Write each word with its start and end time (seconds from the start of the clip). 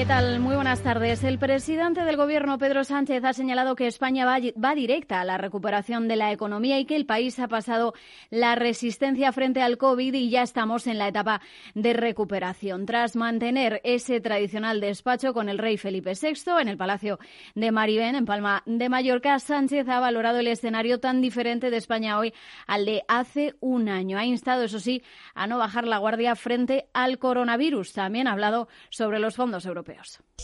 ¿Qué 0.00 0.06
tal? 0.06 0.40
Muy 0.40 0.54
buenas 0.54 0.82
tardes. 0.82 1.24
El 1.24 1.38
presidente 1.38 2.04
del 2.04 2.16
Gobierno, 2.16 2.56
Pedro 2.56 2.84
Sánchez, 2.84 3.22
ha 3.22 3.34
señalado 3.34 3.76
que 3.76 3.86
España 3.86 4.24
va, 4.24 4.38
va, 4.58 4.74
directa 4.74 5.20
a 5.20 5.26
la 5.26 5.36
recuperación 5.36 6.08
de 6.08 6.16
la 6.16 6.32
economía 6.32 6.80
y 6.80 6.86
que 6.86 6.96
el 6.96 7.04
país 7.04 7.38
ha 7.38 7.48
pasado 7.48 7.92
la 8.30 8.54
resistencia 8.54 9.30
frente 9.30 9.60
al 9.60 9.76
COVID 9.76 10.14
y 10.14 10.30
ya 10.30 10.40
estamos 10.40 10.86
en 10.86 10.96
la 10.96 11.08
etapa 11.08 11.42
de 11.74 11.92
recuperación. 11.92 12.86
Tras 12.86 13.14
mantener 13.14 13.82
ese 13.84 14.22
tradicional 14.22 14.80
despacho 14.80 15.34
con 15.34 15.50
el 15.50 15.58
rey 15.58 15.76
Felipe 15.76 16.14
VI 16.14 16.62
en 16.62 16.68
el 16.68 16.78
Palacio 16.78 17.18
de 17.54 17.70
Maribén, 17.70 18.14
en 18.14 18.24
Palma 18.24 18.62
de 18.64 18.88
Mallorca, 18.88 19.38
Sánchez 19.38 19.86
ha 19.86 20.00
valorado 20.00 20.38
el 20.38 20.46
escenario 20.48 20.98
tan 20.98 21.20
diferente 21.20 21.68
de 21.68 21.76
España 21.76 22.18
hoy 22.18 22.32
al 22.66 22.86
de 22.86 23.02
hace 23.06 23.54
un 23.60 23.90
año. 23.90 24.16
Ha 24.16 24.24
instado, 24.24 24.62
eso 24.62 24.80
sí, 24.80 25.02
a 25.34 25.46
no 25.46 25.58
bajar 25.58 25.86
la 25.86 25.98
guardia 25.98 26.36
frente 26.36 26.88
al 26.94 27.18
coronavirus. 27.18 27.92
También 27.92 28.28
ha 28.28 28.32
hablado 28.32 28.66
sobre 28.88 29.18
los 29.18 29.36
fondos 29.36 29.66
europeos. 29.66 29.89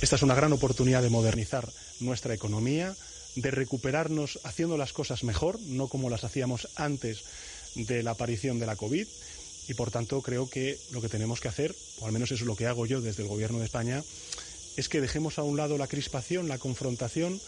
Esta 0.01 0.17
es 0.17 0.23
una 0.23 0.35
gran 0.35 0.53
oportunidad 0.53 1.03
de 1.03 1.11
modernizar 1.11 1.69
nuestra 2.01 2.35
economía, 2.35 2.95
de 3.37 3.51
recuperarnos 3.51 4.41
haciendo 4.45 4.77
las 4.77 4.93
cosas 4.93 5.25
mejor, 5.25 5.61
no 5.61 5.89
como 5.89 6.11
las 6.11 6.25
hacíamos 6.25 6.69
antes 6.77 7.25
de 7.75 8.03
la 8.03 8.13
aparición 8.13 8.59
de 8.59 8.67
la 8.67 8.77
COVID. 8.77 9.07
Y 9.69 9.75
por 9.75 9.91
tanto 9.91 10.23
creo 10.23 10.49
que 10.49 10.79
lo 10.93 11.01
que 11.01 11.09
tenemos 11.09 11.41
que 11.41 11.49
hacer, 11.49 11.75
o 12.01 12.07
al 12.07 12.13
menos 12.13 12.31
eso 12.31 12.45
es 12.45 12.47
lo 12.47 12.57
que 12.57 12.67
hago 12.67 12.87
yo 12.87 13.01
desde 13.01 13.23
el 13.23 13.29
Gobierno 13.29 13.59
de 13.59 13.65
España, 13.65 14.03
es 14.77 14.89
que 14.89 15.01
dejemos 15.01 15.39
a 15.39 15.43
un 15.43 15.57
lado 15.57 15.79
la 15.79 15.89
crispación, 15.89 16.49
la 16.49 16.59
confrontación 16.59 17.41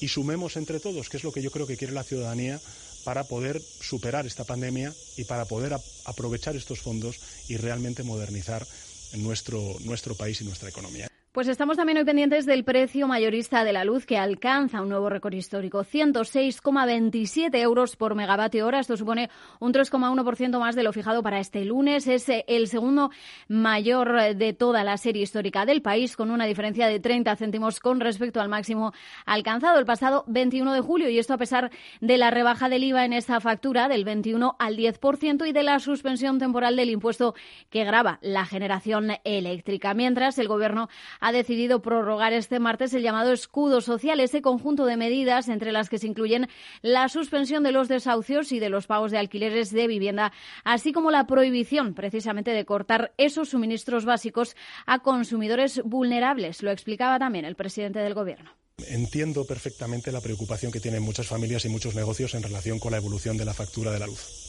y 0.00 0.08
sumemos 0.08 0.56
entre 0.56 0.80
todos, 0.80 1.08
que 1.08 1.16
es 1.16 1.24
lo 1.24 1.32
que 1.32 1.42
yo 1.42 1.50
creo 1.50 1.66
que 1.66 1.76
quiere 1.76 1.92
la 1.92 2.04
ciudadanía 2.04 2.60
para 3.04 3.24
poder 3.24 3.60
superar 3.80 4.26
esta 4.26 4.44
pandemia 4.44 4.92
y 5.16 5.24
para 5.24 5.44
poder 5.44 5.76
aprovechar 6.04 6.56
estos 6.56 6.80
fondos 6.80 7.20
y 7.48 7.56
realmente 7.56 8.02
modernizar 8.02 8.66
nuestro, 9.14 9.76
nuestro 9.80 10.14
país 10.14 10.40
y 10.40 10.44
nuestra 10.44 10.68
economía. 10.68 11.08
Pues 11.36 11.48
estamos 11.48 11.76
también 11.76 11.98
hoy 11.98 12.04
pendientes 12.06 12.46
del 12.46 12.64
precio 12.64 13.06
mayorista 13.06 13.62
de 13.62 13.74
la 13.74 13.84
luz 13.84 14.06
que 14.06 14.16
alcanza 14.16 14.80
un 14.80 14.88
nuevo 14.88 15.10
récord 15.10 15.34
histórico, 15.34 15.84
106,27 15.84 17.58
euros 17.58 17.94
por 17.94 18.14
megavatio 18.14 18.66
hora. 18.66 18.80
Esto 18.80 18.96
supone 18.96 19.28
un 19.60 19.74
3,1% 19.74 20.58
más 20.58 20.74
de 20.74 20.82
lo 20.82 20.94
fijado 20.94 21.22
para 21.22 21.38
este 21.38 21.62
lunes. 21.66 22.06
Es 22.06 22.26
eh, 22.30 22.46
el 22.48 22.68
segundo 22.68 23.10
mayor 23.48 24.34
de 24.34 24.54
toda 24.54 24.82
la 24.82 24.96
serie 24.96 25.24
histórica 25.24 25.66
del 25.66 25.82
país, 25.82 26.16
con 26.16 26.30
una 26.30 26.46
diferencia 26.46 26.86
de 26.86 27.00
30 27.00 27.36
céntimos 27.36 27.80
con 27.80 28.00
respecto 28.00 28.40
al 28.40 28.48
máximo 28.48 28.94
alcanzado 29.26 29.78
el 29.78 29.84
pasado 29.84 30.24
21 30.28 30.72
de 30.72 30.80
julio. 30.80 31.10
Y 31.10 31.18
esto 31.18 31.34
a 31.34 31.38
pesar 31.38 31.70
de 32.00 32.16
la 32.16 32.30
rebaja 32.30 32.70
del 32.70 32.82
IVA 32.82 33.04
en 33.04 33.12
esta 33.12 33.40
factura 33.40 33.88
del 33.88 34.06
21 34.06 34.56
al 34.58 34.78
10% 34.78 35.46
y 35.46 35.52
de 35.52 35.62
la 35.62 35.80
suspensión 35.80 36.38
temporal 36.38 36.76
del 36.76 36.88
impuesto 36.88 37.34
que 37.68 37.84
grava 37.84 38.20
la 38.22 38.46
generación 38.46 39.10
eléctrica. 39.24 39.92
Mientras 39.92 40.38
el 40.38 40.48
Gobierno 40.48 40.88
decidido 41.32 41.82
prorrogar 41.82 42.32
este 42.32 42.58
martes 42.58 42.94
el 42.94 43.02
llamado 43.02 43.32
escudo 43.32 43.80
social, 43.80 44.20
ese 44.20 44.42
conjunto 44.42 44.86
de 44.86 44.96
medidas 44.96 45.48
entre 45.48 45.72
las 45.72 45.88
que 45.88 45.98
se 45.98 46.06
incluyen 46.06 46.48
la 46.82 47.08
suspensión 47.08 47.62
de 47.62 47.72
los 47.72 47.88
desahucios 47.88 48.52
y 48.52 48.58
de 48.58 48.68
los 48.68 48.86
pagos 48.86 49.10
de 49.10 49.18
alquileres 49.18 49.70
de 49.70 49.86
vivienda, 49.86 50.32
así 50.64 50.92
como 50.92 51.10
la 51.10 51.26
prohibición 51.26 51.94
precisamente 51.94 52.50
de 52.52 52.64
cortar 52.64 53.12
esos 53.16 53.50
suministros 53.50 54.04
básicos 54.04 54.56
a 54.86 55.00
consumidores 55.00 55.80
vulnerables. 55.84 56.62
Lo 56.62 56.70
explicaba 56.70 57.18
también 57.18 57.44
el 57.44 57.56
presidente 57.56 57.98
del 57.98 58.14
Gobierno. 58.14 58.50
Entiendo 58.88 59.46
perfectamente 59.46 60.12
la 60.12 60.20
preocupación 60.20 60.70
que 60.70 60.80
tienen 60.80 61.02
muchas 61.02 61.26
familias 61.26 61.64
y 61.64 61.70
muchos 61.70 61.94
negocios 61.94 62.34
en 62.34 62.42
relación 62.42 62.78
con 62.78 62.92
la 62.92 62.98
evolución 62.98 63.38
de 63.38 63.46
la 63.46 63.54
factura 63.54 63.90
de 63.90 63.98
la 63.98 64.06
luz. 64.06 64.46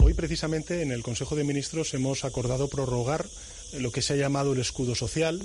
Hoy, 0.00 0.12
precisamente, 0.14 0.82
en 0.82 0.90
el 0.90 1.02
Consejo 1.02 1.36
de 1.36 1.44
Ministros 1.44 1.94
hemos 1.94 2.24
acordado 2.24 2.68
prorrogar 2.68 3.24
lo 3.78 3.92
que 3.92 4.02
se 4.02 4.14
ha 4.14 4.16
llamado 4.16 4.52
el 4.52 4.60
escudo 4.60 4.94
social, 4.94 5.40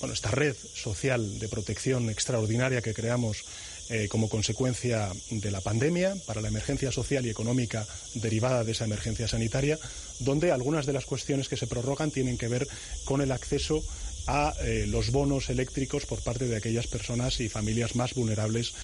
bueno, 0.00 0.14
esta 0.14 0.30
red 0.30 0.56
social 0.56 1.38
de 1.38 1.48
protección 1.48 2.10
extraordinaria 2.10 2.82
que 2.82 2.94
creamos 2.94 3.44
eh, 3.90 4.08
como 4.08 4.30
consecuencia 4.30 5.12
de 5.30 5.50
la 5.50 5.60
pandemia, 5.60 6.16
para 6.26 6.40
la 6.40 6.48
emergencia 6.48 6.90
social 6.90 7.26
y 7.26 7.30
económica 7.30 7.86
derivada 8.14 8.64
de 8.64 8.72
esa 8.72 8.86
emergencia 8.86 9.28
sanitaria, 9.28 9.78
donde 10.20 10.52
algunas 10.52 10.86
de 10.86 10.94
las 10.94 11.04
cuestiones 11.04 11.48
que 11.48 11.58
se 11.58 11.66
prorrogan 11.66 12.10
tienen 12.10 12.38
que 12.38 12.48
ver 12.48 12.66
con 13.04 13.20
el 13.20 13.30
acceso 13.30 13.84
a 14.26 14.54
eh, 14.62 14.86
los 14.88 15.10
bonos 15.10 15.50
eléctricos 15.50 16.06
por 16.06 16.22
parte 16.22 16.46
de 16.46 16.56
aquellas 16.56 16.86
personas 16.86 17.40
y 17.40 17.50
familias 17.50 17.94
más 17.94 18.14
vulnerables 18.14 18.74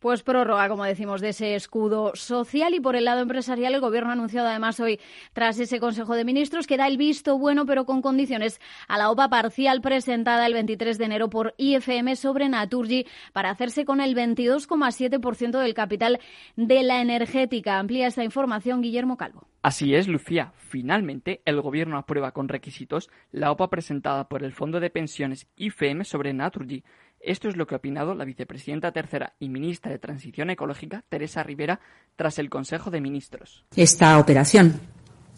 pues 0.00 0.22
prórroga, 0.22 0.68
como 0.68 0.84
decimos, 0.84 1.20
de 1.20 1.28
ese 1.28 1.54
escudo 1.54 2.12
social. 2.14 2.74
Y 2.74 2.80
por 2.80 2.96
el 2.96 3.04
lado 3.04 3.20
empresarial, 3.20 3.74
el 3.74 3.80
Gobierno 3.80 4.10
ha 4.10 4.14
anunciado 4.14 4.48
además 4.48 4.80
hoy, 4.80 4.98
tras 5.32 5.60
ese 5.60 5.78
Consejo 5.78 6.14
de 6.14 6.24
Ministros, 6.24 6.66
que 6.66 6.76
da 6.76 6.86
el 6.86 6.96
visto 6.96 7.38
bueno, 7.38 7.66
pero 7.66 7.84
con 7.84 8.02
condiciones, 8.02 8.60
a 8.88 8.98
la 8.98 9.10
OPA 9.10 9.28
parcial 9.28 9.80
presentada 9.80 10.46
el 10.46 10.54
23 10.54 10.98
de 10.98 11.04
enero 11.04 11.30
por 11.30 11.54
IFM 11.58 12.16
sobre 12.16 12.48
Naturgy 12.48 13.06
para 13.32 13.50
hacerse 13.50 13.84
con 13.84 14.00
el 14.00 14.16
22,7% 14.16 15.58
del 15.60 15.74
capital 15.74 16.18
de 16.56 16.82
la 16.82 17.00
energética. 17.00 17.78
Amplía 17.78 18.06
esta 18.06 18.24
información 18.24 18.80
Guillermo 18.80 19.16
Calvo. 19.16 19.46
Así 19.62 19.94
es, 19.94 20.08
Lucía. 20.08 20.54
Finalmente, 20.56 21.42
el 21.44 21.60
Gobierno 21.60 21.98
aprueba 21.98 22.32
con 22.32 22.48
requisitos 22.48 23.10
la 23.30 23.50
OPA 23.50 23.68
presentada 23.68 24.28
por 24.28 24.42
el 24.42 24.52
Fondo 24.52 24.80
de 24.80 24.88
Pensiones 24.88 25.46
IFM 25.56 26.04
sobre 26.04 26.32
Naturgy 26.32 26.82
esto 27.20 27.48
es 27.48 27.56
lo 27.56 27.66
que 27.66 27.74
ha 27.74 27.78
opinado 27.78 28.14
la 28.14 28.24
vicepresidenta 28.24 28.92
tercera 28.92 29.34
y 29.38 29.48
ministra 29.48 29.90
de 29.90 29.98
Transición 29.98 30.50
Ecológica, 30.50 31.04
Teresa 31.08 31.42
Rivera, 31.42 31.80
tras 32.16 32.38
el 32.38 32.50
Consejo 32.50 32.90
de 32.90 33.00
Ministros. 33.00 33.64
Esta 33.76 34.18
operación 34.18 34.80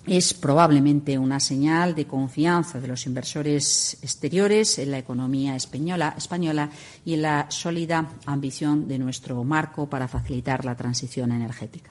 es 0.07 0.35
probablemente 0.35 1.17
una 1.19 1.39
señal 1.39 1.95
de 1.95 2.07
confianza 2.07 2.81
de 2.81 2.89
los 2.89 3.07
inversores 3.07 3.99
exteriores 4.03 4.79
en 4.79 4.91
la 4.91 4.99
economía 4.99 5.55
española, 5.55 6.15
española, 6.17 6.71
y 7.05 7.15
en 7.15 7.23
la 7.23 7.51
sólida 7.51 8.09
ambición 8.27 8.89
de 8.89 8.99
nuestro 8.99 9.43
marco 9.45 9.89
para 9.89 10.09
facilitar 10.09 10.65
la 10.65 10.77
transición 10.77 11.31
energética. 11.33 11.91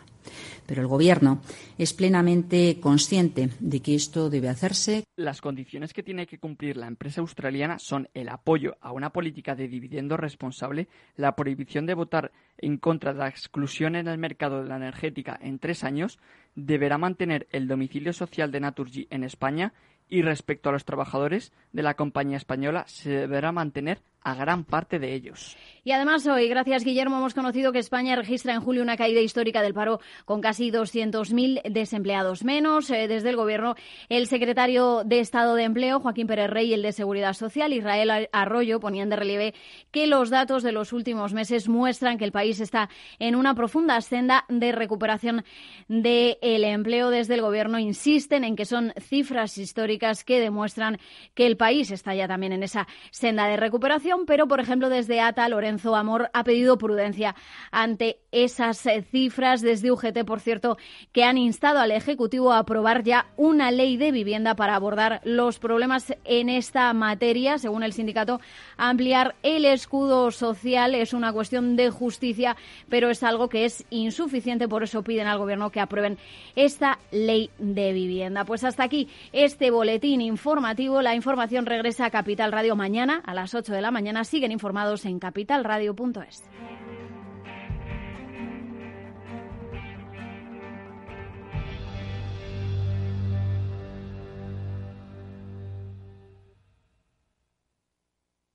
Pero 0.72 0.84
el 0.84 0.88
Gobierno 0.88 1.42
es 1.78 1.92
plenamente 1.92 2.80
consciente 2.80 3.50
de 3.59 3.82
que 3.82 3.94
esto 3.94 4.30
debe 4.30 4.48
hacerse. 4.48 5.04
Las 5.18 5.42
condiciones 5.42 5.92
que 5.92 6.02
tiene 6.02 6.26
que 6.26 6.38
cumplir 6.38 6.78
la 6.78 6.88
empresa 6.88 7.20
australiana 7.20 7.78
son 7.78 8.08
el 8.14 8.30
apoyo 8.30 8.78
a 8.80 8.94
una 8.94 9.09
política 9.09 9.54
de 9.54 9.68
dividendo 9.68 10.16
responsable, 10.16 10.88
la 11.18 11.36
prohibición 11.36 11.86
de 11.88 11.94
votar 11.94 12.32
en 12.58 12.78
contra 12.78 13.12
de 13.12 13.20
la 13.20 13.28
exclusión 13.28 13.98
en 13.98 14.08
el 14.08 14.18
mercado 14.18 14.64
de 14.64 14.70
la 14.70 14.78
energética 14.78 15.38
en 15.42 15.59
tres 15.59 15.84
años, 15.84 16.20
deberá 16.56 16.98
mantener 16.98 17.50
el 17.52 17.68
domicilio 17.68 18.14
social 18.14 18.50
de 18.53 18.62
Naturgy 18.62 19.08
en 19.09 19.26
España 19.26 19.74
y 20.11 20.22
respecto 20.22 20.69
a 20.69 20.73
los 20.73 20.85
trabajadores 20.85 21.53
de 21.72 21.81
la 21.81 21.95
compañía 21.95 22.38
española 22.38 22.83
se 22.85 23.09
deberá 23.09 23.51
mantener 23.51 24.01
a 24.23 24.35
gran 24.35 24.66
parte 24.66 24.99
de 24.99 25.16
ellos. 25.16 25.57
Y 25.83 25.94
además 25.94 26.27
hoy, 26.27 26.47
gracias 26.47 26.83
Guillermo, 26.83 27.17
hemos 27.17 27.33
conocido 27.33 27.72
que 27.72 27.79
España 27.79 28.16
registra 28.16 28.53
en 28.53 28.61
julio 28.61 28.83
una 28.83 28.97
caída 28.97 29.19
histórica 29.19 29.63
del 29.63 29.73
paro 29.73 29.99
con 30.25 30.41
casi 30.41 30.69
200.000 30.69 31.63
desempleados 31.72 32.44
menos. 32.44 32.91
Eh, 32.91 33.07
desde 33.07 33.29
el 33.29 33.35
Gobierno, 33.35 33.73
el 34.09 34.27
secretario 34.27 35.03
de 35.03 35.22
Estado 35.22 35.55
de 35.55 35.63
Empleo, 35.63 35.99
Joaquín 35.99 36.28
Pérez 36.28 36.51
Rey, 36.51 36.69
y 36.69 36.73
el 36.75 36.83
de 36.83 36.91
Seguridad 36.91 37.33
Social, 37.33 37.73
Israel 37.73 38.29
Arroyo, 38.31 38.79
ponían 38.79 39.09
de 39.09 39.16
relieve 39.16 39.53
que 39.89 40.05
los 40.05 40.29
datos 40.29 40.61
de 40.61 40.72
los 40.72 40.93
últimos 40.93 41.33
meses 41.33 41.67
muestran 41.67 42.19
que 42.19 42.25
el 42.25 42.31
país 42.31 42.59
está 42.59 42.89
en 43.17 43.35
una 43.35 43.55
profunda 43.55 43.99
senda 44.01 44.45
de 44.49 44.72
recuperación 44.72 45.43
del 45.88 46.63
empleo. 46.63 47.09
Desde 47.09 47.33
el 47.33 47.41
Gobierno 47.41 47.79
insisten 47.79 48.43
en 48.43 48.55
que 48.55 48.66
son 48.66 48.93
cifras 48.99 49.57
históricas 49.57 50.00
que 50.23 50.39
demuestran 50.39 51.00
que 51.35 51.45
el 51.45 51.57
país 51.57 51.91
está 51.91 52.16
ya 52.16 52.28
también 52.28 52.53
en 52.53 52.63
esa 52.63 52.88
senda 53.12 53.47
de 53.47 53.57
recuperación 53.57 54.25
pero 54.25 54.47
por 54.47 54.59
ejemplo 54.59 54.89
desde 54.89 55.22
ATA, 55.22 55.47
Lorenzo 55.50 55.95
Amor 55.95 56.29
ha 56.34 56.44
pedido 56.44 56.78
prudencia 56.78 57.35
ante 57.72 58.19
esas 58.31 58.85
eh, 58.85 59.03
cifras 59.03 59.61
desde 59.61 59.91
UGT, 59.91 60.23
por 60.26 60.40
cierto, 60.40 60.78
que 61.11 61.23
han 61.23 61.37
instado 61.37 61.79
al 61.79 61.91
Ejecutivo 61.91 62.52
a 62.52 62.59
aprobar 62.59 63.03
ya 63.03 63.28
una 63.37 63.72
ley 63.72 63.97
de 63.97 64.11
vivienda 64.11 64.55
para 64.55 64.76
abordar 64.76 65.22
los 65.23 65.59
problemas 65.59 66.14
en 66.23 66.49
esta 66.49 66.91
materia. 66.93 67.58
Según 67.58 67.84
el 67.84 67.93
sindicato, 67.93 68.40
ampliar 68.78 69.35
el 69.43 69.66
escudo 69.66 70.31
social 70.31 70.96
es 70.96 71.14
una 71.14 71.34
cuestión 71.34 71.76
de 71.76 71.90
justicia, 71.90 72.55
pero 72.90 73.09
es 73.09 73.23
algo 73.23 73.49
que 73.49 73.66
es 73.66 73.85
insuficiente, 73.90 74.67
por 74.67 74.84
eso 74.84 75.03
piden 75.03 75.28
al 75.28 75.37
Gobierno 75.37 75.70
que 75.70 75.79
aprueben 75.79 76.17
esta 76.55 76.99
ley 77.11 77.49
de 77.58 77.93
vivienda. 77.93 78.46
Pues 78.46 78.64
hasta 78.64 78.84
aquí 78.84 79.09
este 79.34 79.70
boletín 79.70 79.91
informativo. 80.22 81.02
La 81.02 81.16
información 81.16 81.66
regresa 81.66 82.05
a 82.05 82.11
Capital 82.11 82.52
Radio 82.52 82.76
mañana 82.76 83.22
a 83.26 83.34
las 83.34 83.53
8 83.53 83.73
de 83.73 83.82
la 83.82 83.91
mañana 83.91 84.23
siguen 84.23 84.52
informados 84.52 85.05
en 85.05 85.20
capitalradio.es. 85.20 86.43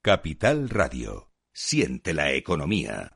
Capital 0.02 0.68
Radio. 0.68 1.32
Siente 1.52 2.14
la 2.14 2.32
economía. 2.32 3.15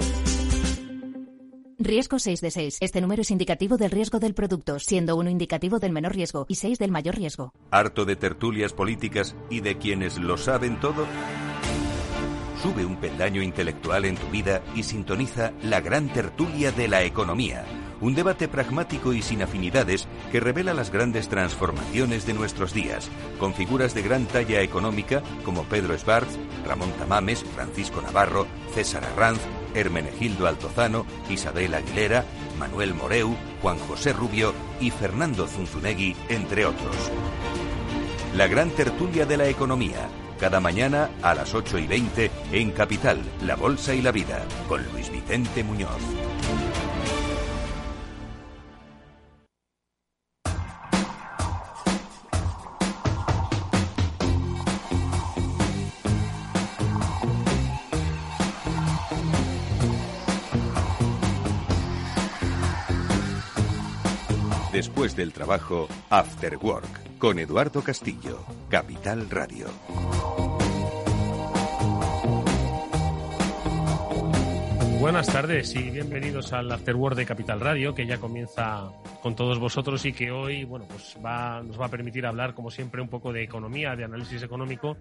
Riesgo 1.83 2.19
6 2.19 2.41
de 2.41 2.51
6. 2.51 2.77
Este 2.79 3.01
número 3.01 3.23
es 3.23 3.31
indicativo 3.31 3.77
del 3.77 3.91
riesgo 3.91 4.19
del 4.19 4.35
producto, 4.35 4.77
siendo 4.77 5.15
uno 5.15 5.29
indicativo 5.29 5.79
del 5.79 5.91
menor 5.91 6.13
riesgo 6.13 6.45
y 6.47 6.55
6 6.55 6.77
del 6.77 6.91
mayor 6.91 7.15
riesgo. 7.15 7.53
¿Harto 7.71 8.05
de 8.05 8.15
tertulias 8.15 8.73
políticas 8.73 9.35
y 9.49 9.61
de 9.61 9.77
quienes 9.77 10.17
lo 10.17 10.37
saben 10.37 10.79
todo? 10.79 11.05
Sube 12.61 12.85
un 12.85 12.97
peldaño 12.97 13.41
intelectual 13.41 14.05
en 14.05 14.15
tu 14.15 14.27
vida 14.27 14.61
y 14.75 14.83
sintoniza 14.83 15.53
la 15.63 15.81
gran 15.81 16.13
tertulia 16.13 16.71
de 16.71 16.87
la 16.87 17.03
economía. 17.03 17.65
Un 17.99 18.13
debate 18.13 18.47
pragmático 18.47 19.13
y 19.13 19.23
sin 19.23 19.41
afinidades 19.41 20.07
que 20.31 20.39
revela 20.39 20.73
las 20.73 20.91
grandes 20.91 21.29
transformaciones 21.29 22.27
de 22.27 22.33
nuestros 22.33 22.73
días, 22.73 23.09
con 23.39 23.55
figuras 23.55 23.95
de 23.95 24.03
gran 24.03 24.25
talla 24.27 24.61
económica 24.61 25.23
como 25.43 25.63
Pedro 25.63 25.95
Esbarz, 25.95 26.37
Ramón 26.65 26.91
Tamames, 26.93 27.43
Francisco 27.55 28.01
Navarro, 28.01 28.47
César 28.73 29.03
Arranz, 29.05 29.41
Hermenegildo 29.73 30.47
Altozano, 30.47 31.05
Isabel 31.29 31.73
Aguilera, 31.73 32.25
Manuel 32.59 32.93
Moreu, 32.93 33.35
Juan 33.61 33.77
José 33.79 34.13
Rubio 34.13 34.53
y 34.79 34.91
Fernando 34.91 35.47
Zunzunegui, 35.47 36.15
entre 36.29 36.65
otros. 36.65 36.95
La 38.35 38.47
gran 38.47 38.69
tertulia 38.71 39.25
de 39.25 39.37
la 39.37 39.47
economía, 39.47 40.07
cada 40.39 40.59
mañana 40.59 41.09
a 41.21 41.35
las 41.35 41.53
8 41.53 41.77
y 41.77 41.87
20 41.87 42.31
en 42.51 42.71
Capital, 42.71 43.21
La 43.43 43.55
Bolsa 43.55 43.93
y 43.93 44.01
la 44.01 44.11
Vida, 44.11 44.43
con 44.67 44.83
Luis 44.91 45.11
Vicente 45.11 45.63
Muñoz. 45.63 46.01
Del 65.21 65.33
trabajo, 65.33 65.87
After 66.09 66.57
Work, 66.57 67.19
con 67.19 67.37
Eduardo 67.37 67.83
Castillo, 67.83 68.43
Capital 68.69 69.29
Radio. 69.29 69.67
Buenas 74.99 75.27
tardes 75.27 75.75
y 75.75 75.91
bienvenidos 75.91 76.53
al 76.53 76.71
After 76.71 76.95
Work 76.95 77.15
de 77.15 77.27
Capital 77.27 77.59
Radio, 77.59 77.93
que 77.93 78.07
ya 78.07 78.17
comienza 78.17 78.89
con 79.21 79.35
todos 79.35 79.59
vosotros 79.59 80.03
y 80.07 80.13
que 80.13 80.31
hoy, 80.31 80.63
bueno, 80.63 80.87
pues 80.87 81.15
nos 81.17 81.79
va 81.79 81.85
a 81.85 81.89
permitir 81.89 82.25
hablar, 82.25 82.55
como 82.55 82.71
siempre, 82.71 82.99
un 82.99 83.07
poco 83.07 83.31
de 83.31 83.43
economía, 83.43 83.95
de 83.95 84.05
análisis 84.05 84.41
económico, 84.41 84.97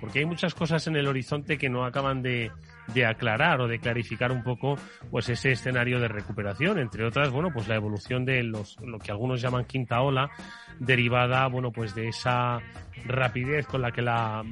porque 0.00 0.18
hay 0.18 0.24
muchas 0.24 0.52
cosas 0.52 0.84
en 0.88 0.96
el 0.96 1.06
horizonte 1.06 1.58
que 1.58 1.68
no 1.68 1.84
acaban 1.84 2.22
de, 2.22 2.50
de 2.92 3.06
aclarar 3.06 3.60
o 3.60 3.68
de 3.68 3.78
clarificar 3.78 4.32
un 4.32 4.42
poco 4.42 4.76
pues 5.10 5.28
ese 5.28 5.52
escenario 5.52 6.00
de 6.00 6.08
recuperación, 6.08 6.78
entre 6.78 7.04
otras, 7.04 7.30
bueno, 7.30 7.50
pues 7.52 7.68
la 7.68 7.76
evolución 7.76 8.24
de 8.24 8.42
los, 8.42 8.78
lo 8.80 8.98
que 8.98 9.10
algunos 9.10 9.40
llaman 9.40 9.64
quinta 9.64 10.00
ola, 10.00 10.30
derivada, 10.78 11.46
bueno, 11.48 11.70
pues 11.72 11.94
de 11.94 12.08
esa 12.08 12.60
rapidez 13.06 13.66
con 13.66 13.82
la 13.82 13.92
que 13.92 14.02
la 14.02 14.44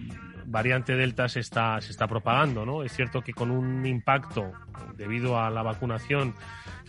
variante 0.51 0.97
Delta 0.97 1.29
se 1.29 1.41
está, 1.41 1.81
se 1.81 1.91
está 1.91 2.07
propagando, 2.07 2.65
¿no? 2.65 2.83
Es 2.83 2.93
cierto 2.93 3.23
que 3.23 3.33
con 3.33 3.51
un 3.51 3.85
impacto 3.87 4.53
debido 4.97 5.39
a 5.39 5.51
la 5.51 5.63
vacunación 5.63 6.35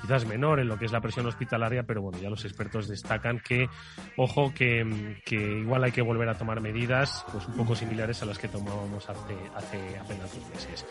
quizás 0.02 0.26
menor 0.26 0.60
en 0.60 0.68
lo 0.68 0.78
que 0.78 0.86
es 0.86 0.92
la 0.92 1.02
presión 1.02 1.26
hospitalaria, 1.26 1.84
pero 1.84 2.02
bueno, 2.02 2.20
ya 2.20 2.30
los 2.30 2.46
expertos 2.46 2.88
destacan 2.88 3.40
que, 3.40 3.70
ojo, 4.18 4.54
que, 4.54 4.86
igual 5.30 5.84
hay 5.84 5.92
que 5.92 6.02
volver 6.02 6.30
a 6.30 6.36
tomar 6.36 6.62
medidas 6.62 7.26
pues 7.32 7.46
un 7.48 7.56
poco 7.56 7.76
similares 7.76 8.22
a 8.22 8.26
las 8.26 8.38
que 8.38 8.48
tomábamos 8.48 9.10
hace, 9.10 9.36
hace 9.56 10.00
apenas 10.00 10.34
dos 10.34 10.50
meses. 10.50 10.86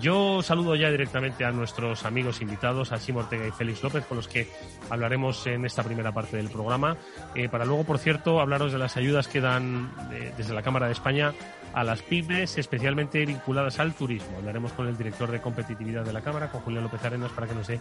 Yo 0.00 0.42
saludo 0.42 0.76
ya 0.76 0.90
directamente 0.90 1.44
a 1.44 1.52
nuestros 1.52 2.04
amigos 2.04 2.40
invitados, 2.40 2.92
a 2.92 2.98
Sim 2.98 3.16
Ortega 3.16 3.46
y 3.46 3.50
Félix 3.50 3.82
López, 3.82 4.04
con 4.06 4.16
los 4.16 4.28
que 4.28 4.48
hablaremos 4.90 5.46
en 5.46 5.64
esta 5.64 5.82
primera 5.82 6.12
parte 6.12 6.36
del 6.36 6.48
programa, 6.48 6.96
eh, 7.34 7.48
para 7.48 7.64
luego, 7.64 7.84
por 7.84 7.98
cierto, 7.98 8.40
hablaros 8.40 8.72
de 8.72 8.78
las 8.78 8.96
ayudas 8.96 9.28
que 9.28 9.40
dan 9.40 9.92
eh, 10.12 10.32
desde 10.36 10.54
la 10.54 10.62
Cámara 10.62 10.86
de 10.86 10.92
España 10.92 11.32
a 11.74 11.82
las 11.82 12.02
pymes, 12.02 12.56
especialmente 12.56 13.24
vinculadas 13.26 13.80
al 13.80 13.94
turismo. 13.94 14.38
Hablaremos 14.38 14.72
con 14.72 14.86
el 14.86 14.96
director 14.96 15.30
de 15.30 15.40
competitividad 15.40 16.04
de 16.04 16.12
la 16.12 16.20
Cámara, 16.20 16.50
con 16.50 16.60
Julián 16.60 16.84
López 16.84 17.04
Arenas, 17.04 17.32
para 17.32 17.48
que 17.48 17.54
nos 17.54 17.66
dé 17.66 17.80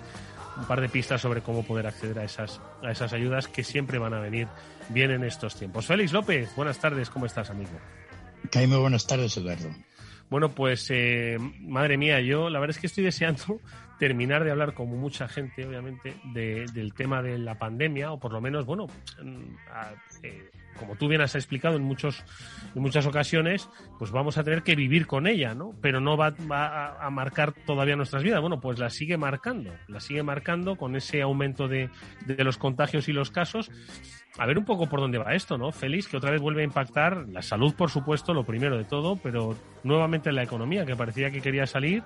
un 0.58 0.66
par 0.66 0.82
de 0.82 0.90
pistas 0.90 1.22
sobre 1.22 1.42
cómo 1.42 1.64
poder 1.64 1.86
acceder 1.86 2.18
a 2.20 2.24
esas, 2.24 2.60
a 2.82 2.92
esas 2.92 3.14
ayudas 3.14 3.48
que 3.48 3.64
siempre 3.64 4.00
van 4.00 4.14
a 4.14 4.20
venir 4.20 4.48
bien 4.90 5.12
en 5.12 5.24
estos 5.24 5.56
tiempos. 5.56 5.86
Félix 5.86 6.12
López, 6.12 6.56
buenas 6.56 6.80
tardes, 6.80 7.10
¿cómo 7.10 7.28
estás, 7.28 7.50
amigo? 7.50 7.72
muy 8.68 8.78
buenas 8.78 9.08
tardes, 9.08 9.38
Eduardo. 9.38 9.70
Bueno, 10.30 10.50
pues 10.50 10.88
eh, 10.90 11.38
madre 11.60 11.98
mía, 11.98 12.20
yo 12.22 12.50
la 12.50 12.60
verdad 12.60 12.76
es 12.76 12.82
que 12.82 12.88
estoy 12.88 13.04
deseando 13.04 13.60
terminar 14.00 14.44
de 14.44 14.52
hablar, 14.52 14.74
como 14.74 14.96
mucha 14.96 15.28
gente, 15.28 15.66
obviamente, 15.66 16.16
del 16.34 16.94
tema 16.94 17.22
de 17.22 17.38
la 17.38 17.58
pandemia, 17.58 18.12
o 18.12 18.20
por 18.20 18.32
lo 18.32 18.42
menos, 18.42 18.66
bueno, 18.66 18.88
mm, 19.22 19.56
eh, 20.24 20.50
como 20.78 20.96
tú 20.96 21.08
bien 21.08 21.22
has 21.22 21.36
explicado 21.36 21.76
en, 21.76 21.84
muchos, 21.84 22.24
en 22.76 22.82
muchas 22.82 23.06
ocasiones, 23.06 23.70
pues 24.00 24.12
vamos 24.12 24.38
a 24.38 24.44
tener 24.44 24.64
que 24.64 24.76
vivir 24.76 25.08
con 25.08 25.28
ella, 25.28 25.54
¿no? 25.54 25.74
Pero 25.82 26.00
no 26.00 26.18
va, 26.18 26.34
a, 26.50 27.10
marcar 27.12 27.54
todavía 27.66 27.96
nuestras 27.96 28.24
vidas. 28.24 28.42
Bueno, 28.42 28.60
pues 28.60 28.80
la 28.80 28.90
sigue 28.90 29.18
marcando, 29.18 29.72
la 29.88 30.00
sigue 30.00 30.24
marcando 30.24 30.76
con 30.76 30.96
ese 30.96 31.22
aumento 31.22 31.68
de, 31.68 31.90
de 32.26 32.44
los 32.44 32.58
contagios 32.58 33.08
y 33.08 33.14
los 33.14 33.32
casos. 33.32 33.72
A 34.40 34.48
ver 34.48 34.58
un 34.58 34.66
poco 34.66 34.90
por 34.90 35.00
dónde 35.00 35.20
va 35.20 35.36
esto, 35.36 35.60
¿no? 35.60 35.72
Feliz, 35.72 36.08
que 36.08 36.18
otra 36.18 36.32
vez 36.32 36.42
vuelve 36.42 36.62
a 36.62 36.66
impactar 36.66 37.28
la 37.30 37.44
salud, 37.44 37.76
por 37.76 37.92
supuesto, 37.92 38.34
lo 38.34 38.44
primero 38.44 38.78
de 38.78 38.84
todo, 38.84 39.16
pero 39.16 39.56
nuevamente 39.84 40.32
la 40.32 40.42
economía, 40.42 40.86
que 40.88 40.96
parecía 40.96 41.30
que 41.30 41.40
quería 41.40 41.68
salir, 41.68 42.04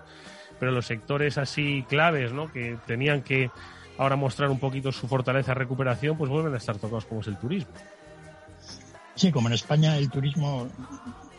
pero 0.60 0.72
los 0.72 0.86
sectores 0.86 1.38
así 1.38 1.86
claves, 1.88 2.34
¿no? 2.34 2.52
Que 2.52 2.78
tenían 2.86 3.22
que 3.22 3.52
ahora 3.98 4.16
mostrar 4.16 4.50
un 4.50 4.60
poquito 4.60 4.92
su 4.92 5.08
fortaleza 5.08 5.54
recuperación, 5.54 6.18
pues 6.18 6.30
vuelven 6.30 6.54
a 6.54 6.58
estar 6.58 6.78
tocados 6.78 7.06
como 7.06 7.22
es 7.22 7.28
el 7.28 7.38
turismo. 7.38 7.74
Sí, 9.16 9.32
como 9.32 9.48
en 9.48 9.56
España 9.56 9.98
el 9.98 10.10
turismo 10.10 10.68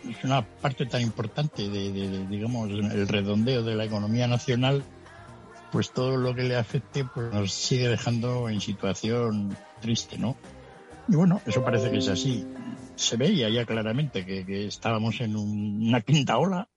es 0.08 0.24
una 0.24 0.42
parte 0.42 0.86
tan 0.86 1.00
importante 1.00 1.68
de, 1.68 2.26
digamos, 2.26 2.70
el 2.70 3.06
redondeo 3.06 3.62
de 3.62 3.76
la 3.76 3.84
economía 3.84 4.26
nacional, 4.26 4.82
pues 5.70 5.92
todo 5.92 6.16
lo 6.16 6.34
que 6.34 6.44
le 6.44 6.56
afecte 6.56 7.04
pues 7.04 7.32
nos 7.32 7.52
sigue 7.52 7.88
dejando 7.88 8.48
en 8.48 8.60
situación 8.60 9.56
triste, 9.80 10.18
¿no? 10.18 10.36
Y 11.08 11.16
bueno, 11.16 11.40
eso 11.46 11.64
parece 11.64 11.90
que 11.90 11.98
es 11.98 12.08
así. 12.08 12.46
Se 12.96 13.16
veía 13.16 13.48
ya 13.48 13.64
claramente 13.64 14.26
que, 14.26 14.66
estábamos 14.66 15.20
en 15.20 15.36
una 15.36 16.00
quinta 16.00 16.36
ola. 16.38 16.68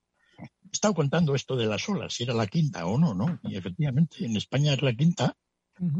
He 0.72 0.74
estado 0.74 0.94
contando 0.94 1.36
esto 1.36 1.58
de 1.58 1.66
las 1.66 1.88
olas, 1.90 2.14
si 2.14 2.24
era 2.24 2.34
la 2.34 2.48
quinta 2.48 2.86
o 2.86 2.98
no, 2.98 3.14
¿no? 3.14 3.40
Y 3.44 3.58
efectivamente, 3.58 4.26
en 4.26 4.38
España 4.38 4.74
es 4.74 4.82
la 4.82 4.94
quinta, 4.94 5.36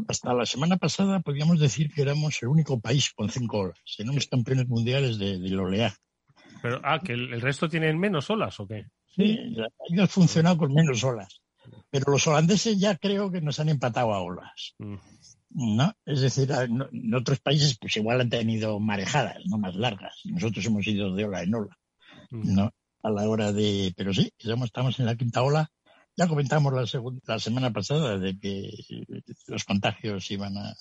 hasta 0.08 0.32
la 0.32 0.46
semana 0.46 0.76
pasada 0.76 1.20
podíamos 1.20 1.58
decir 1.58 1.92
que 1.92 2.02
éramos 2.02 2.40
el 2.42 2.48
único 2.48 2.80
país 2.80 3.12
con 3.14 3.28
cinco 3.30 3.58
olas. 3.58 3.78
Tenemos 3.96 4.26
campeones 4.28 4.68
mundiales 4.68 5.18
de, 5.18 5.38
del 5.38 5.58
oleaje. 5.58 5.96
Pero, 6.62 6.80
ah, 6.84 7.00
que 7.00 7.12
el, 7.12 7.40
resto 7.40 7.68
tienen 7.68 7.98
menos 7.98 8.30
olas 8.30 8.58
o 8.60 8.66
qué? 8.66 8.86
Sí, 9.16 9.38
ha 10.00 10.06
funcionado 10.06 10.56
con 10.56 10.72
menos 10.72 11.02
olas. 11.02 11.40
Pero 11.90 12.12
los 12.12 12.26
holandeses 12.26 12.78
ya 12.78 12.96
creo 12.96 13.30
que 13.30 13.40
nos 13.40 13.58
han 13.60 13.68
empatado 13.68 14.14
a 14.14 14.20
olas. 14.20 14.74
Mm. 14.78 14.96
¿No? 15.76 15.92
Es 16.06 16.20
decir, 16.20 16.50
en 16.50 17.14
otros 17.14 17.40
países 17.40 17.76
pues 17.78 17.96
igual 17.96 18.20
han 18.20 18.30
tenido 18.30 18.78
marejadas, 18.80 19.38
no 19.46 19.58
más 19.58 19.74
largas. 19.74 20.20
Nosotros 20.24 20.64
hemos 20.64 20.86
ido 20.86 21.14
de 21.14 21.24
ola 21.24 21.42
en 21.42 21.54
ola. 21.54 21.76
Mm. 22.30 22.54
¿No? 22.54 22.70
A 23.02 23.10
la 23.10 23.28
hora 23.28 23.52
de. 23.52 23.92
Pero 23.96 24.14
sí, 24.14 24.32
estamos 24.38 24.98
en 24.98 25.06
la 25.06 25.16
quinta 25.16 25.42
ola 25.42 25.70
ya 26.16 26.28
comentamos 26.28 26.72
la, 26.72 26.84
la 27.26 27.38
semana 27.38 27.72
pasada 27.72 28.18
de 28.18 28.38
que 28.38 28.70
los 29.46 29.64
contagios 29.64 30.30
iban 30.30 30.56
a 30.58 30.74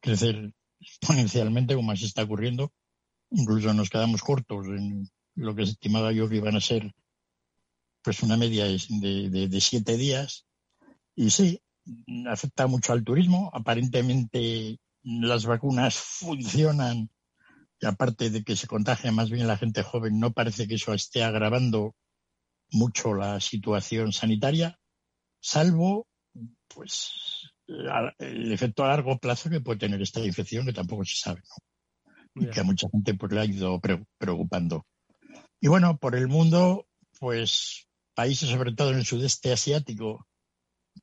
crecer 0.00 0.52
exponencialmente, 0.80 1.74
como 1.74 1.92
así 1.92 2.06
está 2.06 2.24
ocurriendo. 2.24 2.72
Incluso 3.30 3.72
nos 3.72 3.90
quedamos 3.90 4.22
cortos 4.22 4.66
en 4.66 5.08
lo 5.36 5.54
que 5.54 5.62
estimaba 5.62 6.12
yo 6.12 6.28
que 6.28 6.36
iban 6.36 6.56
a 6.56 6.60
ser 6.60 6.92
pues 8.02 8.22
una 8.22 8.36
media 8.36 8.64
de, 8.64 9.48
de, 9.48 9.60
siete 9.60 9.96
días. 9.96 10.46
Y 11.14 11.30
sí, 11.30 11.62
afecta 12.26 12.66
mucho 12.66 12.92
al 12.92 13.04
turismo. 13.04 13.50
Aparentemente 13.52 14.80
las 15.02 15.46
vacunas 15.46 15.94
funcionan 15.94 17.08
aparte 17.82 18.30
de 18.30 18.44
que 18.44 18.56
se 18.56 18.66
contagia 18.66 19.12
más 19.12 19.30
bien 19.30 19.46
la 19.46 19.56
gente 19.56 19.82
joven, 19.82 20.18
no 20.18 20.32
parece 20.32 20.68
que 20.68 20.74
eso 20.74 20.92
esté 20.92 21.22
agravando 21.22 21.94
mucho 22.70 23.14
la 23.14 23.40
situación 23.40 24.12
sanitaria, 24.12 24.78
salvo 25.40 26.06
pues 26.68 27.12
el 28.18 28.52
efecto 28.52 28.84
a 28.84 28.88
largo 28.88 29.18
plazo 29.18 29.50
que 29.50 29.60
puede 29.60 29.78
tener 29.78 30.00
esta 30.02 30.20
infección 30.20 30.66
que 30.66 30.72
tampoco 30.72 31.04
se 31.04 31.16
sabe, 31.16 31.40
¿no? 31.40 32.42
Y 32.42 32.50
que 32.50 32.60
a 32.60 32.64
mucha 32.64 32.88
gente 32.90 33.14
pues 33.14 33.32
le 33.32 33.40
ha 33.40 33.44
ido 33.44 33.80
preocupando. 34.18 34.86
Y 35.60 35.68
bueno, 35.68 35.98
por 35.98 36.14
el 36.14 36.28
mundo, 36.28 36.86
pues 37.18 37.86
países, 38.14 38.48
sobre 38.48 38.72
todo 38.72 38.90
en 38.90 38.98
el 38.98 39.04
sudeste 39.04 39.52
asiático, 39.52 40.26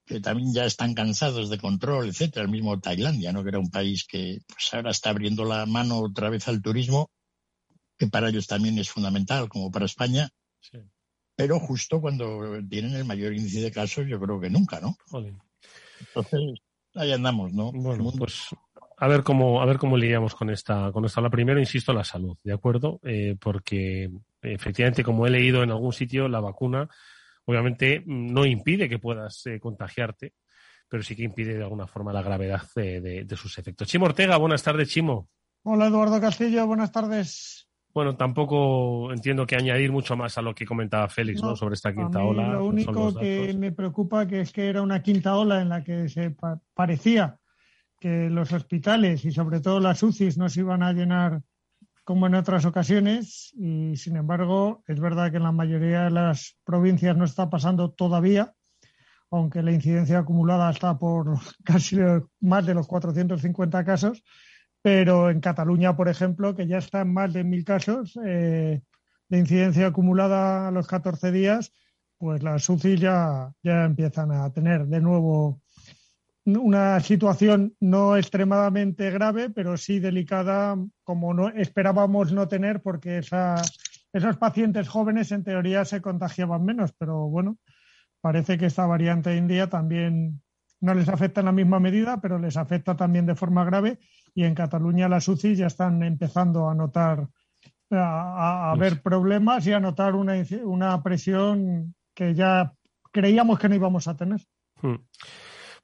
que 0.06 0.20
también 0.20 0.54
ya 0.54 0.66
están 0.66 0.94
cansados 0.94 1.50
de 1.50 1.58
control, 1.58 2.08
etcétera, 2.08 2.46
el 2.46 2.52
mismo 2.52 2.80
Tailandia, 2.80 3.34
¿no? 3.34 3.44
que 3.44 3.50
era 3.50 3.60
un 3.60 3.70
país 3.70 4.06
que 4.06 4.40
pues 4.48 4.74
ahora 4.74 4.92
está 4.92 5.10
abriendo 5.10 5.44
la 5.44 5.66
mano 5.66 6.00
otra 6.00 6.30
vez 6.30 6.48
al 6.48 6.62
turismo, 6.62 7.12
que 7.98 8.08
para 8.08 8.30
ellos 8.30 8.48
también 8.48 8.78
es 8.78 8.90
fundamental, 8.90 9.50
como 9.50 9.72
para 9.72 9.86
España, 9.86 10.30
pero 11.36 11.60
justo 11.60 12.02
cuando 12.02 12.60
tienen 12.68 12.96
el 12.96 13.06
mayor 13.06 13.34
índice 13.34 13.62
de 13.62 13.72
casos, 13.72 14.08
yo 14.08 14.20
creo 14.20 14.40
que 14.40 14.50
nunca, 14.50 14.80
¿no? 14.80 14.96
Entonces, 16.00 16.62
ahí 16.96 17.12
andamos, 17.12 17.54
¿no? 17.54 17.72
Bueno, 17.72 18.12
pues 18.18 18.50
a 19.00 19.08
ver 19.08 19.24
cómo, 19.24 19.62
a 19.62 19.66
ver 19.66 19.78
cómo 19.78 19.98
lidiamos 19.98 20.34
con 20.34 20.50
esta, 20.50 20.92
con 20.92 21.06
esta. 21.06 21.22
La 21.22 21.30
primera, 21.30 21.60
insisto, 21.60 21.94
la 21.94 22.04
salud, 22.04 22.36
¿de 22.44 22.54
acuerdo? 22.54 23.00
Eh, 23.04 23.36
porque 23.40 24.10
efectivamente, 24.42 25.04
como 25.04 25.28
he 25.28 25.30
leído 25.30 25.62
en 25.62 25.70
algún 25.70 25.94
sitio, 25.94 26.28
la 26.28 26.40
vacuna 26.40 26.90
obviamente 27.48 28.04
no 28.06 28.46
impide 28.46 28.90
que 28.90 29.00
puedas 29.00 29.46
eh, 29.46 29.60
contagiarte, 29.60 30.34
pero 30.88 31.02
sí 31.02 31.16
que 31.16 31.24
impide 31.24 31.56
de 31.56 31.64
alguna 31.64 31.88
forma 31.88 32.14
la 32.14 32.22
gravedad 32.22 32.62
de, 32.76 33.26
sus 33.36 33.58
efectos. 33.58 33.88
Chimo 33.88 34.06
Ortega, 34.06 34.38
buenas 34.38 34.62
tardes, 34.62 34.90
Chimo. 34.90 35.30
Hola, 35.64 35.88
Eduardo 35.88 36.20
Castillo, 36.20 36.68
buenas 36.68 36.92
tardes. 36.92 37.70
Bueno, 37.94 38.16
tampoco 38.16 39.12
entiendo 39.12 39.48
que 39.48 39.56
añadir 39.56 39.92
mucho 39.92 40.16
más 40.16 40.38
a 40.38 40.42
lo 40.42 40.54
que 40.54 40.66
comentaba 40.66 41.08
Félix 41.08 41.42
¿no? 41.42 41.56
sobre 41.56 41.76
esta 41.76 41.94
quinta 41.94 42.22
ola. 42.22 42.54
Lo 42.54 42.66
único 42.66 43.16
que 43.18 43.54
me 43.58 43.72
preocupa 43.72 44.28
que 44.28 44.42
es 44.42 44.52
que 44.52 44.68
era 44.68 44.82
una 44.82 45.02
quinta 45.02 45.36
ola 45.36 45.62
en 45.62 45.70
la 45.70 45.84
que 45.84 46.08
se 46.10 46.36
parecía 46.74 47.40
que 48.00 48.30
los 48.30 48.52
hospitales 48.52 49.26
y 49.26 49.32
sobre 49.32 49.62
todo 49.62 49.80
las 49.80 50.04
UCIs 50.04 50.38
no 50.38 50.50
se 50.50 50.60
iban 50.60 50.84
a 50.84 50.94
llenar 50.94 51.42
como 52.08 52.26
en 52.26 52.36
otras 52.36 52.64
ocasiones 52.64 53.54
y 53.58 53.98
sin 53.98 54.16
embargo 54.16 54.82
es 54.88 54.98
verdad 54.98 55.30
que 55.30 55.38
en 55.38 55.44
la 55.44 55.52
mayoría 55.52 56.04
de 56.04 56.12
las 56.12 56.58
provincias 56.64 57.18
no 57.18 57.26
está 57.26 57.50
pasando 57.50 57.92
todavía, 57.92 58.54
aunque 59.30 59.62
la 59.62 59.74
incidencia 59.74 60.20
acumulada 60.20 60.72
está 60.72 60.98
por 60.98 61.38
casi 61.66 61.98
más 62.40 62.66
de 62.66 62.76
los 62.76 62.88
450 62.88 63.84
casos, 63.84 64.24
pero 64.82 65.30
en 65.30 65.42
Cataluña, 65.42 65.98
por 65.98 66.08
ejemplo, 66.08 66.56
que 66.56 66.66
ya 66.66 66.78
están 66.78 67.12
más 67.12 67.34
de 67.34 67.44
mil 67.44 67.66
casos 67.66 68.18
eh, 68.26 68.82
de 69.28 69.38
incidencia 69.38 69.88
acumulada 69.88 70.70
a 70.70 70.72
los 70.72 70.88
14 70.88 71.34
días, 71.34 71.74
pues 72.18 72.42
las 72.42 72.70
UCI 72.70 72.96
ya, 72.96 73.52
ya 73.64 73.84
empiezan 73.84 74.32
a 74.32 74.50
tener 74.54 74.88
de 74.88 75.02
nuevo 75.02 75.62
una 76.56 77.00
situación 77.02 77.76
no 77.82 78.16
extremadamente 78.16 79.12
grave, 79.12 79.50
pero 79.50 79.76
sí 79.76 80.00
delicada, 80.00 80.78
como 81.04 81.34
no 81.34 81.50
esperábamos 81.50 82.32
no 82.32 82.48
tener, 82.48 82.82
porque 82.82 83.18
esos 83.18 84.38
pacientes 84.38 84.88
jóvenes 84.88 85.32
en 85.34 85.44
teoría 85.44 85.84
se 85.84 86.02
contagiaban 86.02 86.64
menos, 86.64 86.94
pero 86.98 87.28
bueno, 87.28 87.58
parece 88.22 88.58
que 88.58 88.68
esta 88.68 88.86
variante 88.86 89.36
india 89.36 89.68
también 89.68 90.42
no 90.80 90.94
les 90.94 91.10
afecta 91.10 91.42
en 91.42 91.48
la 91.48 91.52
misma 91.52 91.82
medida, 91.82 92.22
pero 92.22 92.40
les 92.40 92.56
afecta 92.56 92.96
también 92.96 93.26
de 93.26 93.36
forma 93.36 93.66
grave 93.66 94.00
y 94.34 94.44
en 94.44 94.56
Cataluña 94.56 95.10
las 95.10 95.28
UCI 95.28 95.56
ya 95.56 95.68
están 95.68 96.02
empezando 96.04 96.70
a 96.70 96.76
notar, 96.76 97.28
a, 97.92 98.74
ver 98.80 99.02
problemas 99.02 99.68
y 99.68 99.74
a 99.74 99.80
notar 99.80 100.16
una, 100.16 100.36
una 100.64 101.04
presión 101.04 101.96
que 102.14 102.36
ya 102.36 102.74
creíamos 103.12 103.60
que 103.60 103.68
no 103.68 103.76
íbamos 103.76 104.08
a 104.08 104.16
tener. 104.16 104.42
Hmm. 104.82 104.96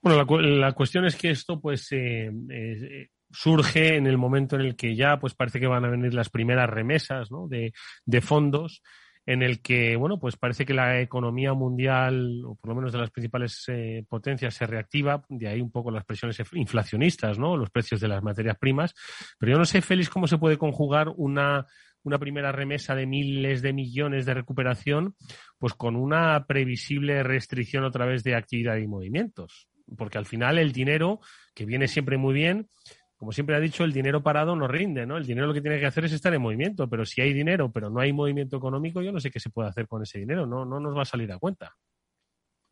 Bueno, 0.04 0.42
la, 0.42 0.74
cuestión 0.74 1.06
es 1.06 1.16
que 1.16 1.30
esto 1.30 1.62
pues 1.62 1.88
eh, 1.94 2.30
eh, 2.50 3.08
surge 3.32 3.96
en 3.96 4.06
el 4.06 4.18
momento 4.18 4.58
en 4.58 4.64
el 4.64 4.76
que 4.76 4.98
ya 4.98 5.18
pues 5.18 5.34
parece 5.34 5.62
que 5.62 5.68
van 5.68 5.86
a 5.86 5.90
venir 5.90 6.14
las 6.14 6.30
primeras 6.30 6.70
remesas 6.70 7.32
¿no? 7.32 7.48
de, 7.48 7.72
de, 8.06 8.20
fondos 8.20 8.84
en 9.26 9.42
el 9.42 9.62
que 9.62 9.96
bueno 9.96 10.20
pues 10.20 10.36
parece 10.36 10.66
que 10.66 10.74
la 10.74 11.00
economía 11.00 11.54
mundial 11.54 12.44
o 12.46 12.56
por 12.56 12.68
lo 12.68 12.76
menos 12.76 12.92
de 12.92 12.98
las 12.98 13.12
principales 13.12 13.64
eh, 13.70 14.04
potencias 14.10 14.54
se 14.54 14.68
reactiva. 14.68 15.24
De 15.30 15.48
ahí 15.48 15.62
un 15.62 15.72
poco 15.72 15.90
las 15.90 16.04
presiones 16.04 16.38
inflacionistas 16.52 17.40
no 17.40 17.56
los 17.56 17.70
precios 17.70 18.02
de 18.02 18.10
las 18.10 18.22
materias 18.22 18.58
primas. 18.60 18.94
Pero 19.40 19.54
yo 19.54 19.58
no 19.58 19.64
sé 19.64 19.82
Félix 19.82 20.10
cómo 20.10 20.28
se 20.28 20.38
puede 20.38 20.58
conjugar 20.58 21.14
una 21.16 21.66
una 22.06 22.20
primera 22.20 22.52
remesa 22.52 22.94
de 22.96 23.06
miles 23.06 23.62
de 23.62 23.72
millones 23.72 24.26
de 24.26 24.34
recuperación, 24.34 25.16
pues 25.58 25.74
con 25.74 25.96
una 25.96 26.46
previsible 26.46 27.24
restricción 27.24 27.86
otra 27.86 28.06
vez 28.06 28.26
de 28.26 28.36
actividad 28.36 28.76
y 28.76 28.88
movimientos 28.88 29.70
porque 29.98 30.18
al 30.18 30.26
final 30.26 30.58
el 30.58 30.72
dinero, 30.72 31.20
que 31.54 31.66
viene 31.66 31.88
siempre 31.88 32.18
muy 32.18 32.34
bien, 32.34 32.70
como 33.16 33.32
siempre 33.32 33.56
ha 33.56 33.60
dicho, 33.60 33.84
el 33.84 33.94
dinero 33.94 34.22
parado 34.22 34.56
no 34.56 34.68
rinde, 34.68 35.06
¿no? 35.06 35.18
El 35.18 35.26
dinero 35.26 35.48
lo 35.48 35.54
que 35.54 35.62
tiene 35.62 35.80
que 35.80 35.86
hacer 35.86 36.06
es 36.06 36.12
estar 36.12 36.34
en 36.34 36.42
movimiento, 36.42 36.90
pero 36.90 37.06
si 37.06 37.22
hay 37.22 37.34
dinero, 37.34 37.72
pero 37.72 37.90
no 37.90 38.02
hay 38.02 38.12
movimiento 38.12 38.58
económico, 38.58 39.02
yo 39.02 39.12
no 39.12 39.20
sé 39.20 39.32
qué 39.32 39.40
se 39.40 39.50
puede 39.50 39.70
hacer 39.70 39.88
con 39.88 40.04
ese 40.04 40.20
dinero, 40.20 40.46
no, 40.46 40.66
no 40.66 40.80
nos 40.80 40.96
va 40.96 41.04
a 41.04 41.06
salir 41.06 41.32
a 41.32 41.40
cuenta. 41.40 41.74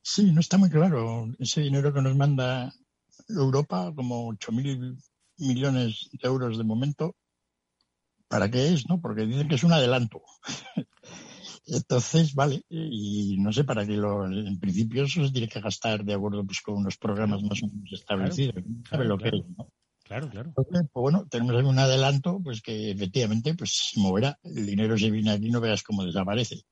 Sí, 0.03 0.31
no 0.31 0.39
está 0.39 0.57
muy 0.57 0.69
claro. 0.69 1.27
Ese 1.39 1.61
dinero 1.61 1.93
que 1.93 2.01
nos 2.01 2.15
manda 2.15 2.73
Europa, 3.29 3.93
como 3.95 4.27
8.000 4.33 4.97
millones 5.37 6.09
de 6.11 6.27
euros 6.27 6.57
de 6.57 6.63
momento, 6.63 7.15
¿para 8.27 8.49
qué 8.49 8.73
es? 8.73 8.89
no? 8.89 8.99
Porque 8.99 9.25
dicen 9.25 9.47
que 9.47 9.55
es 9.55 9.63
un 9.63 9.73
adelanto. 9.73 10.21
Entonces, 11.73 12.35
vale, 12.35 12.63
y 12.69 13.37
no 13.39 13.53
sé 13.53 13.63
para 13.63 13.85
qué 13.85 13.93
lo, 13.93 14.25
en 14.25 14.59
principio 14.59 15.05
eso 15.05 15.25
se 15.25 15.31
tiene 15.31 15.47
que 15.47 15.61
gastar 15.61 16.03
de 16.03 16.13
acuerdo 16.13 16.45
pues, 16.45 16.59
con 16.61 16.75
unos 16.75 16.97
programas 16.97 17.41
más 17.43 17.63
o 17.63 17.67
menos 17.67 17.93
establecidos. 17.93 18.61
Claro, 18.89 19.03
lo 19.05 19.17
que 19.17 19.29
es, 19.29 19.45
¿no? 19.57 19.69
Claro, 20.03 20.29
claro. 20.29 20.51
pues 20.53 20.67
bueno, 20.93 21.25
tenemos 21.29 21.63
un 21.63 21.79
adelanto, 21.79 22.41
pues 22.43 22.61
que 22.61 22.91
efectivamente 22.91 23.53
pues 23.53 23.91
se 23.93 24.01
moverá. 24.01 24.37
El 24.43 24.65
dinero 24.65 24.97
se 24.97 25.09
viene 25.09 25.31
aquí, 25.31 25.49
no 25.49 25.61
veas 25.61 25.83
cómo 25.83 26.03
desaparece. 26.03 26.63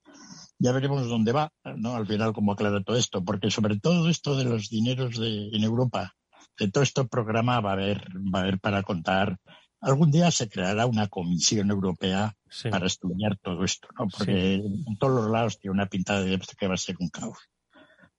Ya 0.57 0.73
veremos 0.73 1.07
dónde 1.07 1.31
va, 1.31 1.49
¿no? 1.77 1.95
Al 1.95 2.05
final, 2.05 2.33
cómo 2.33 2.51
aclara 2.51 2.83
todo 2.83 2.97
esto, 2.97 3.23
porque 3.23 3.49
sobre 3.49 3.79
todo 3.79 4.09
esto 4.09 4.35
de 4.35 4.43
los 4.43 4.67
dineros 4.67 5.17
de, 5.17 5.47
en 5.53 5.63
Europa, 5.63 6.13
de 6.57 6.69
todo 6.69 6.83
este 6.83 7.05
programa 7.05 7.61
va 7.61 7.69
a 7.69 7.73
haber, 7.73 8.09
va 8.33 8.39
a 8.39 8.41
haber 8.41 8.59
para 8.59 8.83
contar 8.83 9.37
algún 9.81 10.11
día 10.11 10.31
se 10.31 10.49
creará 10.49 10.85
una 10.85 11.07
comisión 11.07 11.69
europea 11.69 12.35
para 12.69 12.87
estudiar 12.87 13.37
todo 13.37 13.63
esto, 13.63 13.87
¿no? 13.97 14.07
Porque 14.07 14.55
en 14.55 14.97
todos 14.97 15.21
los 15.21 15.31
lados 15.31 15.59
tiene 15.59 15.73
una 15.73 15.85
pintada 15.87 16.21
de 16.21 16.39
que 16.57 16.67
va 16.67 16.73
a 16.73 16.77
ser 16.77 16.95
un 16.99 17.09
caos. 17.09 17.37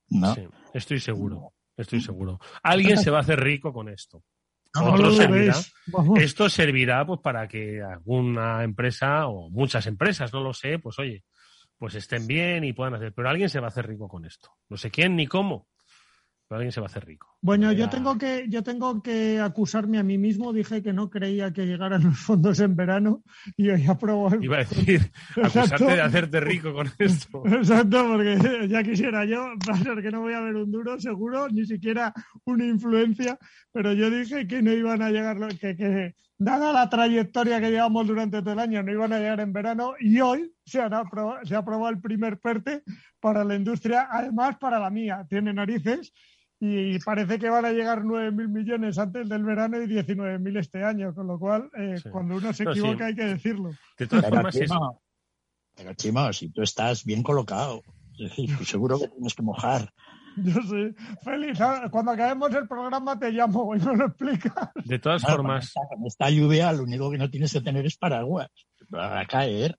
¿no? 0.08 0.34
Sí, 0.34 0.46
estoy 0.74 1.00
seguro, 1.00 1.52
estoy 1.76 2.00
seguro. 2.00 2.40
Alguien 2.62 2.98
se 2.98 3.10
va 3.10 3.18
a 3.18 3.22
hacer 3.22 3.40
rico 3.40 3.72
con 3.72 3.88
esto. 3.88 4.22
servirá, 5.12 5.56
esto 6.16 6.48
servirá 6.48 7.06
pues 7.06 7.20
para 7.20 7.48
que 7.48 7.82
alguna 7.82 8.62
empresa 8.62 9.26
o 9.26 9.50
muchas 9.50 9.86
empresas, 9.86 10.32
no 10.32 10.40
lo 10.40 10.52
sé, 10.52 10.78
pues 10.78 10.98
oye, 10.98 11.24
pues 11.76 11.94
estén 11.94 12.26
bien 12.26 12.64
y 12.64 12.72
puedan 12.72 12.94
hacer. 12.94 13.12
Pero 13.12 13.28
alguien 13.28 13.48
se 13.48 13.60
va 13.60 13.66
a 13.66 13.70
hacer 13.70 13.86
rico 13.86 14.08
con 14.08 14.24
esto. 14.24 14.50
No 14.68 14.76
sé 14.76 14.90
quién 14.90 15.16
ni 15.16 15.26
cómo, 15.26 15.66
alguien 16.56 16.72
se 16.72 16.80
va 16.80 16.86
a 16.86 16.90
hacer 16.90 17.06
rico. 17.06 17.36
Bueno, 17.42 17.72
yo 17.72 17.88
tengo 17.88 18.18
que 18.18 18.46
yo 18.48 18.62
tengo 18.62 19.02
que 19.02 19.40
acusarme 19.40 19.98
a 19.98 20.02
mí 20.02 20.18
mismo. 20.18 20.52
Dije 20.52 20.82
que 20.82 20.92
no 20.92 21.08
creía 21.08 21.52
que 21.52 21.66
llegaran 21.66 22.02
los 22.04 22.18
fondos 22.18 22.60
en 22.60 22.76
verano 22.76 23.22
y 23.56 23.70
hoy 23.70 23.86
aprobó. 23.86 24.34
Iba 24.40 24.56
a 24.56 24.58
decir, 24.64 25.10
acusarte 25.36 25.84
de 25.84 26.00
hacerte 26.00 26.40
rico 26.40 26.72
con 26.72 26.90
esto. 26.98 27.42
Exacto, 27.46 28.04
porque 28.08 28.68
ya 28.68 28.82
quisiera 28.82 29.24
yo, 29.24 29.46
que 30.02 30.10
no 30.10 30.20
voy 30.20 30.34
a 30.34 30.40
ver 30.40 30.56
un 30.56 30.70
duro, 30.70 30.98
seguro, 30.98 31.48
ni 31.48 31.64
siquiera 31.64 32.12
una 32.44 32.66
influencia, 32.66 33.38
pero 33.72 33.92
yo 33.92 34.10
dije 34.10 34.46
que 34.46 34.60
no 34.62 34.72
iban 34.72 35.02
a 35.02 35.10
llegar, 35.10 35.38
que, 35.56 35.76
que 35.76 36.14
dada 36.40 36.72
la 36.72 36.88
trayectoria 36.88 37.60
que 37.60 37.70
llevamos 37.70 38.06
durante 38.06 38.40
todo 38.40 38.54
el 38.54 38.58
año, 38.58 38.82
no 38.82 38.90
iban 38.90 39.12
a 39.12 39.18
llegar 39.18 39.40
en 39.40 39.52
verano 39.52 39.92
y 40.00 40.20
hoy 40.20 40.52
se, 40.64 40.80
ha 40.80 40.86
aprobado 40.86 41.90
el 41.90 42.00
primer 42.00 42.38
PERTE 42.38 42.82
para 43.20 43.44
la 43.44 43.54
industria, 43.54 44.08
además 44.10 44.56
para 44.58 44.78
la 44.78 44.88
mía. 44.88 45.26
Tiene 45.28 45.52
narices 45.52 46.12
y 46.60 46.98
parece 46.98 47.38
que 47.38 47.48
van 47.48 47.64
a 47.64 47.72
llegar 47.72 48.02
9.000 48.02 48.48
millones 48.48 48.98
antes 48.98 49.28
del 49.28 49.44
verano 49.44 49.80
y 49.82 49.86
19.000 49.86 50.58
este 50.58 50.84
año, 50.84 51.14
con 51.14 51.26
lo 51.26 51.38
cual, 51.38 51.70
eh, 51.78 51.96
cuando 52.12 52.36
uno 52.36 52.52
se 52.52 52.64
equivoca 52.64 53.06
hay 53.06 53.14
que 53.14 53.24
decirlo. 53.24 53.70
De 53.98 54.06
todas 54.06 54.28
formas, 54.28 54.56
pero, 55.74 55.94
Chimo, 55.94 56.32
si 56.34 56.50
tú 56.50 56.60
estás 56.60 57.04
bien 57.04 57.22
colocado, 57.22 57.82
seguro 58.64 58.98
que 58.98 59.08
tienes 59.08 59.34
que 59.34 59.42
mojar. 59.42 59.90
Yo 60.36 60.60
sí. 60.62 60.94
Feliz, 61.24 61.58
cuando 61.90 62.12
acabemos 62.12 62.54
el 62.54 62.68
programa 62.68 63.18
te 63.18 63.30
llamo 63.30 63.74
y 63.74 63.78
me 63.80 63.96
lo 63.96 64.06
explicas. 64.06 64.68
De 64.84 64.98
todas 64.98 65.22
formas. 65.22 65.72
Con 65.72 66.06
esta, 66.06 66.30
lluvia, 66.30 66.72
lo 66.72 66.84
único 66.84 67.10
que 67.10 67.18
no 67.18 67.30
tienes 67.30 67.52
que 67.52 67.60
tener 67.60 67.86
es 67.86 67.96
paraguas. 67.96 68.48
Va 68.94 69.20
a 69.20 69.26
caer. 69.26 69.76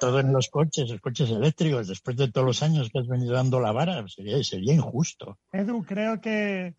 Todo 0.00 0.20
en 0.20 0.32
los 0.32 0.48
coches, 0.48 0.90
los 0.90 1.00
coches 1.00 1.30
eléctricos, 1.30 1.88
después 1.88 2.16
de 2.16 2.30
todos 2.30 2.46
los 2.46 2.62
años 2.62 2.90
que 2.90 2.98
has 2.98 3.06
venido 3.06 3.34
dando 3.34 3.60
la 3.60 3.72
vara, 3.72 4.06
sería, 4.08 4.42
sería 4.42 4.74
injusto. 4.74 5.38
Edu, 5.52 5.84
creo 5.84 6.20
que 6.20 6.74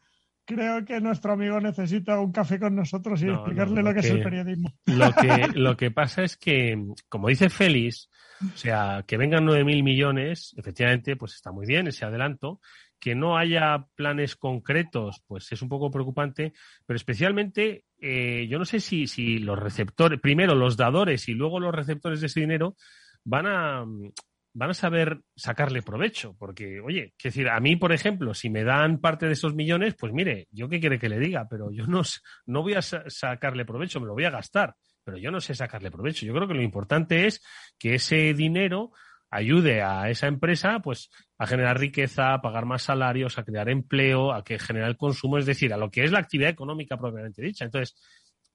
creo 0.46 0.84
que 0.86 1.00
nuestro 1.00 1.34
amigo 1.34 1.60
necesita 1.60 2.20
un 2.20 2.32
café 2.32 2.60
con 2.60 2.76
nosotros 2.76 3.22
y 3.22 3.30
explicarle 3.30 3.84
lo, 3.84 3.94
que, 3.94 4.00
es 4.00 4.10
el 4.10 4.24
periodismo. 4.24 4.74
Lo 4.86 5.14
que, 5.14 5.48
lo 5.56 5.78
que 5.78 5.92
pasa 5.92 6.24
es 6.24 6.38
que, 6.38 6.78
como 7.08 7.30
dice 7.30 7.50
Félix, 7.50 8.10
o 8.42 8.58
sea, 8.58 9.04
que 9.08 9.18
vengan 9.18 9.46
9.000 9.46 9.84
millones, 9.84 10.54
efectivamente, 10.58 11.16
pues 11.16 11.36
está 11.36 11.52
muy 11.52 11.66
bien 11.66 11.88
ese 11.88 12.06
adelanto, 12.06 12.60
que 13.02 13.16
no 13.16 13.36
haya 13.36 13.88
planes 13.96 14.36
concretos, 14.36 15.24
pues 15.28 15.52
es 15.52 15.62
un 15.64 15.70
poco 15.70 15.90
preocupante, 15.90 16.54
pero 16.86 16.96
especialmente 16.96 17.86
eh, 18.00 18.48
yo 18.48 18.60
no 18.60 18.66
sé 18.66 18.80
si, 18.80 19.08
si 19.08 19.40
los 19.40 19.58
receptores, 19.58 20.22
primero 20.22 20.54
los 20.54 20.78
dadores 20.78 21.28
y 21.28 21.34
luego 21.34 21.60
los 21.60 21.74
receptores 21.74 22.22
de 22.22 22.28
ese 22.28 22.42
dinero 22.42 22.76
van 23.24 23.48
a, 23.48 23.84
van 24.54 24.70
a 24.70 24.74
saber 24.76 25.20
sacarle 25.36 25.82
provecho, 25.82 26.36
porque, 26.38 26.80
oye, 26.80 27.14
quiero 27.18 27.34
decir, 27.34 27.50
a 27.50 27.60
mí, 27.60 27.76
por 27.76 27.92
ejemplo, 27.92 28.36
si 28.36 28.52
me 28.52 28.64
dan 28.64 29.00
parte 29.00 29.26
de 29.26 29.34
esos 29.34 29.56
millones, 29.56 29.96
pues 29.96 30.14
mire, 30.14 30.48
yo 30.52 30.70
qué 30.70 30.80
quiere 30.80 31.00
que 31.00 31.10
le 31.10 31.18
diga, 31.18 31.48
pero 31.50 31.72
yo 31.72 31.88
no, 31.88 32.04
no 32.46 32.62
voy 32.62 32.76
a 32.76 32.84
sacarle 32.84 33.66
provecho, 33.66 34.00
me 34.00 34.06
lo 34.06 34.14
voy 34.14 34.26
a 34.26 34.30
gastar, 34.30 34.76
pero 35.04 35.18
yo 35.18 35.32
no 35.32 35.42
sé 35.42 35.56
sacarle 35.56 35.90
provecho. 35.90 36.28
Yo 36.28 36.34
creo 36.34 36.48
que 36.48 36.54
lo 36.54 36.62
importante 36.62 37.26
es 37.26 37.44
que 37.80 37.96
ese 37.96 38.36
dinero 38.36 38.92
ayude 39.32 39.82
a 39.82 40.10
esa 40.10 40.28
empresa 40.28 40.80
pues 40.80 41.10
a 41.38 41.48
generar 41.48 41.80
riqueza, 41.80 42.34
a 42.34 42.42
pagar 42.42 42.66
más 42.66 42.84
salarios, 42.84 43.38
a 43.38 43.44
crear 43.44 43.70
empleo, 43.70 44.34
a 44.34 44.44
que 44.44 44.60
genere 44.60 44.88
el 44.88 44.98
consumo, 44.98 45.38
es 45.38 45.46
decir, 45.46 45.74
a 45.74 45.78
lo 45.78 45.90
que 45.90 46.04
es 46.04 46.12
la 46.12 46.20
actividad 46.20 46.50
económica 46.52 46.98
propiamente 46.98 47.42
dicha. 47.42 47.66
Entonces, 47.66 47.96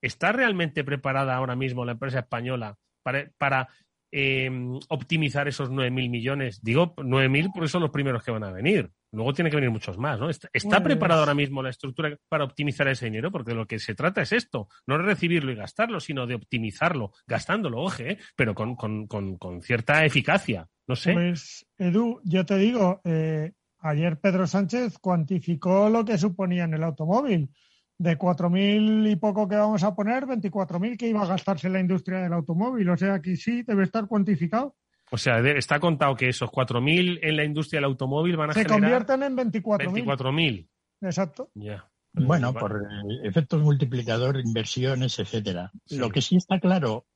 ¿está 0.00 0.33
realmente 0.33 0.85
preparada 0.85 1.35
ahora 1.35 1.56
mismo 1.56 1.85
la 1.85 1.92
empresa 1.92 2.21
española 2.21 2.76
para, 3.02 3.30
para 3.38 3.68
eh, 4.12 4.50
optimizar 4.88 5.48
esos 5.48 5.70
9.000 5.70 6.10
millones? 6.10 6.60
Digo 6.62 6.94
9.000 6.96 7.50
porque 7.52 7.68
son 7.68 7.82
los 7.82 7.90
primeros 7.90 8.22
que 8.22 8.30
van 8.30 8.44
a 8.44 8.52
venir. 8.52 8.90
Luego 9.12 9.32
tiene 9.32 9.50
que 9.50 9.56
venir 9.56 9.70
muchos 9.70 9.96
más, 9.98 10.18
¿no? 10.18 10.28
¿Está, 10.28 10.48
está 10.52 10.82
preparada 10.82 11.20
ahora 11.20 11.34
mismo 11.34 11.62
la 11.62 11.70
estructura 11.70 12.16
para 12.28 12.44
optimizar 12.44 12.86
ese 12.88 13.06
dinero? 13.06 13.30
Porque 13.30 13.54
lo 13.54 13.66
que 13.66 13.78
se 13.78 13.94
trata 13.94 14.20
es 14.20 14.32
esto, 14.32 14.68
no 14.86 14.98
recibirlo 14.98 15.52
y 15.52 15.54
gastarlo, 15.54 16.00
sino 16.00 16.26
de 16.26 16.34
optimizarlo, 16.34 17.12
gastándolo, 17.26 17.80
oje, 17.80 18.12
¿eh? 18.12 18.18
pero 18.34 18.54
con, 18.54 18.76
con, 18.76 19.06
con, 19.06 19.38
con, 19.38 19.62
cierta 19.62 20.04
eficacia. 20.04 20.68
No 20.86 20.96
sé. 20.96 21.14
Pues, 21.14 21.66
Edu, 21.78 22.20
yo 22.25 22.44
te 22.44 22.58
digo, 22.58 23.00
eh, 23.04 23.52
ayer 23.78 24.18
Pedro 24.20 24.46
Sánchez 24.46 24.98
cuantificó 24.98 25.88
lo 25.88 26.04
que 26.04 26.18
suponía 26.18 26.64
en 26.64 26.75
el 26.75 26.82
automóvil. 26.82 27.50
De 27.98 28.18
4.000 28.18 29.10
y 29.10 29.16
poco 29.16 29.48
que 29.48 29.56
vamos 29.56 29.82
a 29.82 29.94
poner, 29.94 30.26
24.000 30.26 30.98
que 30.98 31.08
iba 31.08 31.22
a 31.22 31.26
gastarse 31.26 31.70
la 31.70 31.80
industria 31.80 32.18
del 32.20 32.32
automóvil. 32.32 32.88
O 32.90 32.96
sea 32.96 33.20
que 33.20 33.36
sí, 33.36 33.62
debe 33.62 33.84
estar 33.84 34.06
cuantificado. 34.06 34.76
O 35.10 35.16
sea, 35.16 35.38
está 35.38 35.80
contado 35.80 36.16
que 36.16 36.28
esos 36.28 36.50
4.000 36.50 37.20
en 37.22 37.36
la 37.36 37.44
industria 37.44 37.78
del 37.78 37.86
automóvil 37.86 38.36
van 38.36 38.50
a 38.50 38.52
Se 38.52 38.64
generar... 38.64 39.04
convierten 39.06 39.22
en 39.22 39.36
24.000. 39.36 40.04
24.000. 40.04 40.68
Exacto. 41.02 41.50
Ya. 41.54 41.88
Bueno, 42.12 42.54
por 42.54 42.82
efectos 43.24 43.62
multiplicador, 43.62 44.40
inversiones, 44.40 45.18
etcétera. 45.18 45.70
Sí. 45.84 45.98
Lo 45.98 46.10
que 46.10 46.22
sí 46.22 46.36
está 46.36 46.58
claro 46.58 47.06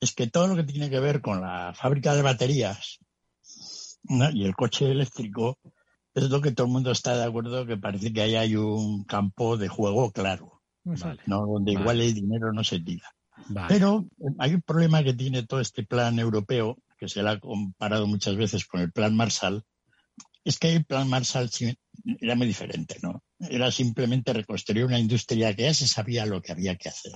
es 0.00 0.14
que 0.14 0.28
todo 0.28 0.46
lo 0.46 0.56
que 0.56 0.62
tiene 0.62 0.88
que 0.88 1.00
ver 1.00 1.20
con 1.20 1.40
la 1.40 1.72
fábrica 1.74 2.14
de 2.14 2.22
baterías 2.22 2.98
¿no? 4.04 4.30
y 4.30 4.44
el 4.44 4.54
coche 4.54 4.90
eléctrico 4.90 5.58
es 6.24 6.30
lo 6.30 6.40
que 6.40 6.52
todo 6.52 6.66
el 6.66 6.72
mundo 6.72 6.90
está 6.90 7.16
de 7.16 7.24
acuerdo 7.24 7.66
que 7.66 7.76
parece 7.76 8.12
que 8.12 8.22
ahí 8.22 8.34
hay 8.36 8.56
un 8.56 9.04
campo 9.04 9.56
de 9.56 9.68
juego 9.68 10.10
claro. 10.12 10.60
¿no? 10.84 11.46
donde 11.46 11.72
Vale. 11.72 11.82
igual 11.82 12.00
el 12.00 12.14
dinero 12.14 12.52
no 12.52 12.64
se 12.64 12.80
tira. 12.80 13.08
Vale. 13.48 13.68
Pero 13.68 14.06
eh, 14.18 14.34
hay 14.38 14.54
un 14.54 14.62
problema 14.62 15.02
que 15.02 15.14
tiene 15.14 15.44
todo 15.44 15.60
este 15.60 15.84
plan 15.84 16.18
europeo, 16.18 16.78
que 16.98 17.08
se 17.08 17.22
le 17.22 17.30
ha 17.30 17.40
comparado 17.40 18.06
muchas 18.06 18.36
veces 18.36 18.66
con 18.66 18.80
el 18.80 18.92
plan 18.92 19.14
Marshall, 19.16 19.64
es 20.44 20.58
que 20.58 20.74
el 20.74 20.84
plan 20.84 21.08
Marshall 21.08 21.50
era 22.20 22.34
muy 22.34 22.46
diferente, 22.46 22.98
¿no? 23.02 23.22
Era 23.38 23.70
simplemente 23.70 24.32
reconstruir 24.32 24.84
una 24.84 24.98
industria 24.98 25.54
que 25.54 25.64
ya 25.64 25.74
se 25.74 25.86
sabía 25.86 26.26
lo 26.26 26.40
que 26.40 26.52
había 26.52 26.76
que 26.76 26.88
hacer. 26.88 27.12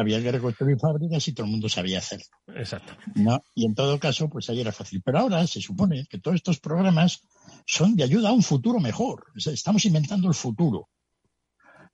Había 0.00 0.22
que 0.22 0.30
reconstruir 0.30 0.78
fábricas 0.78 1.26
y 1.26 1.32
todo 1.32 1.46
el 1.46 1.50
mundo 1.50 1.68
sabía 1.68 1.98
hacerlo. 1.98 2.26
exacto. 2.54 2.96
¿no? 3.16 3.42
Y 3.54 3.66
en 3.66 3.74
todo 3.74 3.98
caso, 3.98 4.28
pues 4.28 4.48
ahí 4.48 4.60
era 4.60 4.70
fácil. 4.70 5.02
Pero 5.04 5.18
ahora 5.18 5.44
se 5.46 5.60
supone 5.60 6.06
que 6.08 6.20
todos 6.20 6.36
estos 6.36 6.60
programas 6.60 7.20
son 7.66 7.96
de 7.96 8.04
ayuda 8.04 8.28
a 8.28 8.32
un 8.32 8.44
futuro 8.44 8.78
mejor. 8.78 9.24
O 9.36 9.40
sea, 9.40 9.52
estamos 9.52 9.84
inventando 9.84 10.28
el 10.28 10.34
futuro, 10.34 10.88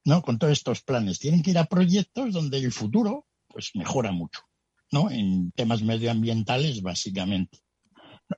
¿no? 0.05 0.21
Con 0.21 0.39
todos 0.39 0.53
estos 0.53 0.83
planes. 0.83 1.19
Tienen 1.19 1.43
que 1.43 1.53
ir 1.53 1.59
a 1.59 1.65
proyectos 1.65 2.35
donde 2.35 2.59
el 2.59 2.73
futuro, 2.73 3.27
pues 3.49 3.71
mejora 3.75 4.13
mucho, 4.13 4.41
¿no? 4.93 5.11
En 5.11 5.51
temas 5.53 5.81
medioambientales, 5.81 6.83
básicamente. 6.83 7.61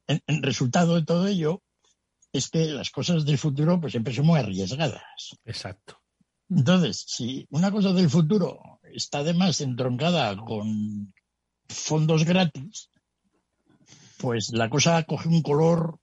El, 0.07 0.23
el 0.29 0.43
resultado 0.43 0.95
de 0.95 1.05
todo 1.05 1.27
ello 1.27 1.65
es 2.33 2.51
que 2.51 2.67
las 2.67 2.91
cosas 2.91 3.25
del 3.25 3.39
futuro, 3.39 3.81
pues 3.81 3.93
siempre 3.93 4.15
son 4.15 4.27
muy 4.27 4.39
arriesgadas. 4.39 5.03
Exacto. 5.45 5.99
Entonces, 6.49 7.05
si 7.07 7.47
una 7.51 7.73
cosa 7.73 7.93
del 7.93 8.09
futuro 8.09 8.76
está 8.97 9.19
además 9.19 9.61
entroncada 9.61 10.37
con 10.37 11.13
fondos 11.69 12.25
gratis, 12.25 12.91
pues 14.19 14.51
la 14.53 14.69
cosa 14.71 15.03
coge 15.05 15.29
un 15.29 15.43
color 15.43 15.99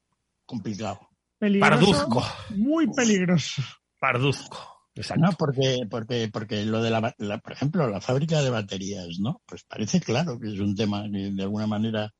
complicado. 0.46 1.00
Peligroso, 1.40 1.76
Parduzco. 2.10 2.24
Muy 2.56 2.88
peligroso. 2.94 3.62
Parduzco. 4.00 4.70
Exacto. 4.96 5.24
¿no? 5.26 5.32
Porque, 5.38 5.88
porque, 5.90 6.30
porque 6.32 6.66
lo 6.66 6.82
de 6.82 6.92
la, 6.92 7.14
la- 7.18 7.40
por 7.40 7.54
ejemplo, 7.54 7.88
la 7.90 8.00
fábrica 8.00 8.42
de 8.42 8.50
baterías, 8.52 9.20
¿no? 9.20 9.42
Pues 9.46 9.64
parece 9.64 10.00
claro 10.00 10.40
que 10.40 10.54
es 10.54 10.60
un 10.60 10.76
tema 10.76 11.04
que 11.12 11.32
de 11.32 11.44
alguna 11.44 11.66
manera, 11.66 12.12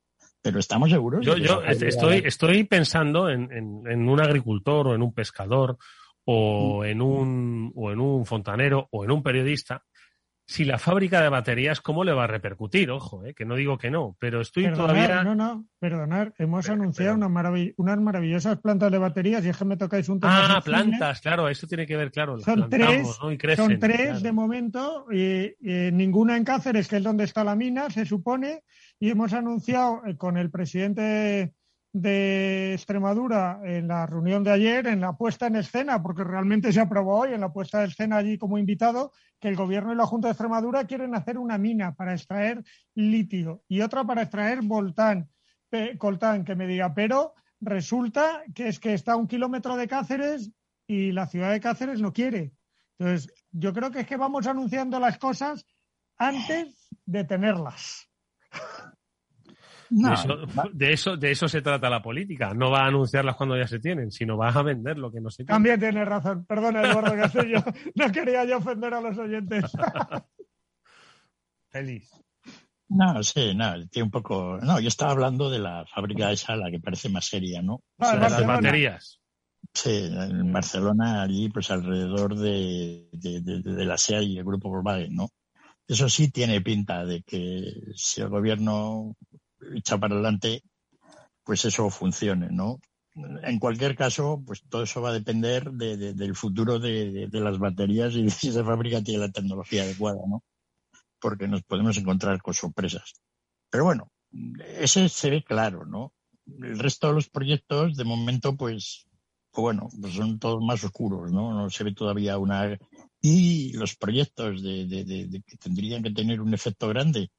pero 0.42 0.60
estamos 0.60 0.90
seguros. 0.90 1.24
Yo, 1.24 1.36
estoy, 1.62 2.24
estoy 2.26 2.64
pensando 2.64 3.30
en, 3.30 3.52
en- 3.52 3.84
en 3.88 4.10
un 4.10 4.20
agricultor 4.20 4.88
o 4.88 4.96
en 4.96 5.04
un 5.04 5.14
pescador 5.14 5.78
o 6.26 6.84
en 6.86 7.02
un, 7.02 7.72
o 7.76 7.92
en 7.92 8.00
un 8.00 8.26
fontanero 8.26 8.88
o 8.92 9.04
en 9.06 9.12
un 9.12 9.22
periodista. 9.22 9.84
Si 10.54 10.66
la 10.66 10.78
fábrica 10.78 11.20
de 11.20 11.30
baterías, 11.30 11.82
¿cómo 11.82 12.04
le 12.04 12.14
va 12.14 12.26
a 12.26 12.28
repercutir? 12.28 12.92
Ojo, 12.92 13.26
eh, 13.26 13.34
que 13.34 13.44
no 13.44 13.56
digo 13.56 13.80
que 13.80 13.90
no, 13.90 14.16
pero 14.20 14.40
estoy 14.40 14.66
Perdonar, 14.66 14.94
todavía. 15.08 15.24
no, 15.24 15.34
no, 15.34 15.66
perdonar. 15.80 16.32
Hemos 16.38 16.68
Pero- 16.68 16.76
anunciado 16.76 17.16
pero- 17.16 17.28
una 17.28 17.72
unas 17.78 18.00
maravillosas 18.00 18.60
plantas 18.60 18.92
de 18.92 19.00
baterías 19.00 19.44
y 19.44 19.50
es 19.50 19.58
que 19.58 19.66
me 19.66 19.78
tocáis 19.78 20.08
un 20.10 20.20
tema 20.20 20.58
Ah, 20.58 20.62
plantas, 20.62 21.22
claro, 21.22 21.50
eso 21.50 21.66
tiene 21.66 21.88
que 21.88 21.98
ver, 21.98 22.12
claro. 22.12 22.38
Son 22.38 22.70
tres, 22.70 23.18
¿no? 23.20 23.32
Y 23.32 23.38
crecen, 23.40 23.66
son 23.66 23.80
tres 23.80 24.02
claro. 24.02 24.20
de 24.20 24.32
momento, 24.32 25.06
y, 25.12 25.56
y 25.60 25.92
ninguna 25.92 26.38
en 26.38 26.44
Cáceres, 26.44 26.88
que 26.88 26.98
es 26.98 27.04
donde 27.04 27.24
está 27.24 27.44
la 27.44 27.56
mina, 27.56 27.90
se 27.90 28.06
supone, 28.06 28.62
y 29.00 29.10
hemos 29.10 29.34
anunciado 29.34 30.06
eh, 30.06 30.16
con 30.18 30.38
el 30.38 30.52
presidente 30.52 31.56
de 31.94 32.74
Extremadura 32.74 33.62
en 33.64 33.88
la 33.88 34.08
reunión 34.08 34.44
de 34.44 34.52
ayer, 34.52 34.88
en 34.88 35.00
la 35.00 35.14
puesta 35.14 35.46
en 35.46 35.56
escena, 35.56 36.02
porque 36.02 36.24
realmente 36.24 36.74
se 36.74 36.82
aprobó 36.82 37.20
hoy 37.20 37.34
en 37.34 37.42
la 37.42 37.54
puesta 37.54 37.84
en 37.84 37.90
escena 37.92 38.18
allí 38.18 38.38
como 38.40 38.58
invitado, 38.58 39.12
que 39.40 39.48
el 39.48 39.56
gobierno 39.56 39.94
y 39.94 39.96
la 39.96 40.08
Junta 40.08 40.28
de 40.28 40.32
Extremadura 40.32 40.86
quieren 40.86 41.14
hacer 41.14 41.38
una 41.38 41.60
mina 41.60 41.94
para 41.94 42.14
extraer 42.14 42.64
litio 42.96 43.64
y 43.68 43.82
otra 43.82 44.04
para 44.04 44.24
extraer 44.24 44.62
voltán, 44.64 45.30
coltán, 46.00 46.44
que 46.44 46.56
me 46.56 46.66
diga, 46.66 46.94
pero 46.96 47.34
resulta 47.62 48.44
que 48.56 48.68
es 48.70 48.80
que 48.80 48.96
está 48.96 49.14
a 49.14 49.18
un 49.18 49.28
kilómetro 49.28 49.76
de 49.76 49.88
Cáceres 49.88 50.52
y 50.88 51.12
la 51.12 51.28
ciudad 51.28 51.52
de 51.52 51.62
Cáceres 51.62 52.02
no 52.02 52.12
quiere. 52.12 52.54
Entonces, 52.98 53.32
yo 53.52 53.72
creo 53.72 53.92
que 53.92 54.02
es 54.02 54.08
que 54.08 54.18
vamos 54.18 54.48
anunciando 54.48 55.00
las 55.00 55.20
cosas 55.20 55.66
antes 56.18 56.90
de 57.06 57.24
tenerlas. 57.24 58.10
No, 59.96 60.10
de, 60.10 60.14
eso, 60.16 60.38
de, 60.74 60.94
eso, 60.94 61.18
de 61.18 61.32
eso 61.32 61.48
se 61.48 61.62
trata 61.62 61.90
la 61.90 62.02
política. 62.02 62.54
No 62.54 62.72
va 62.72 62.82
a 62.84 62.88
anunciarlas 62.88 63.36
cuando 63.36 63.56
ya 63.58 63.68
se 63.68 63.80
tienen, 63.80 64.12
sino 64.12 64.38
va 64.38 64.50
a 64.50 64.64
vender 64.64 64.98
lo 64.98 65.12
que 65.12 65.22
no 65.22 65.30
se 65.30 65.44
tiene. 65.44 65.54
También 65.54 65.80
tienes 65.80 66.08
razón. 66.08 66.46
Perdona, 66.46 66.82
Eduardo 66.82 67.16
Castillo. 67.16 67.64
No 67.96 68.12
quería 68.12 68.44
yo 68.46 68.58
ofender 68.58 68.94
a 68.94 69.02
los 69.02 69.18
oyentes. 69.18 69.66
Feliz. 71.70 72.10
No, 72.90 73.24
sí, 73.24 73.54
no, 73.56 73.88
tiene 73.88 74.04
un 74.06 74.12
poco. 74.12 74.58
No, 74.62 74.80
yo 74.80 74.88
estaba 74.88 75.12
hablando 75.12 75.50
de 75.50 75.60
la 75.60 75.86
fábrica 75.94 76.32
esa, 76.32 76.56
la 76.56 76.70
que 76.70 76.80
parece 76.80 77.10
más 77.10 77.26
seria, 77.26 77.62
¿no? 77.62 77.82
Ah, 78.00 78.06
O 78.06 78.10
sea, 78.10 78.14
Las 78.20 78.32
Barcelona. 78.32 78.54
baterías. 78.56 79.20
Sí, 79.74 80.10
en 80.12 80.52
Barcelona, 80.54 81.22
allí, 81.24 81.50
pues 81.50 81.72
alrededor 81.72 82.36
de, 82.36 83.08
de, 83.14 83.42
de- 83.42 83.62
de 83.62 83.86
la 83.86 83.98
SEA 83.98 84.22
y 84.22 84.38
el 84.38 84.44
grupo 84.44 84.70
Volkswagen, 84.70 85.16
¿no? 85.16 85.30
Eso 85.88 86.08
sí 86.10 86.30
tiene 86.32 86.62
pinta 86.62 87.06
de 87.06 87.24
que 87.24 87.74
si 87.96 88.22
el 88.22 88.30
gobierno 88.30 89.16
echa 89.76 89.98
para 89.98 90.14
adelante, 90.16 90.64
pues 91.44 91.66
eso 91.66 91.90
funcione, 91.90 92.50
¿no? 92.52 92.80
En 93.44 93.60
cualquier 93.60 93.96
caso, 93.96 94.42
pues 94.46 94.64
todo 94.70 94.84
eso 94.84 95.02
va 95.02 95.10
a 95.10 95.14
depender 95.14 95.72
de- 95.72 95.98
de- 95.98 96.14
del 96.14 96.36
futuro 96.36 96.80
de, 96.80 97.28
de- 97.30 97.40
las 97.42 97.60
baterías 97.60 98.14
y 98.16 98.24
de 98.24 98.30
si 98.32 98.50
esa 98.50 98.64
fábrica 98.64 99.04
tiene 99.04 99.20
la 99.28 99.32
tecnología 99.32 99.84
adecuada, 99.84 100.20
¿no? 100.28 100.44
Porque 101.20 101.48
nos 101.48 101.64
podemos 101.64 101.98
encontrar 101.98 102.42
con 102.42 102.54
sorpresas. 102.54 103.14
Pero 103.70 103.86
bueno, 103.86 104.10
ese 104.80 105.10
se 105.10 105.30
ve 105.30 105.44
claro, 105.44 105.86
¿no? 105.86 106.14
El 106.62 106.80
resto 106.80 107.08
de 107.08 107.14
los 107.14 107.30
proyectos, 107.30 107.96
de 107.96 108.04
momento, 108.04 108.56
pues, 108.58 109.06
pues 109.52 109.62
bueno, 109.62 109.90
pues 110.02 110.14
son 110.16 110.40
todos 110.40 110.64
más 110.64 110.84
oscuros, 110.84 111.32
¿no? 111.32 111.54
No 111.54 111.70
se 111.70 111.84
ve 111.84 111.94
todavía 111.94 112.38
una... 112.38 112.78
Y 113.22 113.74
los 113.74 113.96
proyectos 113.96 114.62
de 114.64 115.42
que 115.48 115.58
tendrían 115.58 116.04
que 116.04 116.12
tener 116.12 116.42
un 116.42 116.54
efecto 116.54 116.90
grande, 116.90 117.30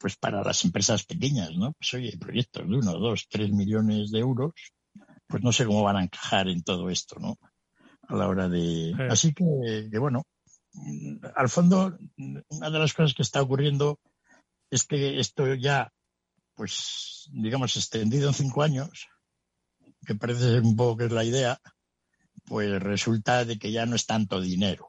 pues 0.00 0.16
para 0.16 0.42
las 0.42 0.64
empresas 0.64 1.04
pequeñas, 1.04 1.50
¿no? 1.56 1.74
Pues 1.74 1.92
oye, 1.92 2.16
proyectos 2.18 2.66
de 2.66 2.74
uno, 2.74 2.92
dos, 2.98 3.28
tres 3.28 3.52
millones 3.52 4.10
de 4.10 4.20
euros, 4.20 4.52
pues 5.26 5.42
no 5.42 5.52
sé 5.52 5.66
cómo 5.66 5.82
van 5.82 5.96
a 5.96 6.02
encajar 6.02 6.48
en 6.48 6.62
todo 6.62 6.88
esto, 6.88 7.20
¿no? 7.20 7.38
A 8.08 8.16
la 8.16 8.26
hora 8.26 8.48
de... 8.48 8.94
Sí. 8.96 9.02
Así 9.10 9.34
que, 9.34 9.44
que 9.92 9.98
bueno, 9.98 10.24
al 11.36 11.50
fondo, 11.50 11.98
una 12.16 12.70
de 12.70 12.78
las 12.78 12.94
cosas 12.94 13.12
que 13.14 13.22
está 13.22 13.42
ocurriendo 13.42 14.00
es 14.70 14.86
que 14.86 15.20
esto 15.20 15.54
ya, 15.54 15.92
pues, 16.54 17.28
digamos, 17.32 17.76
extendido 17.76 18.28
en 18.28 18.34
cinco 18.34 18.62
años, 18.62 19.06
que 20.06 20.14
parece 20.14 20.40
ser 20.40 20.62
un 20.62 20.76
poco 20.76 20.96
que 20.96 21.04
es 21.04 21.12
la 21.12 21.24
idea, 21.24 21.60
pues 22.46 22.82
resulta 22.82 23.44
de 23.44 23.58
que 23.58 23.70
ya 23.70 23.84
no 23.84 23.96
es 23.96 24.06
tanto 24.06 24.40
dinero, 24.40 24.88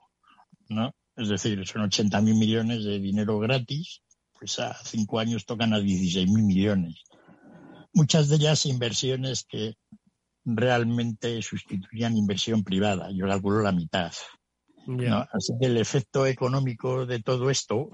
¿no? 0.69 0.95
Es 1.17 1.27
decir, 1.27 1.67
son 1.67 1.81
80 1.81 2.21
mil 2.21 2.35
millones 2.35 2.85
de 2.85 2.97
dinero 2.99 3.39
gratis, 3.39 4.01
pues 4.41 4.57
a 4.57 4.75
cinco 4.83 5.19
años 5.19 5.45
tocan 5.45 5.71
a 5.71 5.79
16 5.79 6.27
mil 6.27 6.43
millones. 6.43 7.03
Muchas 7.93 8.27
de 8.27 8.37
ellas 8.37 8.65
inversiones 8.65 9.45
que 9.47 9.75
realmente 10.43 11.39
sustituirían 11.43 12.17
inversión 12.17 12.63
privada. 12.63 13.11
Yo 13.13 13.27
calculo 13.27 13.61
la 13.61 13.71
mitad. 13.71 14.11
Así 15.31 15.53
que 15.61 15.67
el 15.67 15.77
efecto 15.77 16.25
económico 16.25 17.05
de 17.05 17.21
todo 17.21 17.51
esto, 17.51 17.91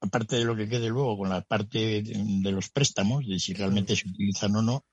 aparte 0.00 0.36
de 0.36 0.44
lo 0.44 0.54
que 0.54 0.68
quede 0.68 0.88
luego 0.88 1.18
con 1.18 1.28
la 1.28 1.40
parte 1.40 2.02
de, 2.02 2.52
los 2.52 2.70
préstamos, 2.70 3.26
de 3.26 3.40
si 3.40 3.52
realmente 3.52 3.96
se 3.96 4.08
utilizan 4.08 4.54
o 4.54 4.62
no, 4.62 4.84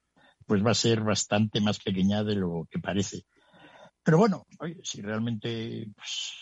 pues 0.47 0.65
va 0.65 0.71
a 0.71 0.73
ser 0.73 1.01
bastante 1.01 1.61
más 1.61 1.77
pequeña 1.77 2.23
de 2.23 2.37
lo 2.37 2.67
que 2.71 2.79
parece. 2.79 3.21
Pero 4.01 4.17
bueno, 4.17 4.47
oye, 4.57 4.79
si 4.83 4.99
realmente 5.03 5.91
pues, 5.95 6.33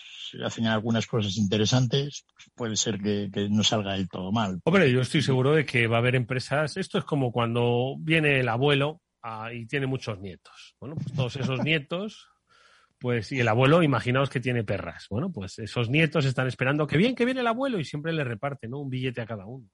hacen 0.43 0.67
algunas 0.67 1.07
cosas 1.07 1.37
interesantes, 1.37 2.25
pues 2.33 2.49
puede 2.55 2.75
ser 2.75 2.99
que, 2.99 3.29
no 3.49 3.63
salga 3.63 3.93
del 3.93 4.09
todo 4.09 4.31
mal. 4.31 4.59
Hombre, 4.63 4.91
yo 4.91 5.01
estoy 5.01 5.21
seguro 5.21 5.53
de 5.53 5.65
que 5.65 5.87
va 5.87 5.97
a 5.97 5.99
haber 5.99 6.15
empresas. 6.15 6.77
Esto 6.77 6.97
es 6.97 7.05
como 7.05 7.31
cuando 7.31 7.95
viene 7.99 8.39
el 8.39 8.49
abuelo 8.49 9.01
ah, 9.23 9.51
y 9.53 9.65
tiene 9.65 9.87
muchos 9.87 10.19
nietos. 10.19 10.75
Bueno, 10.79 10.95
pues 10.95 11.13
todos 11.13 11.35
esos 11.35 11.63
nietos 11.63 12.27
pues, 12.99 13.31
y 13.31 13.39
el 13.39 13.47
abuelo, 13.47 13.81
imaginaos 13.81 14.29
que 14.29 14.41
tiene 14.41 14.63
perras. 14.63 15.07
Bueno, 15.09 15.31
pues 15.31 15.57
esos 15.59 15.89
nietos 15.89 16.25
están 16.25 16.47
esperando 16.47 16.85
que 16.85 16.97
bien, 16.97 17.15
que 17.15 17.25
viene 17.25 17.39
el 17.39 17.47
abuelo 17.47 17.79
y 17.79 17.85
siempre 17.85 18.11
le 18.11 18.25
reparte, 18.25 18.67
¿no? 18.67 18.79
Un 18.79 18.89
billete 18.89 19.21
a 19.21 19.25
cada 19.25 19.45
uno. 19.45 19.69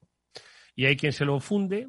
Y 0.75 0.85
hay 0.85 0.95
quien 0.95 1.11
se 1.11 1.25
lo 1.25 1.39
funde 1.39 1.87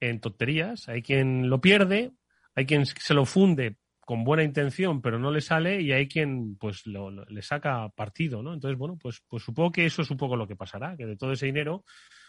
en 0.00 0.20
tonterías, 0.20 0.88
hay 0.88 1.02
quien 1.02 1.48
lo 1.48 1.60
pierde, 1.60 2.12
hay 2.54 2.66
quien 2.66 2.84
se 2.84 3.14
lo 3.14 3.24
funde 3.24 3.76
con 4.06 4.24
buena 4.24 4.44
intención, 4.44 5.02
pero 5.02 5.18
no 5.18 5.30
le 5.30 5.42
sale, 5.42 5.82
y 5.82 5.92
hay 5.92 6.08
quien 6.08 6.56
pues 6.56 6.84
le 6.86 7.42
saca 7.42 7.90
partido, 7.90 8.42
¿no? 8.42 8.54
Entonces, 8.54 8.78
bueno, 8.78 8.96
pues, 8.96 9.20
pues 9.28 9.42
supongo 9.42 9.72
que 9.72 9.84
eso 9.84 10.00
es 10.00 10.10
un 10.10 10.16
poco 10.16 10.36
lo 10.36 10.46
que 10.46 10.56
pasará, 10.56 10.96
que 10.96 11.04
de 11.04 11.16
todo 11.16 11.32
ese 11.32 11.46
dinero, 11.46 11.84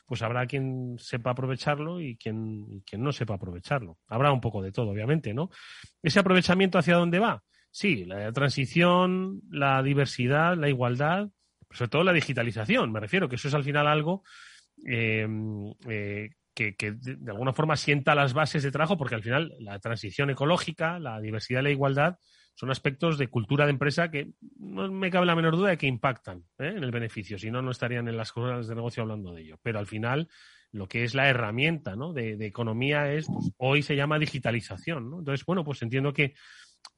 pues 0.06 0.22
habrá 0.24 0.46
quien 0.48 0.98
sepa 0.98 1.30
aprovecharlo 1.30 2.02
y 2.02 2.18
quien, 2.18 2.66
y 2.70 2.82
quien 2.82 3.04
no 3.04 3.14
sepa 3.14 3.36
aprovecharlo. 3.36 4.00
Habrá 4.08 4.32
un 4.32 4.42
poco 4.42 4.62
de 4.62 4.72
todo, 4.72 4.90
obviamente, 4.90 5.34
¿no? 5.34 5.52
Ese 6.02 6.20
aprovechamiento 6.20 6.80
hacia 6.80 6.96
dónde 6.96 7.20
va 7.20 7.44
Sí, 7.72 8.06
la 8.06 8.32
transición, 8.32 9.44
la 9.52 9.84
diversidad, 9.84 10.58
la 10.58 10.68
igualdad, 10.68 11.30
sobre 11.70 11.90
todo 11.90 12.04
la 12.04 12.12
digitalización, 12.12 12.92
me 12.92 13.00
refiero, 13.00 13.30
que 13.30 13.36
eso 13.36 13.50
es 13.50 13.54
al 13.54 13.64
final 13.64 13.86
algo 13.86 14.24
em, 14.84 15.74
eh, 15.88 16.32
que, 16.58 16.92
de, 16.92 17.32
alguna 17.32 17.54
forma 17.54 17.76
sienta 17.76 18.16
las 18.16 18.34
bases 18.34 18.64
de 18.64 18.72
trabajo, 18.72 18.98
porque 18.98 19.16
al 19.16 19.24
final 19.24 19.54
la 19.60 19.80
transición 19.80 20.30
ecológica, 20.30 21.00
la 21.00 21.20
diversidad 21.22 21.62
y 21.62 21.64
la 21.64 21.70
igualdad 21.72 22.18
son 22.56 22.72
aspectos 22.72 23.20
de 23.20 23.28
cultura 23.28 23.66
de 23.66 23.72
empresa 23.72 24.10
que 24.10 24.32
no 24.58 24.92
me 24.92 25.12
cabe 25.12 25.28
la 25.28 25.36
menor 25.36 25.56
duda 25.56 25.70
de 25.70 25.78
que 25.78 25.86
impactan 25.86 26.40
¿eh? 26.58 26.74
en 26.76 26.84
el 26.84 26.90
beneficio, 26.90 27.38
si 27.38 27.52
no, 27.52 27.62
no 27.62 27.70
estarían 27.70 28.08
en 28.08 28.18
las 28.18 28.32
cosas 28.32 28.68
de 28.68 28.76
negocio 28.76 29.04
hablando 29.04 29.32
de 29.32 29.44
ello. 29.44 29.60
Pero 29.62 29.78
al 29.78 29.86
final, 29.86 30.28
lo 30.72 30.88
que 30.88 31.04
es 31.04 31.14
la 31.14 31.30
herramienta 31.30 31.96
de, 32.14 32.46
economía 32.46 33.14
es, 33.14 33.28
pues, 33.28 33.52
hoy 33.58 33.84
se 33.84 33.96
llama 33.96 34.18
digitalización. 34.18 35.12
¿no? 35.12 35.20
Entonces, 35.20 35.46
bueno, 35.46 35.64
pues 35.64 35.82
entiendo 35.84 36.14
que 36.14 36.34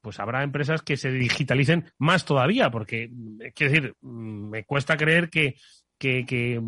pues 0.01 0.19
habrá 0.19 0.43
empresas 0.43 0.81
que 0.81 0.95
se 0.95 1.11
digitalicen 1.11 1.91
más 1.97 2.23
todavía, 2.23 2.71
porque, 2.71 3.11
quiero 3.53 3.73
decir, 3.73 3.95
me 4.01 4.63
cuesta 4.63 4.95
creer 4.95 5.29
que, 5.29 5.55
que, 5.97 6.61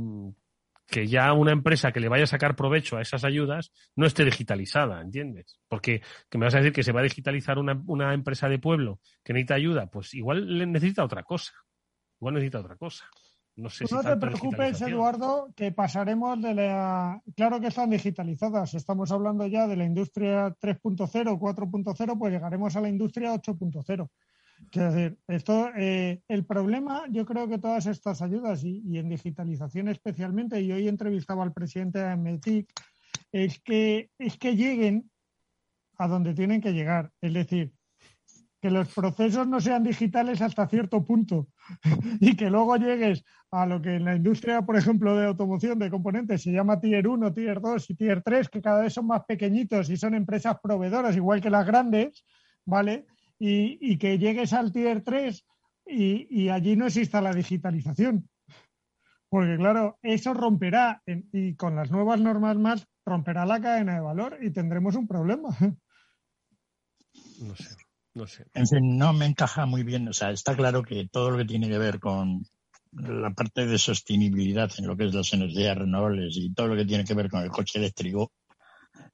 ya 0.88 1.32
una 1.34 1.52
empresa 1.52 1.92
que 1.92 2.00
le 2.00 2.10
vaya 2.10 2.26
a 2.26 2.28
sacar 2.28 2.56
provecho 2.56 2.98
a 2.98 3.02
esas 3.02 3.24
ayudas 3.24 3.72
no 3.96 4.06
esté 4.06 4.26
digitalizada, 4.26 5.02
¿entiendes? 5.02 5.60
Porque 5.68 6.02
que 6.30 6.38
me 6.38 6.46
vas 6.46 6.56
a 6.56 6.58
decir 6.58 6.74
que 6.74 6.84
se 6.84 6.92
va 6.92 7.00
a 7.00 7.04
digitalizar 7.04 7.58
una, 7.58 7.82
una 7.88 8.14
empresa 8.14 8.50
de 8.50 8.60
pueblo 8.60 9.00
que 9.24 9.34
necesita 9.34 9.56
ayuda, 9.56 9.88
pues 9.88 10.14
igual 10.14 10.58
le 10.58 10.66
necesita 10.66 11.04
otra 11.04 11.24
cosa. 11.24 11.54
Igual 12.20 12.36
necesita 12.36 12.60
otra 12.60 12.76
cosa. 12.76 13.06
No, 13.56 13.70
sé 13.70 13.86
no 13.92 14.02
te 14.02 14.16
preocupes, 14.16 14.82
Eduardo, 14.82 15.52
que 15.56 15.72
pasaremos 15.72 16.42
de 16.42 16.54
la... 16.54 17.22
Claro 17.36 17.60
que 17.60 17.68
están 17.68 17.90
digitalizadas. 17.90 18.74
Estamos 18.74 19.12
hablando 19.12 19.46
ya 19.48 19.68
de 19.68 19.76
la 19.76 19.84
industria 19.84 20.56
3.0, 20.58 21.38
4.0, 21.38 22.18
pues 22.18 22.34
llegaremos 22.34 22.76
a 22.76 22.82
la 22.82 22.90
industria 22.90 23.34
8.0. 23.34 24.10
Es 24.72 24.94
decir, 24.94 25.18
esto, 25.28 25.70
eh, 25.76 26.22
el 26.28 26.46
problema, 26.46 27.04
yo 27.10 27.26
creo 27.26 27.48
que 27.48 27.58
todas 27.58 27.86
estas 27.88 28.22
ayudas 28.22 28.64
y, 28.64 28.98
en 28.98 29.10
digitalización 29.10 29.90
especialmente, 29.90 30.62
y 30.62 30.72
hoy 30.72 30.88
entrevistaba 30.88 31.44
al 31.44 31.54
presidente 31.54 32.00
de 32.00 32.16
METIC, 32.16 32.72
es 33.32 33.60
que, 33.62 34.12
es 34.18 34.38
que 34.38 34.56
lleguen 34.56 35.10
a 35.98 36.08
donde 36.08 36.34
tienen 36.34 36.62
que 36.62 36.74
llegar. 36.74 37.12
Es 37.22 37.34
decir, 37.34 37.74
que 38.62 38.70
los 38.70 38.94
procesos 38.94 39.48
no 39.48 39.60
sean 39.60 39.84
digitales 39.84 40.42
hasta 40.42 40.68
cierto 40.68 41.04
punto 41.04 41.48
y 42.20 42.36
que 42.36 42.50
luego 42.50 42.78
llegues 42.78 43.24
a 43.50 43.66
lo 43.66 43.82
que 43.82 43.96
en 43.96 44.06
la 44.06 44.16
industria, 44.16 44.62
por 44.62 44.78
ejemplo, 44.78 45.18
de 45.18 45.26
automoción, 45.26 45.80
de 45.80 45.90
componentes, 45.90 46.44
se 46.44 46.52
llama 46.52 46.80
Tier 46.80 47.08
1, 47.08 47.34
Tier 47.34 47.60
2 47.60 47.90
y 47.90 47.96
Tier 47.96 48.22
3, 48.22 48.50
que 48.50 48.62
cada 48.62 48.84
vez 48.84 48.94
son 48.94 49.08
más 49.08 49.26
pequeñitos 49.26 49.90
y 49.90 49.98
son 49.98 50.14
empresas 50.14 50.58
proveedoras, 50.62 51.16
igual 51.16 51.42
que 51.42 51.50
las 51.50 51.66
grandes, 51.66 52.24
¿vale? 52.66 53.08
Y, 53.44 53.98
que 53.98 54.20
llegues 54.20 54.54
al 54.54 54.72
Tier 54.72 55.04
3 55.04 55.46
y, 55.88 56.44
y, 56.44 56.50
allí 56.50 56.76
no 56.76 56.86
exista 56.86 57.22
la 57.22 57.34
digitalización. 57.34 58.30
Porque 59.30 59.58
claro, 59.58 59.98
eso 60.04 60.36
romperá, 60.36 61.02
y 61.08 61.56
con 61.56 61.76
las 61.76 61.90
nuevas 61.90 62.20
normas 62.20 62.58
más, 62.58 62.86
romperá 63.04 63.46
la 63.48 63.60
cadena 63.60 63.96
de 63.96 64.02
valor 64.02 64.38
y 64.42 64.52
tendremos 64.52 64.96
un 64.96 65.08
problema. 65.08 65.50
No 67.40 67.56
sé. 67.56 67.76
No 68.14 68.28
sé. 68.28 68.46
En 68.54 68.68
fin, 68.68 68.98
no 68.98 69.14
me 69.14 69.26
encaja 69.26 69.66
muy 69.66 69.84
bien. 69.84 70.08
O 70.08 70.14
sea, 70.14 70.32
está 70.32 70.56
claro 70.56 70.84
que 70.84 71.08
todo 71.10 71.32
lo 71.32 71.38
que 71.38 71.46
tiene 71.46 71.70
que 71.70 71.78
ver 71.78 72.00
con 72.00 72.44
la 72.92 73.32
parte 73.32 73.66
de 73.66 73.78
sostenibilidad 73.78 74.70
en 74.78 74.88
lo 74.88 74.98
que 74.98 75.06
es 75.06 75.14
las 75.14 75.32
energías 75.34 75.78
renovables 75.78 76.36
y 76.36 76.54
todo 76.54 76.68
lo 76.68 76.76
que 76.76 76.86
tiene 76.86 77.06
que 77.06 77.14
ver 77.14 77.30
con 77.30 77.42
el 77.42 77.50
coche 77.50 77.80
eléctrico, 77.80 78.32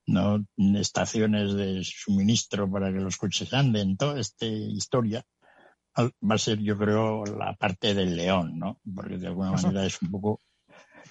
no 0.08 0.46
estaciones 0.58 1.54
de 1.54 1.84
suministro 1.84 2.70
para 2.72 2.91
que 2.91 3.00
los 3.00 3.17
coches 3.17 3.54
anden, 3.54 3.98
toda 3.98 4.20
esta 4.20 4.46
historia 4.46 5.24
va 5.98 6.36
a 6.36 6.38
ser, 6.38 6.60
yo 6.60 6.78
creo, 6.78 7.26
la 7.26 7.56
parte 7.56 7.93
del 7.93 8.15
león, 8.15 8.58
¿no? 8.58 8.80
Porque 8.96 9.17
de 9.17 9.28
alguna 9.28 9.52
manera 9.52 9.86
es 9.86 10.02
un 10.02 10.12
poco 10.12 10.41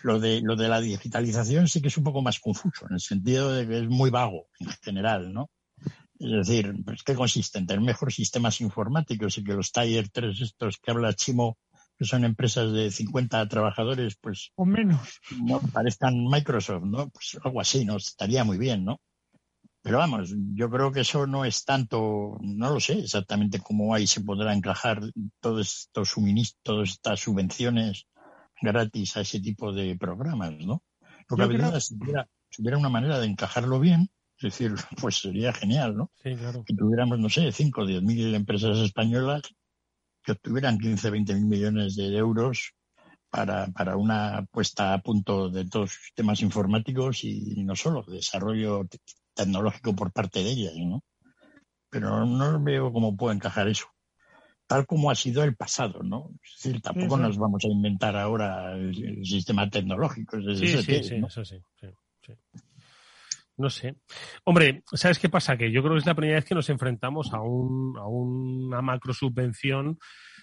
lo 0.02 0.20
de 0.20 0.40
lo 0.42 0.56
de 0.56 0.68
la 0.68 0.80
digitalización 0.80 1.68
sí 1.68 1.80
que 1.80 1.88
es 1.88 1.96
un 1.96 2.04
poco 2.04 2.22
más 2.22 2.38
confuso 2.38 2.86
en 2.86 2.94
el 2.94 3.00
sentido 3.00 3.52
de 3.52 3.66
que 3.66 3.78
es 3.78 3.88
muy 3.88 4.10
vago 4.10 4.46
en 4.60 4.68
general, 4.82 5.32
¿no? 5.32 5.50
Es 6.18 6.48
decir, 6.48 6.74
pues, 6.84 7.02
¿qué 7.02 7.14
consiste? 7.14 7.58
En 7.58 7.66
tener 7.66 7.82
mejores 7.82 8.14
sistemas 8.14 8.60
informáticos 8.60 9.36
y 9.36 9.44
que 9.44 9.52
los 9.52 9.70
Tier 9.70 10.08
3 10.08 10.40
estos 10.40 10.78
que 10.78 10.90
habla 10.90 11.12
Chimo, 11.12 11.58
que 11.98 12.04
son 12.04 12.24
empresas 12.24 12.72
de 12.72 12.90
50 12.90 13.48
trabajadores, 13.48 14.16
pues... 14.20 14.52
O 14.56 14.64
menos. 14.64 15.20
No 15.42 15.60
parezcan 15.60 16.24
Microsoft, 16.24 16.84
¿no? 16.84 17.08
Pues 17.08 17.38
algo 17.42 17.60
así, 17.60 17.84
¿no? 17.84 17.96
Estaría 17.96 18.44
muy 18.44 18.58
bien, 18.58 18.84
¿no? 18.84 19.00
Pero 19.86 19.98
vamos, 19.98 20.34
yo 20.54 20.68
creo 20.68 20.90
que 20.90 21.02
eso 21.02 21.28
no 21.28 21.44
es 21.44 21.64
tanto, 21.64 22.38
no 22.40 22.70
lo 22.70 22.80
sé 22.80 22.98
exactamente 22.98 23.60
cómo 23.60 23.94
ahí 23.94 24.08
se 24.08 24.20
podrá 24.20 24.52
encajar 24.52 25.00
todos 25.38 25.84
estos 25.84 26.08
suministros, 26.08 26.60
todas 26.64 26.90
estas 26.90 27.20
subvenciones 27.20 28.08
gratis 28.60 29.16
a 29.16 29.20
ese 29.20 29.38
tipo 29.38 29.72
de 29.72 29.96
programas, 29.96 30.54
¿no? 30.58 30.82
Lo 31.28 31.36
que 31.36 31.42
habría, 31.44 31.78
si 31.78 31.94
hubiera 32.62 32.78
una 32.78 32.88
manera 32.88 33.20
de 33.20 33.26
encajarlo 33.26 33.78
bien, 33.78 34.10
es 34.38 34.42
decir, 34.42 34.74
pues 35.00 35.20
sería 35.20 35.52
genial, 35.52 35.96
¿no? 35.96 36.10
Sí, 36.20 36.34
claro. 36.34 36.64
Que 36.64 36.74
tuviéramos, 36.74 37.20
no 37.20 37.28
sé, 37.28 37.52
5 37.52 37.80
o 37.80 37.86
10 37.86 38.02
mil 38.02 38.34
empresas 38.34 38.78
españolas 38.78 39.42
que 40.26 40.32
obtuvieran 40.32 40.78
15 40.78 41.10
20 41.10 41.34
mil 41.34 41.46
millones 41.46 41.94
de 41.94 42.16
euros 42.16 42.74
para, 43.30 43.68
para 43.68 43.96
una 43.96 44.44
puesta 44.50 44.92
a 44.92 44.98
punto 44.98 45.48
de 45.48 45.64
todos 45.68 45.92
los 45.92 46.04
sistemas 46.04 46.42
informáticos 46.42 47.22
y 47.22 47.62
no 47.64 47.76
solo, 47.76 48.02
desarrollo 48.02 48.86
tecnológico 49.34 49.94
por 49.94 50.12
parte 50.12 50.42
de 50.42 50.50
ellas, 50.50 50.74
¿no? 50.76 51.04
Pero 51.88 52.26
no 52.26 52.60
veo 52.60 52.92
cómo 52.92 53.16
puede 53.16 53.36
encajar 53.36 53.68
eso. 53.68 53.86
Tal 54.66 54.84
como 54.84 55.10
ha 55.10 55.14
sido 55.14 55.44
el 55.44 55.54
pasado, 55.54 56.02
¿no? 56.02 56.30
Es 56.42 56.60
decir, 56.60 56.82
tampoco 56.82 57.16
nos 57.16 57.38
vamos 57.38 57.64
a 57.64 57.68
inventar 57.68 58.16
ahora 58.16 58.72
el, 58.72 59.24
sistema 59.24 59.70
tecnológico. 59.70 60.40
sí, 60.40 60.56
sí, 60.56 60.82
sí, 60.82 61.22
eso 61.24 61.44
sí, 61.44 61.62
sí. 61.80 62.32
No 63.56 63.70
sé. 63.70 63.96
Hombre, 64.44 64.82
¿sabes 64.92 65.18
qué 65.18 65.28
pasa? 65.28 65.56
Que 65.56 65.70
yo 65.72 65.82
creo 65.82 65.94
que 65.94 66.00
es 66.00 66.06
la 66.06 66.14
primera 66.14 66.38
vez 66.38 66.44
que 66.44 66.54
nos 66.54 66.68
enfrentamos 66.68 67.32
a, 67.32 67.40
un, 67.40 67.96
a 67.98 68.06
una 68.06 68.82
macro 68.82 69.14
subvención 69.14 69.98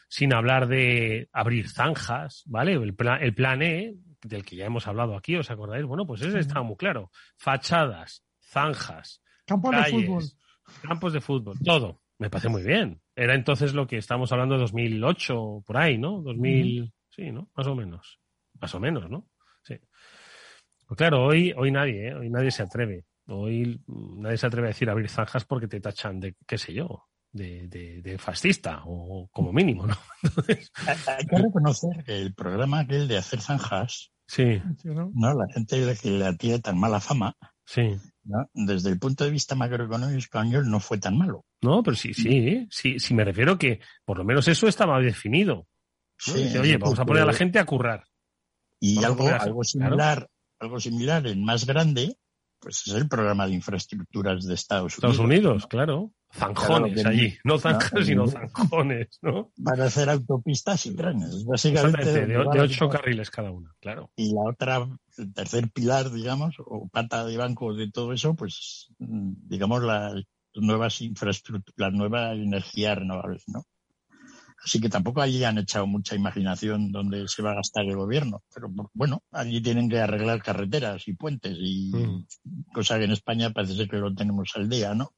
sin 0.10 0.34
hablar 0.34 0.67
de 0.67 1.30
abrir 1.32 1.69
zanjas, 1.69 2.43
¿vale? 2.45 2.73
El 2.73 2.95
plan, 2.95 3.21
el 3.21 3.34
plan 3.34 3.62
E, 3.62 3.95
del 4.21 4.45
que 4.45 4.56
ya 4.56 4.65
hemos 4.65 4.88
hablado 4.88 5.15
aquí, 5.15 5.36
¿os 5.36 5.52
acordáis? 5.52 5.86
Bueno, 5.86 6.06
pues 6.06 6.21
ese 6.21 6.39
estaba 6.39 6.63
muy 6.63 6.76
claro. 6.76 7.12
Fachadas, 7.38 8.23
zanjas, 8.39 9.21
campos 9.45 9.76
de 9.76 9.84
fútbol. 9.86 10.23
Campos 10.82 11.13
de 11.13 11.21
fútbol, 11.21 11.58
todo. 11.63 12.02
Me 12.19 12.30
parece 12.30 12.49
muy 12.49 12.63
bien. 12.63 13.02
Era 13.15 13.36
entonces 13.36 13.73
lo 13.73 13.88
que 13.88 13.97
estamos 13.97 14.32
hablando 14.32 14.56
de 14.56 14.62
2008, 14.62 15.63
por 15.65 15.78
ahí, 15.78 15.97
¿no? 15.97 16.21
2000, 16.21 16.93
sí, 17.10 17.32
¿no? 17.32 17.49
Más 17.56 17.67
o 17.67 17.76
menos. 17.76 18.19
Más 18.62 18.73
o 18.76 18.80
menos, 18.80 19.10
¿no? 19.10 19.28
Pues 20.93 21.10
claro, 21.10 21.25
hoy, 21.25 21.51
hoy 21.58 21.71
nadie, 21.71 22.10
¿eh? 22.10 22.13
hoy 22.13 22.29
nadie 22.29 22.51
se 22.51 22.62
atreve. 22.62 23.03
Hoy 23.25 23.82
nadie 23.88 24.38
se 24.38 24.45
atreve 24.45 24.67
a 24.67 24.73
decir 24.73 24.91
abrir 24.91 25.10
zanjas 25.10 25.43
porque 25.43 25.67
te 25.67 25.79
tachan 25.79 26.19
de 26.19 26.36
qué 26.45 26.60
sé 26.60 26.71
yo. 26.71 27.06
de, 27.32 28.15
fascista, 28.19 28.84
o 28.86 29.27
como 29.32 29.51
mínimo, 29.51 29.88
¿no? 29.88 29.97
Hay 31.08 31.25
que 31.25 31.36
reconocer 31.36 32.03
que 32.06 32.21
el 32.21 32.36
programa 32.36 32.82
aquel 32.82 33.08
de 33.08 33.17
hacer 33.17 33.41
zanjas, 33.41 34.12
sí. 34.27 34.62
¿no? 34.84 35.34
La 35.34 35.51
gente 35.51 35.95
que 35.99 36.12
le 36.12 36.36
tiene 36.36 36.60
tan 36.60 36.77
mala 36.77 36.99
fama, 36.99 37.36
sí. 37.65 37.97
desde 38.53 38.91
el 38.91 38.99
punto 38.99 39.23
de 39.23 39.32
vista 39.32 39.56
macroeconómico 39.56 40.19
español 40.19 40.69
no 40.69 40.79
fue 40.79 40.99
tan 40.99 41.17
malo. 41.17 41.43
No, 41.63 41.82
pero 41.82 41.97
sí, 41.97 42.13
sí, 42.13 42.67
sí, 42.69 42.99
sí 42.99 43.13
me 43.15 43.23
refiero 43.23 43.58
que 43.58 43.79
por 44.06 44.19
lo 44.19 44.25
menos 44.25 44.47
eso 44.47 44.67
estaba 44.67 44.99
definido. 44.99 45.65
oye, 46.32 46.77
vamos 46.77 46.99
a 46.99 47.06
poner 47.06 47.23
a 47.23 47.25
la 47.25 47.34
gente 47.34 47.58
a 47.58 47.65
currar. 47.65 48.03
Y 48.79 49.03
algo, 49.03 49.27
algo 49.27 49.63
similar, 49.63 50.29
algo 50.63 50.80
similar 50.80 51.28
en 51.28 51.43
más 51.43 51.65
grande, 51.65 52.17
pues 52.60 52.88
es 52.88 52.93
el 52.93 53.08
programa 53.08 53.45
de 53.45 53.54
infraestructuras 53.54 54.45
de 54.45 54.54
Estados 54.54 54.97
Unidos. 54.97 55.13
Estados 55.13 55.19
Unidos, 55.19 55.67
claro. 55.67 56.13
Zanjones 56.34 57.06
allí, 57.06 57.38
no 57.43 57.60
zanjas, 57.60 58.06
sino 58.06 58.26
zanjones, 58.28 59.19
¿no? 59.21 59.52
Para 59.63 59.86
hacer 59.86 60.10
autopistas 60.10 60.86
y 60.88 60.95
trenes, 60.95 61.45
básicamente. 61.45 62.26
De, 62.26 62.38
ocho 62.38 62.89
carriles 62.89 63.30
cada 63.30 63.52
una, 63.52 63.71
claro. 63.80 64.10
Y 64.15 64.34
la 64.34 64.41
otra, 64.49 64.88
el 65.17 65.34
tercer 65.34 65.69
pilar, 65.71 66.12
digamos, 66.12 66.56
o 66.60 66.88
pata 66.88 67.26
de 67.26 67.38
banco 67.38 67.76
de 67.76 67.91
todo 67.91 68.13
eso, 68.13 68.34
pues, 68.36 68.88
digamos, 68.97 69.84
las 69.84 70.23
nuevas 70.56 71.02
infraestructuras, 71.02 71.76
las 71.78 71.93
nuevas 71.93 72.36
energías 72.36 72.97
renovables, 72.97 73.43
¿no? 73.47 73.63
Así 74.63 74.80
que 74.80 74.89
tampoco 74.89 75.21
allí 75.21 75.43
han 75.43 75.58
echado 75.58 75.86
mucha 75.86 76.15
imaginación 76.15 76.91
donde 76.91 77.28
se 77.28 77.41
va 77.41 77.52
a 77.52 77.56
gastar 77.56 77.84
el 77.86 77.97
gobierno. 77.97 78.43
Pero 78.54 78.69
bueno, 78.93 79.23
allí 79.32 79.62
tienen 79.62 79.89
que 79.89 79.99
arreglar 79.99 80.41
carreteras 80.41 81.06
y 81.08 81.13
puentes 81.13 81.58
y 81.60 81.91
mm. 81.93 82.71
cosa 82.73 82.97
que 82.97 83.04
en 83.04 83.12
España 83.12 83.49
parece 83.49 83.76
ser 83.76 83.89
que 83.89 83.97
lo 83.97 84.13
tenemos 84.13 84.52
al 84.56 84.69
día, 84.69 84.95
¿no? 84.95 85.13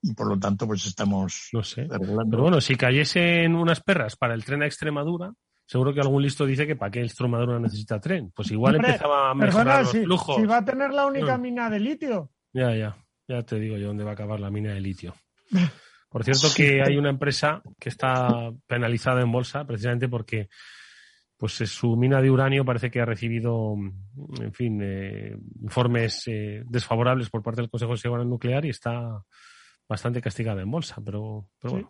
Y 0.00 0.14
por 0.14 0.28
lo 0.28 0.38
tanto, 0.38 0.66
pues 0.66 0.86
estamos. 0.86 1.48
No 1.52 1.62
sé. 1.62 1.88
Pero 1.88 2.42
bueno, 2.42 2.60
si 2.60 2.76
cayesen 2.76 3.54
unas 3.54 3.80
perras 3.80 4.16
para 4.16 4.34
el 4.34 4.44
tren 4.44 4.62
a 4.62 4.66
Extremadura, 4.66 5.32
seguro 5.66 5.92
que 5.92 6.00
algún 6.00 6.22
listo 6.22 6.46
dice 6.46 6.66
que 6.66 6.76
para 6.76 6.90
qué 6.90 7.02
Extremadura 7.02 7.58
necesita 7.58 8.00
tren. 8.00 8.32
Pues 8.34 8.50
igual 8.52 8.76
empezaba 8.76 9.30
a 9.30 9.34
mejorar 9.34 9.82
los 9.82 9.92
flujos. 9.92 10.36
Si 10.36 10.46
va 10.46 10.58
a 10.58 10.64
tener 10.64 10.92
la 10.92 11.06
única 11.06 11.36
mm. 11.36 11.40
mina 11.40 11.70
de 11.70 11.80
litio. 11.80 12.30
Ya, 12.52 12.74
ya. 12.76 12.96
Ya 13.26 13.42
te 13.42 13.58
digo 13.58 13.76
yo 13.76 13.88
dónde 13.88 14.04
va 14.04 14.10
a 14.10 14.14
acabar 14.14 14.38
la 14.38 14.50
mina 14.50 14.72
de 14.72 14.80
litio. 14.80 15.14
Por 16.12 16.24
cierto 16.24 16.48
que 16.54 16.82
hay 16.82 16.98
una 16.98 17.08
empresa 17.08 17.62
que 17.80 17.88
está 17.88 18.52
penalizada 18.66 19.22
en 19.22 19.32
bolsa 19.32 19.64
precisamente 19.64 20.08
porque 20.08 20.48
pues 21.38 21.54
su 21.54 21.96
mina 21.96 22.20
de 22.20 22.30
uranio 22.30 22.64
parece 22.64 22.88
que 22.88 23.00
ha 23.00 23.04
recibido, 23.04 23.74
en 24.40 24.52
fin, 24.52 24.78
eh, 24.80 25.36
informes 25.60 26.22
eh, 26.28 26.62
desfavorables 26.66 27.30
por 27.30 27.42
parte 27.42 27.62
del 27.62 27.70
Consejo 27.70 27.92
de 27.92 27.98
Seguridad 27.98 28.26
Nuclear 28.26 28.64
y 28.64 28.68
está 28.68 29.24
bastante 29.88 30.20
castigada 30.20 30.62
en 30.62 30.70
bolsa, 30.70 31.02
pero, 31.04 31.48
pero 31.58 31.72
bueno. 31.72 31.88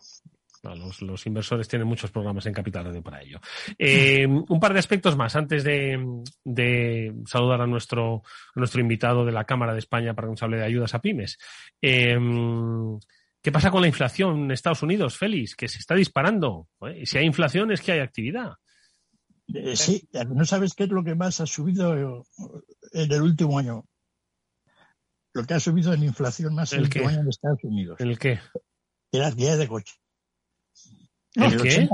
los, 1.01 1.27
inversores 1.27 1.69
tienen 1.69 1.87
muchos 1.87 2.11
programas 2.11 2.47
en 2.47 2.55
Capital 2.55 2.87
Radio 2.87 3.03
para 3.03 3.21
ello. 3.21 3.41
Eh, 3.77 4.27
un 4.27 4.59
par 4.59 4.73
de 4.73 4.79
aspectos 4.79 5.19
más 5.19 5.37
antes 5.37 5.65
de, 5.65 7.13
saludar 7.27 7.61
a 7.61 7.67
nuestro, 7.67 8.23
a 8.55 8.59
nuestro 8.59 8.81
invitado 8.81 9.27
de 9.27 9.33
la 9.33 9.45
Cámara 9.45 9.75
de 9.75 9.81
España 9.81 10.15
para 10.15 10.29
que 10.29 10.33
nos 10.33 10.43
hable 10.43 10.57
de 10.57 10.65
ayudas 10.65 10.95
a 10.95 11.03
pymes. 11.03 11.37
¿Qué 13.43 13.51
pasa 13.51 13.73
con 13.73 13.83
la 13.83 13.89
inflación 13.89 14.45
en 14.45 14.51
Estados 14.53 14.85
Unidos, 14.85 15.19
Félix? 15.19 15.57
Que 15.57 15.69
se 15.69 15.79
está 15.79 15.97
disparando. 15.97 16.69
Y 16.97 17.07
si 17.07 17.19
hay 17.19 17.27
inflación 17.27 17.73
es 17.73 17.81
que 17.81 17.91
hay 17.91 17.99
actividad. 17.99 18.53
Eh, 19.53 19.75
sí, 19.75 20.09
no 20.29 20.45
sabes 20.45 20.75
qué 20.75 20.85
es 20.85 20.91
lo 20.91 21.03
que 21.03 21.17
más 21.17 21.41
ha 21.41 21.47
subido 21.47 22.25
en 22.93 23.13
el 23.13 23.21
último 23.21 23.59
año. 23.59 23.85
Lo 25.35 25.45
que 25.45 25.55
ha 25.55 25.61
subido 25.61 25.93
en 25.93 26.05
inflación 26.05 26.55
más 26.55 26.73
en 26.73 26.79
el 26.79 26.85
último 26.85 27.09
año 27.09 27.21
en 27.23 27.29
Estados 27.29 27.59
Unidos. 27.65 28.01
¿El 28.01 28.17
qué? 28.17 28.39
El 29.11 29.23
alquiler 29.25 29.59
de 29.59 29.67
coche. 29.67 29.95
¿El, 31.35 31.61
qué? 31.61 31.89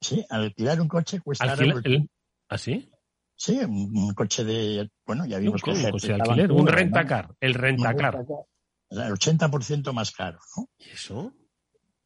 sí, 0.00 0.24
alquilar 0.30 0.80
un 0.80 0.88
coche 0.88 1.20
cuesta. 1.20 1.44
Alquiler, 1.44 2.06
¿Ah, 2.48 2.58
sí? 2.58 2.88
Sí, 3.34 3.58
un, 3.58 4.14
coche 4.14 4.44
de. 4.44 4.88
Bueno, 5.04 5.26
ya 5.26 5.38
vimos 5.38 5.60
que. 5.60 5.72
Un 5.72 5.90
coche 5.90 6.08
de 6.08 6.14
alquiler, 6.14 6.52
un 6.52 6.68
rentacar. 6.68 7.34
El 7.40 7.54
rentacar 7.54 8.24
el 8.96 9.12
80% 9.12 9.92
más 9.92 10.12
caro, 10.12 10.38
¿no? 10.56 10.68
¿Y 10.78 10.90
eso? 10.90 11.32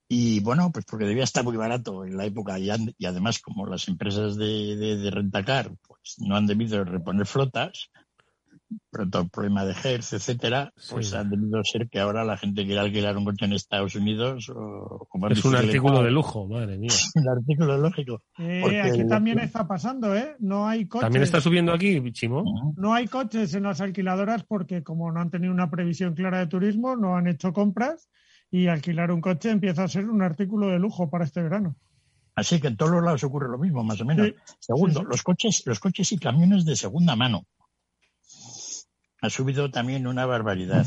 Y 0.08 0.40
bueno, 0.40 0.70
pues 0.72 0.86
porque 0.86 1.04
debía 1.04 1.24
estar 1.24 1.44
muy 1.44 1.56
barato 1.56 2.04
en 2.04 2.16
la 2.16 2.24
época 2.24 2.58
y, 2.58 2.70
y 2.96 3.06
además 3.06 3.40
como 3.40 3.66
las 3.66 3.88
empresas 3.88 4.36
de, 4.36 4.76
de, 4.76 4.96
de 4.96 5.10
rentacar 5.10 5.70
pues 5.86 6.16
no 6.18 6.34
han 6.34 6.46
debido 6.46 6.82
reponer 6.82 7.26
flotas, 7.26 7.90
problema 8.90 9.64
de 9.64 9.72
Hertz, 9.72 10.12
etcétera, 10.12 10.72
pues 10.90 11.14
han 11.14 11.30
debido 11.30 11.62
ser 11.64 11.88
que 11.88 12.00
ahora 12.00 12.24
la 12.24 12.36
gente 12.36 12.64
quiere 12.64 12.80
alquilar 12.80 13.16
un 13.16 13.24
coche 13.24 13.44
en 13.44 13.52
Estados 13.52 13.94
Unidos 13.94 14.50
o 14.54 15.06
como 15.08 15.28
Es 15.28 15.44
un 15.44 15.54
artículo 15.54 16.02
de 16.02 16.10
lujo, 16.10 16.46
madre 16.48 16.78
mía. 16.78 16.90
un 17.14 17.28
artículo 17.28 17.78
lógico. 17.78 18.22
Eh, 18.38 18.80
aquí 18.80 19.06
también 19.06 19.38
está 19.38 19.66
pasando, 19.66 20.14
¿eh? 20.14 20.36
No 20.38 20.68
hay 20.68 20.86
coches. 20.86 21.06
¿También 21.06 21.22
está 21.22 21.40
subiendo 21.40 21.72
aquí, 21.72 22.00
Chimo? 22.12 22.44
No 22.76 22.94
hay 22.94 23.06
coches 23.06 23.54
en 23.54 23.64
las 23.64 23.80
alquiladoras 23.80 24.44
porque 24.44 24.82
como 24.82 25.10
no 25.12 25.20
han 25.20 25.30
tenido 25.30 25.52
una 25.52 25.70
previsión 25.70 26.14
clara 26.14 26.38
de 26.38 26.46
turismo, 26.46 26.96
no 26.96 27.16
han 27.16 27.26
hecho 27.26 27.52
compras 27.52 28.08
y 28.50 28.66
alquilar 28.68 29.10
un 29.12 29.20
coche 29.20 29.50
empieza 29.50 29.84
a 29.84 29.88
ser 29.88 30.08
un 30.08 30.22
artículo 30.22 30.68
de 30.68 30.78
lujo 30.78 31.10
para 31.10 31.24
este 31.24 31.42
verano. 31.42 31.76
Así 32.34 32.60
que 32.60 32.68
en 32.68 32.76
todos 32.76 32.92
los 32.92 33.02
lados 33.02 33.24
ocurre 33.24 33.48
lo 33.48 33.58
mismo, 33.58 33.82
más 33.82 34.00
o 34.00 34.04
menos. 34.04 34.30
Segundo, 34.60 35.02
los 35.02 35.22
coches, 35.22 35.64
los 35.66 35.80
coches 35.80 36.12
y 36.12 36.18
camiones 36.18 36.64
de 36.64 36.76
segunda 36.76 37.16
mano 37.16 37.44
ha 39.20 39.30
subido 39.30 39.70
también 39.70 40.06
una 40.06 40.26
barbaridad. 40.26 40.86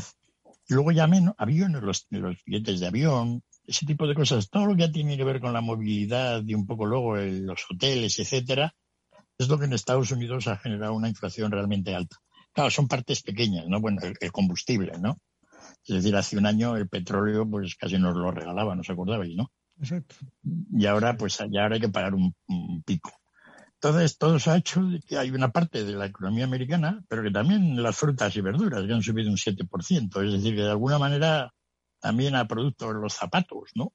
Luego 0.68 0.92
ya 0.92 1.06
menos, 1.06 1.34
aviones, 1.38 1.82
los, 1.82 2.06
los 2.10 2.42
billetes 2.44 2.80
de 2.80 2.86
avión, 2.86 3.42
ese 3.66 3.86
tipo 3.86 4.06
de 4.06 4.14
cosas, 4.14 4.48
todo 4.48 4.66
lo 4.66 4.76
que 4.76 4.88
tiene 4.88 5.16
que 5.16 5.24
ver 5.24 5.40
con 5.40 5.52
la 5.52 5.60
movilidad 5.60 6.42
y 6.46 6.54
un 6.54 6.66
poco 6.66 6.86
luego 6.86 7.16
los 7.16 7.64
hoteles, 7.70 8.18
etcétera, 8.18 8.74
es 9.38 9.48
lo 9.48 9.58
que 9.58 9.66
en 9.66 9.72
Estados 9.72 10.10
Unidos 10.12 10.46
ha 10.46 10.56
generado 10.56 10.94
una 10.94 11.08
inflación 11.08 11.50
realmente 11.50 11.94
alta. 11.94 12.16
Claro, 12.52 12.70
son 12.70 12.88
partes 12.88 13.22
pequeñas, 13.22 13.66
¿no? 13.66 13.80
Bueno, 13.80 14.00
el, 14.02 14.32
combustible, 14.32 14.92
¿no? 14.98 15.18
Es 15.84 15.96
decir, 15.96 16.14
hace 16.16 16.36
un 16.36 16.46
año 16.46 16.76
el 16.76 16.88
petróleo 16.88 17.48
pues 17.48 17.74
casi 17.76 17.98
nos 17.98 18.16
lo 18.16 18.30
regalaba, 18.30 18.74
¿no 18.74 18.82
os 18.82 18.90
acordabais, 18.90 19.34
no? 19.34 19.50
Exacto. 19.80 20.16
Y 20.42 20.86
ahora, 20.86 21.16
pues 21.16 21.38
ya 21.50 21.62
ahora 21.62 21.76
hay 21.76 21.80
que 21.80 21.88
pagar 21.88 22.14
un 22.14 22.34
pico. 22.84 23.10
Entonces, 23.84 24.16
todo 24.16 24.38
se 24.38 24.48
ha 24.48 24.56
hecho 24.58 24.80
que 25.08 25.18
hay 25.18 25.32
una 25.32 25.50
parte 25.50 25.82
de 25.82 25.94
la 25.94 26.06
economía 26.06 26.44
americana, 26.44 27.02
pero 27.08 27.24
que 27.24 27.32
también 27.32 27.82
las 27.82 27.96
frutas 27.96 28.36
y 28.36 28.40
verduras 28.40 28.86
que 28.86 28.92
han 28.92 29.02
subido 29.02 29.28
un 29.28 29.36
7%. 29.36 30.24
Es 30.24 30.32
decir, 30.32 30.54
que 30.54 30.62
de 30.62 30.70
alguna 30.70 31.00
manera 31.00 31.52
también 31.98 32.36
a 32.36 32.46
productos 32.46 32.94
los 32.94 33.12
zapatos, 33.12 33.72
¿no? 33.74 33.92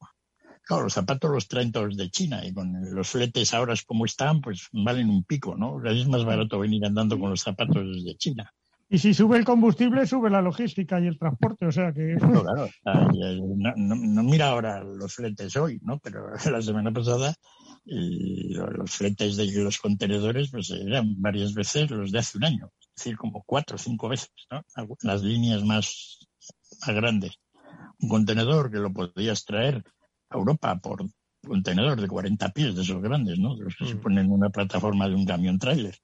Claro, 0.64 0.84
los 0.84 0.94
zapatos 0.94 1.32
los 1.32 1.48
traen 1.48 1.72
todos 1.72 1.96
de 1.96 2.10
China 2.10 2.46
y 2.46 2.54
con 2.54 2.74
los 2.94 3.08
fletes 3.08 3.54
ahora 3.54 3.76
como 3.86 4.04
están, 4.04 4.42
pues 4.42 4.68
valen 4.74 5.10
un 5.10 5.24
pico, 5.24 5.56
¿no? 5.56 5.82
Es 5.86 6.06
más 6.10 6.26
barato 6.26 6.60
venir 6.60 6.86
andando 6.86 7.18
con 7.18 7.30
los 7.30 7.40
zapatos 7.40 7.78
desde 7.78 8.18
China. 8.18 8.52
Y 8.90 8.98
si 8.98 9.14
sube 9.14 9.38
el 9.38 9.46
combustible, 9.46 10.06
sube 10.06 10.30
la 10.30 10.42
logística 10.42 11.00
y 11.00 11.08
el 11.08 11.18
transporte, 11.18 11.66
o 11.66 11.72
sea 11.72 11.94
que... 11.94 12.16
No, 12.22 12.44
claro, 12.44 12.70
no, 13.78 14.24
mira 14.24 14.50
ahora 14.50 14.84
los 14.84 15.14
fletes 15.14 15.56
hoy, 15.56 15.80
¿no? 15.82 15.98
Pero 16.00 16.28
la 16.52 16.62
semana 16.62 16.92
pasada 16.92 17.34
y 17.90 18.54
los 18.54 18.92
fletes 18.92 19.38
de 19.38 19.50
los 19.64 19.78
contenedores 19.80 20.52
pues 20.52 20.70
eran 20.72 21.22
varias 21.22 21.54
veces 21.54 21.90
los 21.90 22.12
de 22.12 22.20
hace 22.20 22.38
un 22.38 22.44
año, 22.44 22.72
es 22.80 22.90
decir, 22.98 23.18
como 23.18 23.44
cuatro 23.46 23.76
o 23.76 23.80
cinco 23.80 24.10
veces, 24.10 24.32
¿no? 24.52 24.62
Las 25.02 25.24
líneas 25.24 25.64
más, 25.64 26.20
más 26.86 26.96
grandes. 26.96 27.40
Un 28.00 28.10
contenedor 28.10 28.70
que 28.70 28.78
lo 28.78 28.92
podías 28.92 29.46
traer 29.46 29.84
a 30.30 30.38
Europa 30.38 30.78
por 30.80 31.06
contenedor 31.46 32.02
de 32.02 32.08
40 32.08 32.50
pies 32.50 32.76
de 32.76 32.82
esos 32.82 33.02
grandes, 33.02 33.40
¿no? 33.40 33.56
De 33.56 33.64
los 33.64 33.76
que 33.76 33.86
se 33.86 33.96
mm. 33.96 34.02
ponen 34.02 34.26
en 34.26 34.32
una 34.32 34.50
plataforma 34.50 35.08
de 35.08 35.16
un 35.16 35.26
camión 35.26 35.58
trailer. 35.58 35.98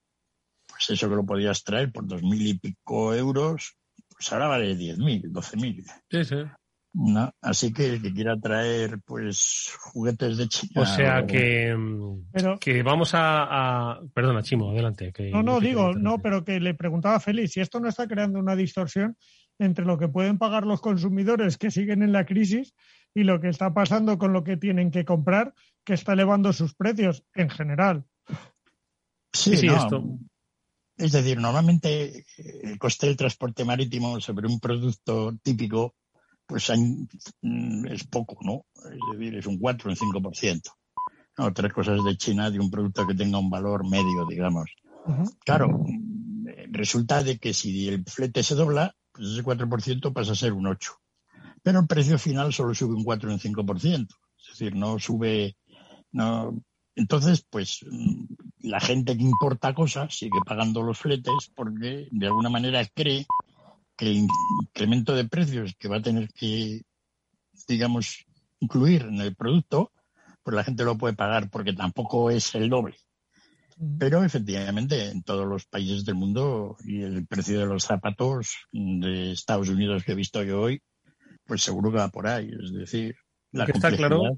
Pues 0.67 0.89
eso 0.89 1.09
que 1.09 1.15
lo 1.15 1.25
podías 1.25 1.63
traer 1.63 1.91
por 1.91 2.07
dos 2.07 2.23
mil 2.23 2.47
y 2.47 2.57
pico 2.57 3.13
euros, 3.13 3.75
pues 4.09 4.31
ahora 4.31 4.47
vale 4.47 4.75
diez 4.75 4.97
mil, 4.97 5.21
doce 5.31 5.57
mil. 5.57 5.83
Sí, 6.09 6.23
sí. 6.23 6.37
¿No? 6.93 7.33
Así 7.41 7.73
que 7.73 7.87
el 7.87 8.01
que 8.01 8.13
quiera 8.13 8.39
traer 8.39 8.99
pues 9.05 9.73
juguetes 9.79 10.37
de 10.37 10.47
China. 10.47 10.81
O 10.81 10.85
sea 10.85 11.25
que, 11.25 11.75
que 12.59 12.83
vamos 12.83 13.11
a, 13.13 13.99
Perdona, 14.13 14.43
Chimo, 14.43 14.69
adelante. 14.69 15.11
Que 15.11 15.31
no, 15.31 15.41
no, 15.41 15.59
digo, 15.59 15.93
no, 15.93 16.19
pero 16.19 16.43
que 16.43 16.59
le 16.59 16.75
preguntaba 16.75 17.15
a 17.15 17.19
Félix 17.19 17.53
si 17.53 17.61
esto 17.61 17.79
no 17.79 17.89
está 17.89 18.07
creando 18.07 18.39
una 18.39 18.55
distorsión 18.55 19.17
entre 19.59 19.85
lo 19.85 19.97
que 19.97 20.07
pueden 20.07 20.37
pagar 20.37 20.65
los 20.65 20.81
consumidores 20.81 21.57
que 21.57 21.71
siguen 21.71 22.03
en 22.03 22.11
la 22.11 22.25
crisis 22.25 22.73
y 23.13 23.23
lo 23.23 23.39
que 23.39 23.49
está 23.49 23.73
pasando 23.73 24.17
con 24.17 24.33
lo 24.33 24.43
que 24.43 24.57
tienen 24.57 24.91
que 24.91 25.05
comprar, 25.05 25.53
que 25.83 25.93
está 25.93 26.13
elevando 26.13 26.53
sus 26.53 26.73
precios 26.73 27.23
en 27.33 27.49
general. 27.49 28.05
Sí, 29.31 29.57
sí, 29.57 29.67
esto. 29.67 30.03
Es 30.95 31.11
decir, 31.11 31.39
normalmente 31.39 32.25
el 32.37 32.77
coste 32.77 33.07
del 33.07 33.17
transporte 33.17 33.65
marítimo 33.65 34.19
sobre 34.21 34.47
un 34.47 34.59
producto 34.59 35.35
típico 35.41 35.95
pues 36.53 36.71
mm, 37.41 37.87
es 37.87 38.03
poco, 38.03 38.37
¿no? 38.41 38.67
Es 38.75 39.17
decir, 39.17 39.35
es 39.35 39.47
un 39.47 39.57
4 39.57 39.89
o 39.89 39.91
un 39.91 39.97
5%. 39.97 40.61
No, 41.39 41.51
tres 41.51 41.73
cosas 41.73 42.03
de 42.03 42.15
China 42.15 42.51
de 42.51 42.59
un 42.59 42.69
producto 42.69 43.07
que 43.07 43.15
tenga 43.15 43.39
un 43.39 43.49
valor 43.49 43.89
medio, 43.89 44.27
digamos. 44.29 44.69
Claro, 45.43 45.69
mm, 45.69 46.45
resulta 46.69 47.23
de 47.23 47.39
que 47.39 47.55
si 47.55 47.87
el 47.87 48.03
flete 48.05 48.43
se 48.43 48.53
dobla, 48.53 48.95
pues 49.11 49.29
ese 49.29 49.43
4% 49.43 50.13
pasa 50.13 50.33
a 50.33 50.35
ser 50.35 50.53
un 50.53 50.67
8. 50.67 50.93
pero 51.63 51.79
el 51.79 51.87
precio 51.87 52.19
final 52.19 52.53
solo 52.53 52.75
sube 52.75 52.93
un 52.93 53.03
4 53.03 53.31
o 53.31 53.33
un 53.33 53.39
5%. 53.39 54.07
Es 54.37 54.49
decir, 54.49 54.75
no 54.75 54.99
sube, 54.99 55.57
no. 56.11 56.61
Entonces, 56.95 57.43
pues 57.49 57.79
mm, 57.89 58.25
la 58.59 58.79
gente 58.79 59.17
que 59.17 59.23
importa 59.23 59.73
cosas 59.73 60.15
sigue 60.15 60.39
pagando 60.45 60.83
los 60.83 60.99
fletes 60.99 61.51
porque 61.55 62.09
de 62.11 62.27
alguna 62.27 62.49
manera 62.49 62.85
cree 62.93 63.25
que 63.95 64.05
el 64.05 64.27
incremento 64.61 65.15
de 65.15 65.27
precios 65.27 65.75
que 65.77 65.87
va 65.87 65.97
a 65.97 66.01
tener 66.01 66.29
que, 66.33 66.81
digamos, 67.67 68.25
incluir 68.59 69.03
en 69.03 69.19
el 69.21 69.35
producto, 69.35 69.91
pues 70.43 70.55
la 70.55 70.63
gente 70.63 70.83
lo 70.83 70.97
puede 70.97 71.15
pagar 71.15 71.49
porque 71.49 71.73
tampoco 71.73 72.31
es 72.31 72.53
el 72.55 72.69
doble. 72.69 72.95
Pero 73.99 74.23
efectivamente, 74.23 75.09
en 75.09 75.23
todos 75.23 75.47
los 75.47 75.65
países 75.65 76.05
del 76.05 76.15
mundo, 76.15 76.77
y 76.85 77.01
el 77.01 77.25
precio 77.25 77.59
de 77.59 77.65
los 77.65 77.83
zapatos 77.83 78.67
de 78.71 79.31
Estados 79.31 79.69
Unidos 79.69 80.03
que 80.03 80.11
he 80.11 80.15
visto 80.15 80.43
yo 80.43 80.61
hoy, 80.61 80.81
pues 81.45 81.61
seguro 81.61 81.91
que 81.91 81.97
va 81.97 82.09
por 82.09 82.27
ahí. 82.27 82.51
Es 82.63 82.71
decir, 82.71 83.15
la 83.51 83.65
que 83.65 83.71
está 83.71 83.91
claro 83.95 84.37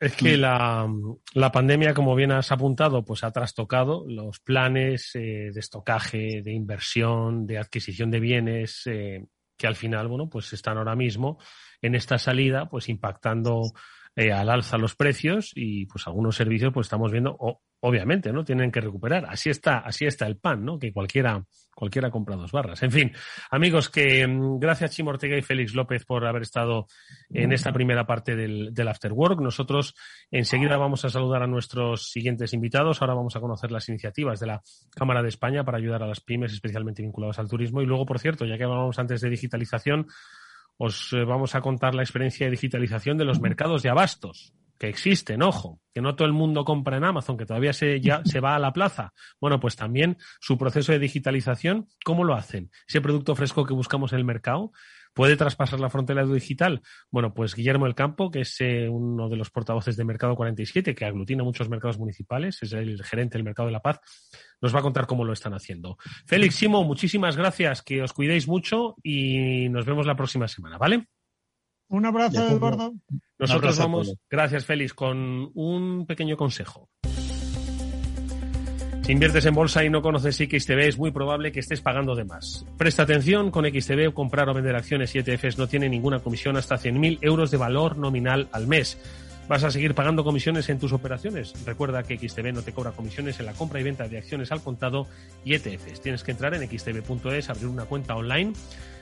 es 0.00 0.16
que 0.16 0.36
mm. 0.36 0.40
la, 0.40 0.88
la, 1.34 1.52
pandemia, 1.52 1.92
como 1.92 2.14
bien 2.14 2.32
has 2.32 2.50
apuntado, 2.50 3.04
pues 3.04 3.22
ha 3.22 3.30
trastocado 3.30 4.06
los 4.08 4.40
planes 4.40 5.14
eh, 5.14 5.50
de 5.52 5.60
estocaje, 5.60 6.40
de 6.42 6.52
inversión, 6.52 7.46
de 7.46 7.58
adquisición 7.58 8.10
de 8.10 8.18
bienes, 8.18 8.86
eh, 8.86 9.26
que 9.58 9.66
al 9.66 9.76
final, 9.76 10.08
bueno, 10.08 10.30
pues 10.30 10.54
están 10.54 10.78
ahora 10.78 10.96
mismo 10.96 11.38
en 11.82 11.94
esta 11.94 12.18
salida, 12.18 12.66
pues 12.70 12.88
impactando 12.88 13.72
eh, 14.16 14.32
al 14.32 14.50
alza 14.50 14.76
los 14.76 14.96
precios 14.96 15.52
y 15.54 15.86
pues 15.86 16.06
algunos 16.06 16.34
servicios 16.34 16.72
pues 16.72 16.86
estamos 16.86 17.12
viendo, 17.12 17.36
obviamente, 17.80 18.32
¿no? 18.32 18.44
Tienen 18.44 18.72
que 18.72 18.80
recuperar. 18.80 19.24
Así 19.28 19.50
está, 19.50 19.78
así 19.78 20.04
está 20.04 20.26
el 20.26 20.36
pan, 20.36 20.64
¿no? 20.64 20.78
Que 20.78 20.92
cualquiera, 20.92 21.44
cualquiera 21.74 22.10
compra 22.10 22.36
dos 22.36 22.50
barras. 22.50 22.82
En 22.82 22.90
fin, 22.90 23.12
amigos, 23.50 23.88
que 23.88 24.26
mm, 24.26 24.58
gracias 24.58 24.96
Chimo 24.96 25.10
Ortega 25.10 25.36
y 25.36 25.42
Félix 25.42 25.74
López 25.74 26.04
por 26.04 26.26
haber 26.26 26.42
estado 26.42 26.86
en 27.30 27.52
esta 27.52 27.72
primera 27.72 28.04
parte 28.04 28.34
del, 28.34 28.74
del 28.74 28.88
After 28.88 29.12
Work. 29.12 29.40
Nosotros 29.40 29.94
enseguida 30.30 30.76
vamos 30.76 31.04
a 31.04 31.10
saludar 31.10 31.42
a 31.42 31.46
nuestros 31.46 32.10
siguientes 32.10 32.52
invitados. 32.52 33.00
Ahora 33.00 33.14
vamos 33.14 33.36
a 33.36 33.40
conocer 33.40 33.70
las 33.70 33.88
iniciativas 33.88 34.40
de 34.40 34.48
la 34.48 34.62
Cámara 34.94 35.22
de 35.22 35.28
España 35.28 35.64
para 35.64 35.78
ayudar 35.78 36.02
a 36.02 36.08
las 36.08 36.20
pymes, 36.20 36.52
especialmente 36.52 37.02
vinculadas 37.02 37.38
al 37.38 37.48
turismo. 37.48 37.80
Y 37.80 37.86
luego, 37.86 38.06
por 38.06 38.18
cierto, 38.18 38.44
ya 38.44 38.58
que 38.58 38.64
hablábamos 38.64 38.98
antes 38.98 39.20
de 39.20 39.30
digitalización, 39.30 40.08
os 40.82 41.12
eh, 41.12 41.24
vamos 41.24 41.54
a 41.54 41.60
contar 41.60 41.94
la 41.94 42.02
experiencia 42.02 42.46
de 42.46 42.52
digitalización 42.52 43.18
de 43.18 43.26
los 43.26 43.38
mercados 43.38 43.82
de 43.82 43.90
abastos 43.90 44.54
que 44.78 44.88
existen, 44.88 45.42
ojo, 45.42 45.78
que 45.92 46.00
no 46.00 46.16
todo 46.16 46.26
el 46.26 46.32
mundo 46.32 46.64
compra 46.64 46.96
en 46.96 47.04
Amazon, 47.04 47.36
que 47.36 47.44
todavía 47.44 47.74
se, 47.74 48.00
ya 48.00 48.22
se 48.24 48.40
va 48.40 48.56
a 48.56 48.58
la 48.58 48.72
plaza. 48.72 49.12
Bueno, 49.38 49.60
pues 49.60 49.76
también 49.76 50.16
su 50.40 50.56
proceso 50.56 50.92
de 50.92 50.98
digitalización, 50.98 51.86
¿cómo 52.02 52.24
lo 52.24 52.34
hacen? 52.34 52.70
Ese 52.88 53.02
producto 53.02 53.34
fresco 53.34 53.66
que 53.66 53.74
buscamos 53.74 54.14
en 54.14 54.20
el 54.20 54.24
mercado, 54.24 54.72
¿Puede 55.12 55.36
traspasar 55.36 55.80
la 55.80 55.90
frontera 55.90 56.24
digital? 56.24 56.82
Bueno, 57.10 57.34
pues 57.34 57.54
Guillermo 57.54 57.86
El 57.86 57.94
Campo, 57.94 58.30
que 58.30 58.42
es 58.42 58.60
eh, 58.60 58.88
uno 58.88 59.28
de 59.28 59.36
los 59.36 59.50
portavoces 59.50 59.96
de 59.96 60.04
Mercado 60.04 60.36
47, 60.36 60.94
que 60.94 61.04
aglutina 61.04 61.42
muchos 61.42 61.68
mercados 61.68 61.98
municipales, 61.98 62.62
es 62.62 62.72
el 62.72 63.02
gerente 63.02 63.36
del 63.36 63.44
Mercado 63.44 63.66
de 63.66 63.72
la 63.72 63.80
Paz, 63.80 64.00
nos 64.60 64.74
va 64.74 64.80
a 64.80 64.82
contar 64.82 65.06
cómo 65.06 65.24
lo 65.24 65.32
están 65.32 65.54
haciendo. 65.54 65.96
Félix, 66.26 66.56
Simo, 66.56 66.84
muchísimas 66.84 67.36
gracias, 67.36 67.82
que 67.82 68.02
os 68.02 68.12
cuidéis 68.12 68.46
mucho 68.46 68.96
y 69.02 69.68
nos 69.68 69.84
vemos 69.84 70.06
la 70.06 70.16
próxima 70.16 70.46
semana, 70.46 70.78
¿vale? 70.78 71.06
Un 71.88 72.06
abrazo, 72.06 72.46
Eduardo. 72.46 72.94
Nosotros 73.38 73.78
vamos, 73.78 74.14
gracias 74.30 74.64
Félix, 74.64 74.94
con 74.94 75.50
un 75.54 76.06
pequeño 76.06 76.36
consejo. 76.36 76.88
Inviertes 79.10 79.44
en 79.44 79.54
bolsa 79.54 79.82
y 79.82 79.90
no 79.90 80.02
conoces 80.02 80.36
XTB, 80.36 80.78
es 80.86 80.96
muy 80.96 81.10
probable 81.10 81.50
que 81.50 81.58
estés 81.58 81.80
pagando 81.80 82.14
de 82.14 82.24
más. 82.24 82.64
Presta 82.78 83.02
atención, 83.02 83.50
con 83.50 83.64
XTB 83.64 84.12
comprar 84.14 84.48
o 84.48 84.54
vender 84.54 84.76
acciones 84.76 85.12
y 85.16 85.18
ETFs 85.18 85.58
no 85.58 85.66
tiene 85.66 85.88
ninguna 85.88 86.20
comisión 86.20 86.56
hasta 86.56 86.76
100.000 86.76 87.18
euros 87.22 87.50
de 87.50 87.56
valor 87.56 87.98
nominal 87.98 88.48
al 88.52 88.68
mes. 88.68 88.98
¿Vas 89.48 89.64
a 89.64 89.72
seguir 89.72 89.96
pagando 89.96 90.22
comisiones 90.22 90.68
en 90.68 90.78
tus 90.78 90.92
operaciones? 90.92 91.54
Recuerda 91.66 92.04
que 92.04 92.16
XTB 92.16 92.52
no 92.52 92.62
te 92.62 92.72
cobra 92.72 92.92
comisiones 92.92 93.40
en 93.40 93.46
la 93.46 93.52
compra 93.52 93.80
y 93.80 93.82
venta 93.82 94.06
de 94.06 94.16
acciones 94.16 94.52
al 94.52 94.62
contado 94.62 95.08
y 95.44 95.54
ETFs. 95.54 96.00
Tienes 96.00 96.22
que 96.22 96.30
entrar 96.30 96.54
en 96.54 96.68
xtb.es, 96.68 97.50
abrir 97.50 97.66
una 97.66 97.86
cuenta 97.86 98.14
online 98.14 98.52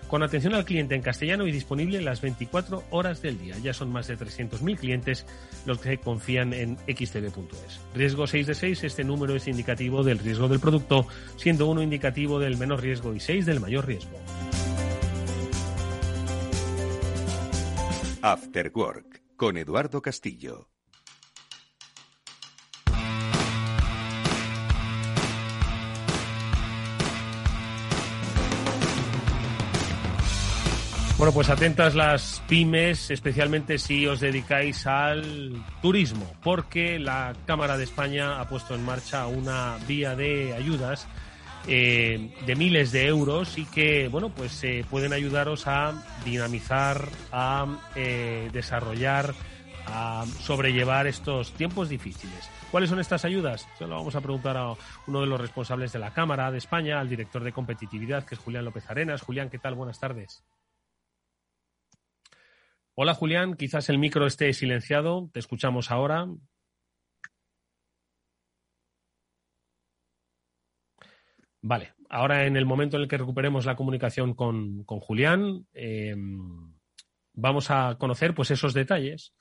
con 0.08 0.22
atención 0.22 0.54
al 0.54 0.64
cliente 0.64 0.94
en 0.94 1.02
castellano 1.02 1.46
y 1.46 1.52
disponible 1.52 2.00
las 2.00 2.20
24 2.20 2.84
horas 2.90 3.22
del 3.22 3.38
día. 3.38 3.56
Ya 3.58 3.72
son 3.72 3.92
más 3.92 4.08
de 4.08 4.16
300.000 4.16 4.78
clientes 4.78 5.26
los 5.66 5.78
que 5.78 5.98
confían 5.98 6.52
en 6.52 6.76
xtb.es. 6.86 7.80
Riesgo 7.94 8.26
6 8.26 8.46
de 8.46 8.54
6, 8.54 8.84
este 8.84 9.04
número 9.04 9.36
es 9.36 9.46
indicativo 9.46 10.02
del 10.02 10.18
riesgo 10.18 10.48
del 10.48 10.60
producto, 10.60 11.06
siendo 11.36 11.66
uno 11.66 11.82
indicativo 11.82 12.38
del 12.38 12.56
menor 12.56 12.82
riesgo 12.82 13.14
y 13.14 13.20
6 13.20 13.46
del 13.46 13.60
mayor 13.60 13.86
riesgo. 13.86 14.18
After 18.22 18.72
Work 18.74 19.22
con 19.36 19.56
Eduardo 19.56 20.02
Castillo. 20.02 20.77
Bueno, 31.18 31.32
pues 31.32 31.50
atentas 31.50 31.96
las 31.96 32.40
pymes, 32.46 33.10
especialmente 33.10 33.78
si 33.78 34.06
os 34.06 34.20
dedicáis 34.20 34.86
al 34.86 35.52
turismo, 35.82 36.32
porque 36.44 37.00
la 37.00 37.34
Cámara 37.44 37.76
de 37.76 37.82
España 37.82 38.40
ha 38.40 38.48
puesto 38.48 38.76
en 38.76 38.84
marcha 38.84 39.26
una 39.26 39.78
vía 39.88 40.14
de 40.14 40.54
ayudas 40.54 41.08
eh, 41.66 42.32
de 42.46 42.54
miles 42.54 42.92
de 42.92 43.08
euros 43.08 43.58
y 43.58 43.64
que, 43.64 44.06
bueno, 44.06 44.30
pues 44.30 44.62
eh, 44.62 44.84
pueden 44.88 45.12
ayudaros 45.12 45.66
a 45.66 46.04
dinamizar, 46.24 47.08
a 47.32 47.66
eh, 47.96 48.48
desarrollar, 48.52 49.34
a 49.88 50.24
sobrellevar 50.38 51.08
estos 51.08 51.50
tiempos 51.54 51.88
difíciles. 51.88 52.48
¿Cuáles 52.70 52.90
son 52.90 53.00
estas 53.00 53.24
ayudas? 53.24 53.66
Se 53.76 53.88
lo 53.88 53.96
vamos 53.96 54.14
a 54.14 54.20
preguntar 54.20 54.56
a 54.56 54.72
uno 55.08 55.20
de 55.20 55.26
los 55.26 55.40
responsables 55.40 55.92
de 55.92 55.98
la 55.98 56.12
Cámara 56.12 56.52
de 56.52 56.58
España, 56.58 57.00
al 57.00 57.08
director 57.08 57.42
de 57.42 57.50
competitividad, 57.50 58.24
que 58.24 58.36
es 58.36 58.40
Julián 58.40 58.64
López 58.64 58.88
Arenas. 58.88 59.22
Julián, 59.22 59.50
¿qué 59.50 59.58
tal? 59.58 59.74
Buenas 59.74 59.98
tardes. 59.98 60.44
Hola 63.00 63.14
Julián, 63.14 63.54
quizás 63.54 63.88
el 63.90 63.98
micro 63.98 64.26
esté 64.26 64.52
silenciado, 64.52 65.30
te 65.32 65.38
escuchamos 65.38 65.92
ahora. 65.92 66.26
Vale, 71.62 71.94
ahora 72.10 72.46
en 72.46 72.56
el 72.56 72.66
momento 72.66 72.96
en 72.96 73.02
el 73.04 73.08
que 73.08 73.16
recuperemos 73.16 73.66
la 73.66 73.76
comunicación 73.76 74.34
con, 74.34 74.84
Julián, 74.84 75.64
em, 75.74 76.74
vamos 77.34 77.70
a 77.70 77.94
conocer 78.00 78.34
pues 78.34 78.50
esos 78.50 78.74
detalles 78.74 79.32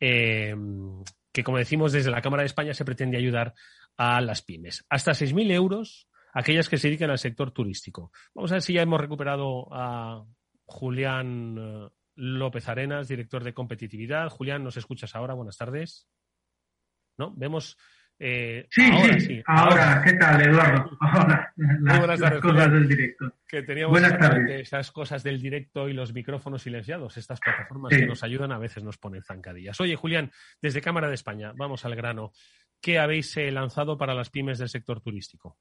em, 0.00 1.04
que, 1.34 1.44
como 1.44 1.58
decimos, 1.58 1.92
desde 1.92 2.10
la 2.10 2.22
Cámara 2.22 2.44
de 2.44 2.46
España 2.46 2.72
se 2.72 2.86
pretende 2.86 3.18
ayudar 3.18 3.52
a 3.98 4.22
las 4.22 4.40
pymes. 4.40 4.86
Hasta 4.88 5.12
6.000 5.12 5.50
euros 5.52 6.08
aquellas 6.32 6.70
que 6.70 6.78
se 6.78 6.88
dedican 6.88 7.10
al 7.10 7.18
sector 7.18 7.50
turístico. 7.50 8.10
Vamos 8.34 8.52
a 8.52 8.54
ver 8.54 8.62
si 8.62 8.72
ya 8.72 8.80
hemos 8.80 9.02
recuperado 9.02 9.68
a 9.70 10.24
Julián 10.64 11.56
eh, 11.58 11.88
López 12.16 12.68
Arenas, 12.68 13.08
director 13.08 13.44
de 13.44 13.54
competitividad. 13.54 14.28
Julián, 14.30 14.64
¿nos 14.64 14.76
escuchas 14.76 15.14
ahora? 15.14 15.34
Buenas 15.34 15.56
tardes. 15.56 16.08
¿No? 17.18 17.32
Vemos. 17.36 17.76
Eh, 18.18 18.66
sí, 18.70 18.90
ahora, 18.90 19.20
sí, 19.20 19.42
ahora, 19.46 20.02
¿qué 20.02 20.12
tal, 20.14 20.40
Eduardo? 20.40 20.90
Ahora, 21.00 21.52
las, 21.54 21.98
buenas 21.98 22.18
tardes, 22.18 22.40
cosas 22.40 22.72
del 22.72 22.88
directo. 22.88 23.34
Que 23.46 23.62
teníamos 23.62 23.90
buenas 23.90 24.18
tardes. 24.18 24.60
esas 24.62 24.90
cosas 24.90 25.22
del 25.22 25.38
directo 25.38 25.86
y 25.86 25.92
los 25.92 26.14
micrófonos 26.14 26.62
silenciados, 26.62 27.18
estas 27.18 27.40
plataformas 27.40 27.92
que 27.92 28.06
nos 28.06 28.22
ayudan, 28.22 28.52
a 28.52 28.58
veces 28.58 28.82
nos 28.82 28.96
ponen 28.96 29.22
zancadillas. 29.22 29.78
Oye, 29.82 29.96
Julián, 29.96 30.32
desde 30.62 30.80
Cámara 30.80 31.08
de 31.08 31.14
España, 31.14 31.52
vamos 31.56 31.84
al 31.84 31.94
grano. 31.94 32.32
¿Qué 32.80 32.98
habéis 32.98 33.36
eh, 33.36 33.50
lanzado 33.50 33.98
para 33.98 34.14
las 34.14 34.30
pymes 34.30 34.58
del 34.58 34.70
sector 34.70 35.02
turístico? 35.02 35.58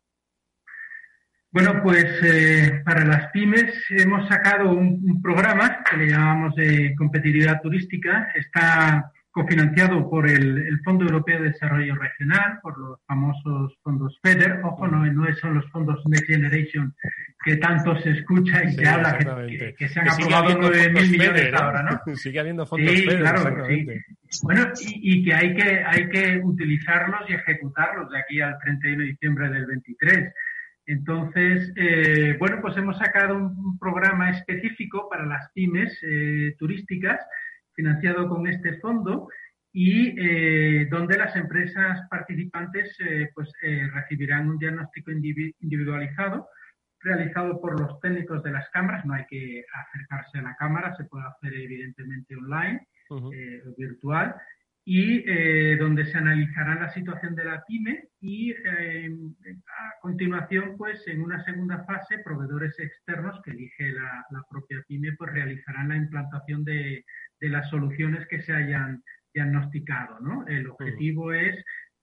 Bueno, 1.55 1.81
pues 1.81 2.03
eh, 2.21 2.81
para 2.83 3.05
las 3.05 3.31
pymes 3.31 3.73
hemos 3.91 4.27
sacado 4.27 4.73
un, 4.73 5.21
programa 5.21 5.85
que 5.89 5.95
le 5.95 6.09
llamamos 6.09 6.53
de 6.55 6.93
competitividad 6.97 7.61
turística. 7.61 8.27
Está 8.35 9.09
cofinanciado 9.31 10.09
por 10.09 10.29
el, 10.29 10.81
Fondo 10.83 11.05
Europeo 11.05 11.41
de 11.41 11.51
Desarrollo 11.51 11.95
Regional, 11.95 12.59
por 12.61 12.77
los 12.77 12.99
famosos 13.07 13.73
fondos 13.81 14.19
FEDER. 14.21 14.59
Ojo, 14.65 14.85
no, 14.85 15.05
no 15.05 15.33
son 15.35 15.53
los 15.53 15.71
fondos 15.71 16.01
Next 16.07 16.27
Generation 16.27 16.93
que 17.45 17.55
tanto 17.55 17.97
se 18.01 18.09
escucha 18.09 18.61
y 18.65 18.75
que 18.75 18.87
habla, 18.87 19.17
que, 19.77 19.87
se 19.87 19.99
han 20.01 20.09
aprobado 20.09 20.59
9.000 20.59 21.09
millones 21.09 21.53
ahora, 21.53 21.83
¿no? 21.83 22.15
Sigue 22.17 22.39
habiendo 22.41 22.65
fondos 22.65 22.91
sí, 22.91 23.05
Claro, 23.05 23.65
sí. 23.65 23.87
Bueno, 24.41 24.73
y, 24.81 25.19
y, 25.19 25.23
que, 25.23 25.33
hay 25.33 25.55
que 25.55 25.83
hay 25.85 26.09
que 26.09 26.41
utilizarlos 26.43 27.21
y 27.29 27.33
ejecutarlos 27.33 28.11
de 28.11 28.19
aquí 28.19 28.41
al 28.41 28.57
31 28.59 29.03
de 29.03 29.07
diciembre 29.09 29.49
del 29.49 29.65
23. 29.67 30.33
Entonces, 30.85 31.73
eh, 31.75 32.35
bueno, 32.39 32.59
pues 32.61 32.77
hemos 32.77 32.97
sacado 32.97 33.35
un, 33.35 33.79
programa 33.79 34.31
específico 34.31 35.09
para 35.09 35.25
las 35.25 35.51
pymes 35.53 35.97
eh, 36.01 36.55
turísticas 36.57 37.19
financiado 37.73 38.29
con 38.29 38.47
este 38.47 38.77
fondo 38.79 39.27
y 39.71 40.15
eh, 40.17 40.87
donde 40.89 41.17
las 41.17 41.35
empresas 41.35 42.07
participantes 42.09 42.97
pues 43.33 43.51
recibirán 43.93 44.49
un 44.49 44.57
diagnóstico 44.57 45.11
individualizado 45.11 46.47
realizado 47.05 47.61
por 47.61 47.79
los 47.79 47.99
técnicos 48.01 48.43
de 48.43 48.51
las 48.51 48.67
cámaras, 48.71 49.05
no 49.05 49.13
hay 49.13 49.25
que 49.29 49.63
acercarse 49.71 50.39
a 50.39 50.41
la 50.41 50.55
cámara, 50.55 50.95
se 50.97 51.05
puede 51.05 51.25
hacer 51.27 51.53
evidentemente 51.53 52.35
online, 52.35 52.87
eh, 53.31 53.61
virtual, 53.77 54.35
y 54.87 55.23
eh, 55.27 55.77
donde 55.77 56.05
se 56.05 56.17
analizará 56.17 56.75
la 56.75 56.93
situación 56.93 57.35
de 57.35 57.43
la 57.43 57.63
pyme 57.65 58.09
y 58.21 58.53
a 58.53 59.99
continuación, 59.99 60.75
pues 60.77 61.07
en 61.07 61.21
una 61.21 61.43
segunda 61.43 61.83
fase, 61.85 62.19
proveedores 62.19 62.77
externos 62.79 63.41
que 63.43 63.51
elige 63.51 63.91
la, 63.91 64.23
propia 64.47 64.83
pyme, 64.87 65.13
pues 65.13 65.33
realizarán 65.33 65.89
la 65.89 65.95
implantación 65.95 66.63
de, 66.63 67.03
de, 67.39 67.49
las 67.49 67.67
soluciones 67.69 68.27
que 68.27 68.43
se 68.43 68.53
hayan 68.53 69.03
diagnosticado. 69.33 70.19
¿no? 70.19 70.45
El 70.47 70.69
objetivo 70.69 71.33
es 71.33 71.55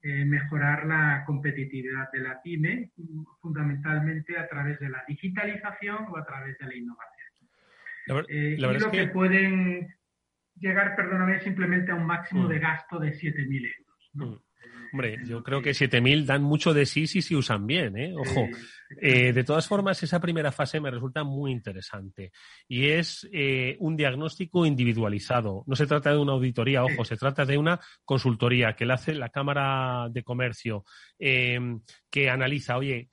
eh, 0.04 0.24
mejorar 0.24 0.84
la 0.84 1.22
competitividad 1.24 2.10
de 2.10 2.18
la 2.18 2.42
pyme, 2.42 2.90
fundamentalmente 3.40 4.36
a 4.36 4.48
través 4.48 4.80
de 4.80 4.88
la 4.88 5.04
digitalización 5.06 6.06
o 6.08 6.16
a 6.16 6.26
través 6.26 6.58
de 6.58 6.66
la 6.66 6.74
innovación. 6.74 8.26
Eh, 8.28 8.56
y 8.58 8.60
lo 8.60 8.90
que... 8.90 9.06
pueden 9.06 9.86
llegar, 10.62 10.96
perdóname, 10.96 11.40
simplemente 11.40 11.92
a 11.92 11.96
un 11.96 12.06
máximo 12.06 12.48
de 12.48 12.58
mm. 12.58 12.62
gasto 12.62 12.98
de 12.98 13.10
7.000 13.12 13.72
euros. 13.78 14.10
¿no? 14.14 14.26
Mm. 14.26 14.40
Hombre, 14.92 15.18
yo 15.24 15.42
creo 15.42 15.62
que 15.62 15.70
7.000 15.70 16.26
dan 16.26 16.42
mucho 16.42 16.74
de 16.74 16.84
sí 16.84 17.06
si 17.06 17.22
se 17.22 17.34
usan 17.34 17.66
bien, 17.66 17.96
¿eh? 17.96 18.12
Ojo. 18.14 18.46
Eh, 19.00 19.32
de 19.32 19.42
todas 19.42 19.66
formas, 19.66 20.02
esa 20.02 20.20
primera 20.20 20.52
fase 20.52 20.80
me 20.80 20.90
resulta 20.90 21.24
muy 21.24 21.50
interesante 21.50 22.30
y 22.68 22.88
es 22.88 23.26
eh, 23.32 23.76
un 23.80 23.96
diagnóstico 23.96 24.66
individualizado. 24.66 25.64
No 25.66 25.76
se 25.76 25.86
trata 25.86 26.10
de 26.10 26.18
una 26.18 26.32
auditoría, 26.32 26.84
ojo, 26.84 27.06
se 27.06 27.16
trata 27.16 27.46
de 27.46 27.56
una 27.56 27.80
consultoría 28.04 28.74
que 28.74 28.84
le 28.84 28.92
hace 28.92 29.14
la 29.14 29.30
Cámara 29.30 30.08
de 30.10 30.22
Comercio, 30.22 30.84
eh, 31.18 31.58
que 32.10 32.28
analiza, 32.28 32.76
oye, 32.76 33.08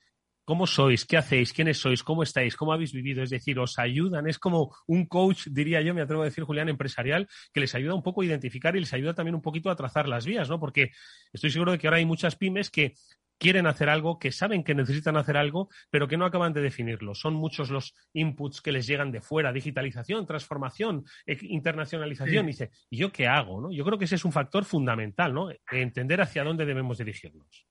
¿Cómo 0.50 0.66
sois? 0.66 1.06
¿Qué 1.06 1.16
hacéis? 1.16 1.52
¿Quiénes 1.52 1.78
sois? 1.78 2.02
¿Cómo 2.02 2.24
estáis? 2.24 2.56
¿Cómo 2.56 2.72
habéis 2.72 2.92
vivido? 2.92 3.22
Es 3.22 3.30
decir, 3.30 3.56
os 3.60 3.78
ayudan. 3.78 4.26
Es 4.26 4.36
como 4.36 4.74
un 4.88 5.06
coach, 5.06 5.46
diría 5.46 5.80
yo, 5.80 5.94
me 5.94 6.00
atrevo 6.00 6.22
a 6.22 6.24
decir, 6.24 6.42
Julián, 6.42 6.68
empresarial, 6.68 7.28
que 7.52 7.60
les 7.60 7.72
ayuda 7.76 7.94
un 7.94 8.02
poco 8.02 8.22
a 8.22 8.24
identificar 8.24 8.74
y 8.74 8.80
les 8.80 8.92
ayuda 8.92 9.14
también 9.14 9.36
un 9.36 9.42
poquito 9.42 9.70
a 9.70 9.76
trazar 9.76 10.08
las 10.08 10.26
vías, 10.26 10.50
¿no? 10.50 10.58
Porque 10.58 10.90
estoy 11.32 11.50
seguro 11.52 11.70
de 11.70 11.78
que 11.78 11.86
ahora 11.86 11.98
hay 11.98 12.04
muchas 12.04 12.34
pymes 12.34 12.68
que 12.68 12.94
quieren 13.38 13.68
hacer 13.68 13.88
algo, 13.88 14.18
que 14.18 14.32
saben 14.32 14.64
que 14.64 14.74
necesitan 14.74 15.16
hacer 15.16 15.36
algo, 15.36 15.68
pero 15.88 16.08
que 16.08 16.16
no 16.16 16.24
acaban 16.24 16.52
de 16.52 16.62
definirlo. 16.62 17.14
Son 17.14 17.34
muchos 17.34 17.70
los 17.70 17.94
inputs 18.12 18.60
que 18.60 18.72
les 18.72 18.88
llegan 18.88 19.12
de 19.12 19.20
fuera, 19.20 19.52
digitalización, 19.52 20.26
transformación, 20.26 21.04
e, 21.26 21.38
internacionalización. 21.42 22.46
dice, 22.46 22.70
¿y 22.90 22.96
yo 22.96 23.12
qué 23.12 23.28
hago? 23.28 23.60
¿no? 23.60 23.70
Yo 23.70 23.84
creo 23.84 23.98
que 23.98 24.06
ese 24.06 24.16
es 24.16 24.24
un 24.24 24.32
factor 24.32 24.64
fundamental, 24.64 25.32
¿no? 25.32 25.48
Entender 25.70 26.20
hacia 26.20 26.42
dónde 26.42 26.66
debemos 26.66 26.98
dirigirnos. 26.98 27.69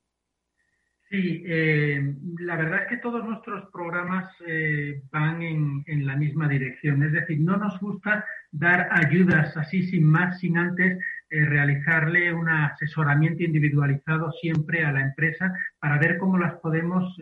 Sí, 1.10 1.44
eh, 1.48 2.14
la 2.40 2.56
verdad 2.56 2.84
es 2.84 2.88
que 2.88 2.98
todos 2.98 3.26
nuestros 3.26 3.68
programas 3.72 4.32
eh, 4.46 5.02
van 5.12 5.42
en, 5.42 6.06
la 6.06 6.16
misma 6.16 6.48
dirección. 6.48 7.02
Es 7.02 7.12
decir, 7.12 7.40
no 7.40 7.58
nos 7.58 7.80
gusta 7.80 8.24
dar 8.52 8.90
ayudas 8.92 9.58
así 9.58 9.88
sin 9.88 10.04
más, 10.04 10.40
sin 10.40 10.60
antes 10.60 11.00
eh, 11.32 11.46
realizarle 11.46 12.32
un 12.32 12.48
asesoramiento 12.48 13.42
individualizado 13.42 14.32
siempre 14.34 14.86
a 14.86 14.92
la 14.92 15.02
empresa 15.02 15.52
para 15.80 15.98
ver 15.98 16.20
cómo 16.20 16.38
las 16.38 16.54
podemos 16.60 17.18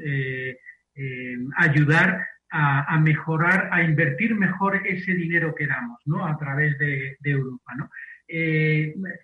ayudar 1.57 2.27
a, 2.49 2.99
mejorar, 2.99 3.69
a 3.71 3.83
invertir 3.83 4.35
mejor 4.35 4.81
ese 4.85 5.13
dinero 5.13 5.53
que 5.55 5.67
damos, 5.67 5.99
¿no? 6.05 6.25
A 6.25 6.37
través 6.37 6.77
de, 6.79 7.17
Europa, 7.23 7.73
¿no? 7.77 7.89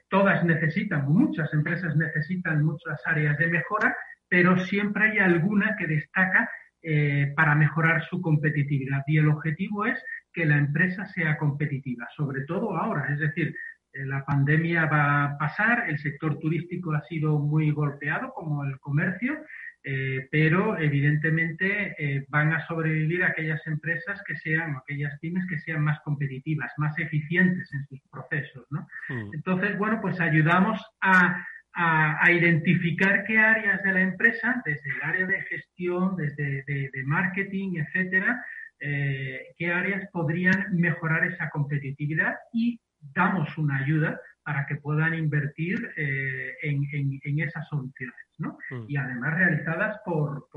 todas 0.07 0.45
necesitan, 0.45 1.05
muchas 1.11 1.51
empresas 1.53 1.93
necesitan 1.97 2.63
muchas 2.63 3.01
áreas 3.05 3.37
de 3.37 3.47
mejora 3.47 3.93
pero 4.33 4.57
siempre 4.57 5.11
hay 5.11 5.19
alguna 5.19 5.75
que 5.77 5.85
destaca 5.85 6.49
eh, 6.81 7.31
para 7.35 7.53
mejorar 7.53 8.03
su 8.09 8.19
competitividad. 8.19 9.03
Y 9.05 9.19
el 9.19 9.27
objetivo 9.27 9.85
es 9.85 10.03
que 10.33 10.47
la 10.47 10.57
empresa 10.57 11.05
sea 11.05 11.37
competitiva, 11.37 12.07
sobre 12.17 12.41
todo 12.45 12.75
ahora. 12.75 13.13
Es 13.13 13.19
decir, 13.19 13.55
eh, 13.93 14.03
la 14.07 14.25
pandemia 14.25 14.87
va 14.87 15.23
a 15.23 15.37
pasar, 15.37 15.87
el 15.87 15.99
sector 15.99 16.39
turístico 16.39 16.93
ha 16.93 17.03
sido 17.03 17.37
muy 17.37 17.69
golpeado, 17.69 18.33
como 18.33 18.63
el 18.63 18.79
comercio, 18.79 19.37
eh, 19.83 20.27
pero 20.31 20.79
evidentemente 20.79 22.25
van 22.29 22.53
a 22.53 22.65
sobrevivir 22.65 23.23
aquellas 23.23 23.61
empresas 23.67 24.19
que 24.25 24.35
sean, 24.37 24.77
aquellas 24.77 25.19
pymes 25.19 25.45
que 25.45 25.59
sean 25.59 25.83
más 25.83 25.99
competitivas, 25.99 26.71
más 26.77 26.97
eficientes 26.97 27.71
en 27.71 27.85
sus 27.85 28.01
procesos. 28.09 28.65
¿no? 28.71 28.87
Mm. 29.09 29.35
Entonces, 29.35 29.77
bueno, 29.77 29.99
pues 30.01 30.19
ayudamos 30.19 30.83
a 31.01 31.45
a, 31.75 32.31
identificar 32.31 33.23
qué 33.25 33.37
áreas 33.37 33.81
de 33.83 33.93
la 33.93 34.01
empresa, 34.01 34.61
desde 34.65 34.89
el 34.89 35.01
área 35.01 35.25
de 35.25 35.41
gestión, 35.43 36.15
desde 36.15 36.63
de, 36.65 37.03
marketing, 37.05 37.77
etcétera, 37.77 38.45
eh, 38.79 39.53
qué 39.57 39.71
áreas 39.71 40.07
podrían 40.11 40.75
mejorar 40.75 41.25
esa 41.25 41.49
competitividad 41.49 42.35
y 42.53 42.79
damos 42.99 43.57
una 43.57 43.77
ayuda 43.77 44.19
para 44.43 44.65
que 44.65 44.75
puedan 44.75 45.13
invertir 45.13 45.91
eh, 45.95 46.55
en, 46.61 47.39
esas 47.39 47.67
soluciones, 47.69 48.15
¿no? 48.37 48.57
Mm. 48.69 48.85
Y 48.87 48.97
además 48.97 49.35
realizadas 49.35 49.99
por, 50.05 50.47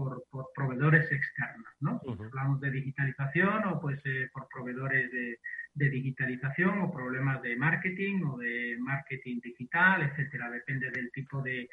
proveedores 0.54 1.10
externos, 1.12 1.72
¿no? 1.80 2.00
Si 2.04 2.22
hablamos 2.22 2.60
de 2.60 2.70
digitalización 2.70 3.64
o 3.66 3.80
pues 3.80 4.00
eh, 4.04 4.28
por 4.32 4.48
proveedores 4.48 5.10
de, 5.12 5.38
de 5.76 5.90
digitalización 5.90 6.80
o 6.80 6.90
problemas 6.90 7.42
de 7.42 7.54
marketing 7.56 8.24
o 8.24 8.38
de 8.38 8.76
marketing 8.80 9.40
digital, 9.42 10.02
etcétera. 10.02 10.50
Depende 10.50 10.90
del 10.90 11.10
tipo 11.12 11.42
de, 11.42 11.68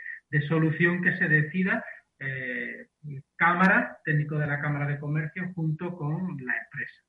solución 0.47 1.01
que 1.01 1.17
se 1.17 1.27
decida. 1.27 1.83
Eh, 2.19 2.87
cámara, 3.35 3.97
técnico 4.03 4.37
de 4.37 4.47
la 4.47 4.59
Cámara 4.59 4.87
de 4.87 4.99
Comercio, 4.99 5.51
junto 5.55 5.95
con 5.95 6.37
la 6.45 6.53
empresa. 6.57 7.01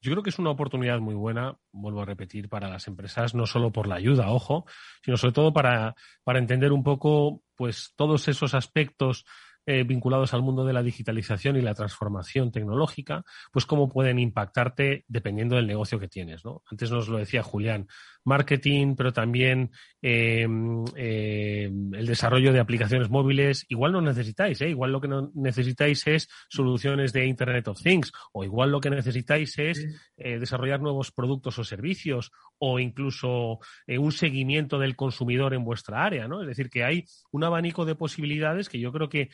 Yo 0.00 0.12
creo 0.12 0.22
que 0.22 0.30
es 0.30 0.38
una 0.38 0.50
oportunidad 0.50 0.98
muy 1.00 1.14
buena, 1.14 1.56
vuelvo 1.72 2.02
a 2.02 2.06
repetir, 2.06 2.48
para 2.48 2.68
las 2.68 2.88
empresas, 2.88 3.34
no 3.34 3.46
solo 3.46 3.70
por 3.70 3.86
la 3.86 3.96
ayuda, 3.96 4.30
ojo, 4.30 4.64
sino 5.04 5.16
sobre 5.16 5.34
todo 5.34 5.52
para, 5.52 5.94
para 6.24 6.38
entender 6.38 6.72
un 6.72 6.82
poco 6.82 7.42
pues 7.54 7.92
todos 7.96 8.26
esos 8.28 8.54
aspectos 8.54 9.26
eh, 9.66 9.84
vinculados 9.84 10.32
al 10.32 10.40
mundo 10.40 10.64
de 10.64 10.72
la 10.72 10.82
digitalización 10.82 11.56
y 11.56 11.60
la 11.60 11.74
transformación 11.74 12.50
tecnológica, 12.50 13.24
pues 13.52 13.66
cómo 13.66 13.90
pueden 13.90 14.18
impactarte 14.18 15.04
dependiendo 15.06 15.56
del 15.56 15.66
negocio 15.66 16.00
que 16.00 16.08
tienes. 16.08 16.44
¿no? 16.46 16.62
Antes 16.70 16.90
nos 16.90 17.08
lo 17.08 17.18
decía 17.18 17.42
Julián, 17.42 17.86
marketing, 18.24 18.94
pero 18.96 19.12
también 19.12 19.70
em, 20.02 20.84
em, 20.96 21.94
el 21.94 22.06
desarrollo 22.06 22.52
de 22.52 22.60
aplicaciones 22.60 23.10
móviles. 23.10 23.66
Igual 23.68 23.92
no 23.92 24.00
necesitáis, 24.00 24.60
¿eh? 24.60 24.70
igual 24.70 24.92
lo 24.92 25.00
que 25.00 25.08
no 25.08 25.30
necesitáis 25.34 26.06
es 26.06 26.28
soluciones 26.48 27.12
de 27.12 27.26
Internet 27.26 27.68
of 27.68 27.82
Things, 27.82 28.12
o 28.32 28.44
igual 28.44 28.70
lo 28.70 28.80
que 28.80 28.90
necesitáis 28.90 29.58
es 29.58 29.86
eh, 30.16 30.38
desarrollar 30.38 30.80
nuevos 30.80 31.12
productos 31.12 31.58
o 31.58 31.64
servicios, 31.64 32.30
o 32.58 32.78
incluso 32.78 33.58
eh, 33.86 33.98
un 33.98 34.12
seguimiento 34.12 34.78
del 34.78 34.96
consumidor 34.96 35.54
en 35.54 35.64
vuestra 35.64 36.04
área, 36.04 36.28
¿no? 36.28 36.42
Es 36.42 36.48
decir, 36.48 36.70
que 36.70 36.84
hay 36.84 37.04
un 37.30 37.44
abanico 37.44 37.84
de 37.84 37.94
posibilidades 37.94 38.68
que 38.68 38.80
yo 38.80 38.92
creo 38.92 39.08
que 39.08 39.30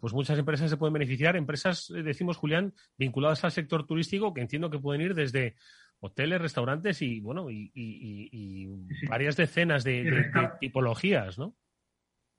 pues 0.00 0.12
muchas 0.12 0.36
empresas 0.36 0.70
se 0.70 0.76
pueden 0.76 0.94
beneficiar. 0.94 1.36
Empresas, 1.36 1.86
decimos, 2.04 2.36
Julián, 2.36 2.74
vinculadas 2.98 3.44
al 3.44 3.52
sector 3.52 3.86
turístico, 3.86 4.34
que 4.34 4.40
entiendo 4.40 4.70
que 4.70 4.80
pueden 4.80 5.02
ir 5.02 5.14
desde 5.14 5.54
hoteles, 6.02 6.40
restaurantes 6.40 7.00
y 7.00 7.20
bueno 7.20 7.46
y, 7.48 8.68
varias 9.08 9.36
decenas 9.36 9.84
de, 9.84 10.30
tipologías, 10.60 11.38
¿no? 11.38 11.54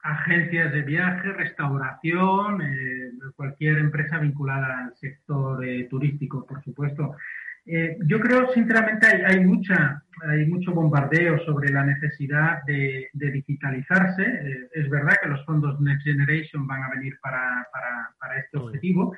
Agencias 0.02 0.74
de 0.74 0.82
viaje, 0.82 1.32
restauración, 1.32 2.62
eh, 2.62 3.12
cualquier 3.38 3.78
empresa 3.78 4.20
vinculada 4.20 4.84
al 4.84 4.96
sector 4.98 5.66
eh, 5.66 5.88
turístico, 5.90 6.46
por 6.46 6.62
supuesto. 6.62 7.16
Eh, 7.66 7.98
yo 8.06 8.20
creo, 8.20 8.52
sinceramente, 8.54 9.08
hay, 9.08 9.22
hay, 9.22 9.46
mucha, 9.46 10.04
hay 10.28 10.46
mucho 10.46 10.74
bombardeo 10.74 11.40
sobre 11.46 11.72
la 11.72 11.86
necesidad 11.86 12.64
de, 12.68 13.10
digitalizarse. 13.14 14.68
es 14.74 14.90
verdad 14.90 15.16
que 15.24 15.30
los 15.30 15.46
fondos 15.46 15.80
Next 15.80 16.04
Generation 16.04 16.68
van 16.68 16.84
a 16.84 16.90
venir 16.90 17.18
para, 17.22 17.66
para 18.20 18.40
este 18.40 18.58
objetivo, 18.58 19.16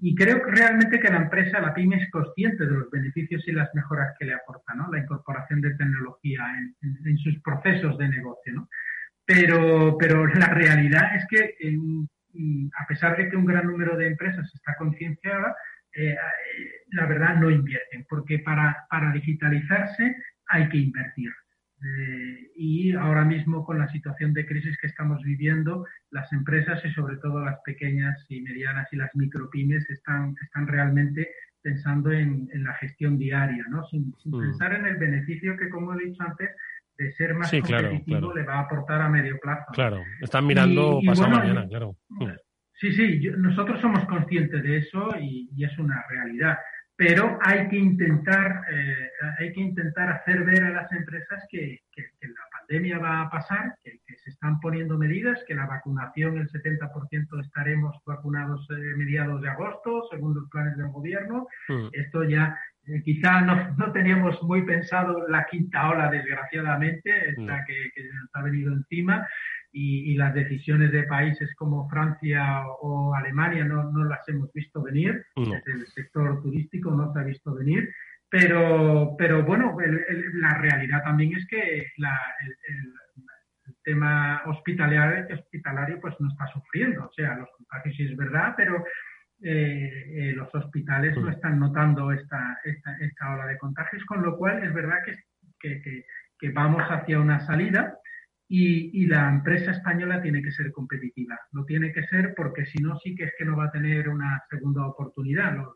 y 0.00 0.14
creo 0.14 0.42
realmente 0.44 1.00
que 1.00 1.08
la 1.08 1.18
empresa, 1.18 1.60
la 1.60 1.74
pyme, 1.74 1.96
es 1.96 2.10
consciente 2.10 2.66
de 2.66 2.72
los 2.72 2.90
beneficios 2.90 3.46
y 3.46 3.52
las 3.52 3.74
mejoras 3.74 4.14
que 4.18 4.26
le 4.26 4.34
aporta, 4.34 4.74
¿no? 4.74 4.90
La 4.90 4.98
incorporación 4.98 5.60
de 5.60 5.74
tecnología 5.74 6.44
en, 6.80 7.18
sus 7.18 7.40
procesos 7.40 7.98
de 7.98 8.08
negocio, 8.08 8.52
¿no? 8.54 8.68
Pero, 9.24 9.96
pero 9.98 10.26
la 10.26 10.48
realidad 10.48 11.16
es 11.16 11.26
que, 11.28 11.56
a 12.78 12.86
pesar 12.86 13.16
de 13.16 13.28
que 13.28 13.36
un 13.36 13.44
gran 13.44 13.66
número 13.66 13.96
de 13.96 14.08
empresas 14.08 14.50
está 14.54 14.74
concienciada, 14.76 15.54
eh, 15.94 16.16
la 16.92 17.06
verdad 17.06 17.36
no 17.36 17.50
invierten, 17.50 18.06
porque 18.08 18.38
para, 18.38 18.86
para 18.88 19.12
digitalizarse 19.12 20.16
hay 20.46 20.68
que 20.68 20.78
invertir. 20.78 21.30
Eh, 21.80 22.50
y 22.56 22.92
ahora 22.92 23.24
mismo 23.24 23.64
con 23.64 23.78
la 23.78 23.88
situación 23.88 24.32
de 24.34 24.46
crisis 24.46 24.76
que 24.78 24.88
estamos 24.88 25.22
viviendo, 25.22 25.86
las 26.10 26.32
empresas 26.32 26.84
y 26.84 26.90
sobre 26.90 27.18
todo 27.18 27.44
las 27.44 27.60
pequeñas 27.64 28.26
y 28.28 28.40
medianas 28.40 28.88
y 28.92 28.96
las 28.96 29.14
micropymes 29.14 29.88
están, 29.88 30.34
están 30.42 30.66
realmente 30.66 31.28
pensando 31.62 32.10
en, 32.10 32.48
la 32.52 32.74
gestión 32.74 33.18
diaria, 33.18 33.64
¿no? 33.68 33.84
Sin, 33.86 34.12
mm. 34.24 34.40
pensar 34.40 34.74
en 34.74 34.86
el 34.86 34.96
beneficio 34.96 35.56
que, 35.56 35.68
como 35.68 35.94
he 35.94 36.04
dicho 36.04 36.22
antes, 36.22 36.50
de 36.96 37.12
ser 37.12 37.34
más 37.34 37.50
competitivo 37.50 38.34
le 38.34 38.42
va 38.42 38.54
a 38.56 38.60
aportar 38.62 39.00
a 39.02 39.08
medio 39.08 39.38
plazo. 39.38 39.72
Claro, 39.72 40.02
están 40.20 40.46
mirando 40.46 41.00
pasado 41.06 41.30
mañana, 41.30 41.66
claro. 41.68 41.96
Mm. 42.08 42.26
Sí, 42.80 42.92
sí, 42.92 43.28
nosotros 43.36 43.80
somos 43.80 44.04
conscientes 44.06 44.62
de 44.62 44.78
eso 44.78 45.10
y, 45.20 45.48
es 45.64 45.76
una 45.78 46.04
realidad, 46.08 46.58
pero 46.98 47.38
hay 47.42 47.68
que 47.68 47.76
intentar, 47.76 48.64
eh, 48.72 49.10
hay 49.38 49.52
que 49.52 49.60
intentar 49.60 50.10
hacer 50.10 50.44
ver 50.44 50.64
a 50.64 50.70
las 50.70 50.90
empresas 50.90 51.46
que, 51.48 51.78
la 52.20 52.58
pandemia 52.58 52.98
va 52.98 53.22
a 53.22 53.30
pasar, 53.30 53.76
que, 53.84 54.00
se 54.24 54.30
están 54.30 54.58
poniendo 54.58 54.98
medidas, 54.98 55.38
que 55.46 55.54
la 55.54 55.66
vacunación, 55.66 56.38
el 56.38 56.48
70% 56.48 57.40
estaremos 57.40 57.96
vacunados 58.04 58.66
eh, 58.70 58.96
mediados 58.96 59.40
de 59.40 59.48
agosto, 59.48 60.08
según 60.10 60.34
los 60.34 60.50
planes 60.50 60.76
del 60.76 60.88
gobierno. 60.88 61.46
Mm. 61.68 61.88
Esto 61.92 62.24
ya 62.24 62.58
eh, 62.86 63.00
quizá 63.04 63.42
no, 63.42 63.76
no, 63.76 63.92
teníamos 63.92 64.42
muy 64.42 64.62
pensado 64.62 65.28
la 65.28 65.46
quinta 65.46 65.88
ola, 65.88 66.10
desgraciadamente, 66.10 67.30
esta 67.30 67.58
mm. 67.58 67.64
que, 67.64 67.90
que 67.94 68.02
nos 68.12 68.30
ha 68.34 68.42
venido 68.42 68.72
encima 68.72 69.24
y, 69.72 70.14
las 70.14 70.34
decisiones 70.34 70.92
de 70.92 71.04
países 71.04 71.54
como 71.54 71.88
Francia 71.88 72.62
o, 72.80 73.14
Alemania 73.14 73.64
no, 73.64 73.90
no, 73.90 74.04
las 74.04 74.26
hemos 74.28 74.52
visto 74.52 74.82
venir, 74.82 75.24
el 75.36 75.86
sector 75.88 76.42
turístico 76.42 76.90
no 76.90 77.12
se 77.12 77.20
ha 77.20 77.24
visto 77.24 77.54
venir, 77.54 77.88
pero, 78.30 79.14
pero 79.16 79.44
bueno, 79.44 79.76
la 80.34 80.58
realidad 80.58 81.02
también 81.02 81.34
es 81.34 81.46
que 81.46 81.86
la, 81.96 82.18
el, 82.44 82.56
tema 83.84 84.42
hospitalario, 84.44 85.34
hospitalario 85.34 85.98
pues 86.00 86.14
no 86.20 86.28
está 86.28 86.46
sufriendo, 86.48 87.06
o 87.06 87.12
sea, 87.12 87.36
los 87.36 87.48
contagios 87.56 87.96
sí 87.96 88.04
es 88.04 88.16
verdad, 88.16 88.52
pero 88.54 88.84
eh, 89.42 90.04
eh, 90.14 90.32
los 90.34 90.54
hospitales 90.54 91.16
no 91.16 91.30
están 91.30 91.58
notando 91.58 92.12
esta, 92.12 92.58
esta, 92.64 92.96
esta, 93.00 93.32
ola 93.32 93.46
de 93.46 93.56
contagios, 93.56 94.04
con 94.04 94.22
lo 94.22 94.36
cual 94.36 94.62
es 94.62 94.74
verdad 94.74 94.98
que, 95.06 95.80
que, 95.80 96.04
que 96.38 96.50
vamos 96.50 96.82
hacia 96.82 97.18
una 97.18 97.40
salida 97.46 97.98
y, 98.48 99.06
la 99.06 99.28
empresa 99.28 99.72
española 99.72 100.22
tiene 100.22 100.42
que 100.42 100.50
ser 100.50 100.72
competitiva. 100.72 101.38
No 101.52 101.64
tiene 101.64 101.92
que 101.92 102.02
ser 102.04 102.34
porque 102.34 102.64
si 102.64 102.78
no, 102.78 102.98
sí 102.98 103.14
que 103.14 103.24
es 103.24 103.32
que 103.36 103.44
no 103.44 103.56
va 103.56 103.66
a 103.66 103.70
tener 103.70 104.08
una 104.08 104.42
segunda 104.48 104.86
oportunidad. 104.86 105.54
Los, 105.54 105.74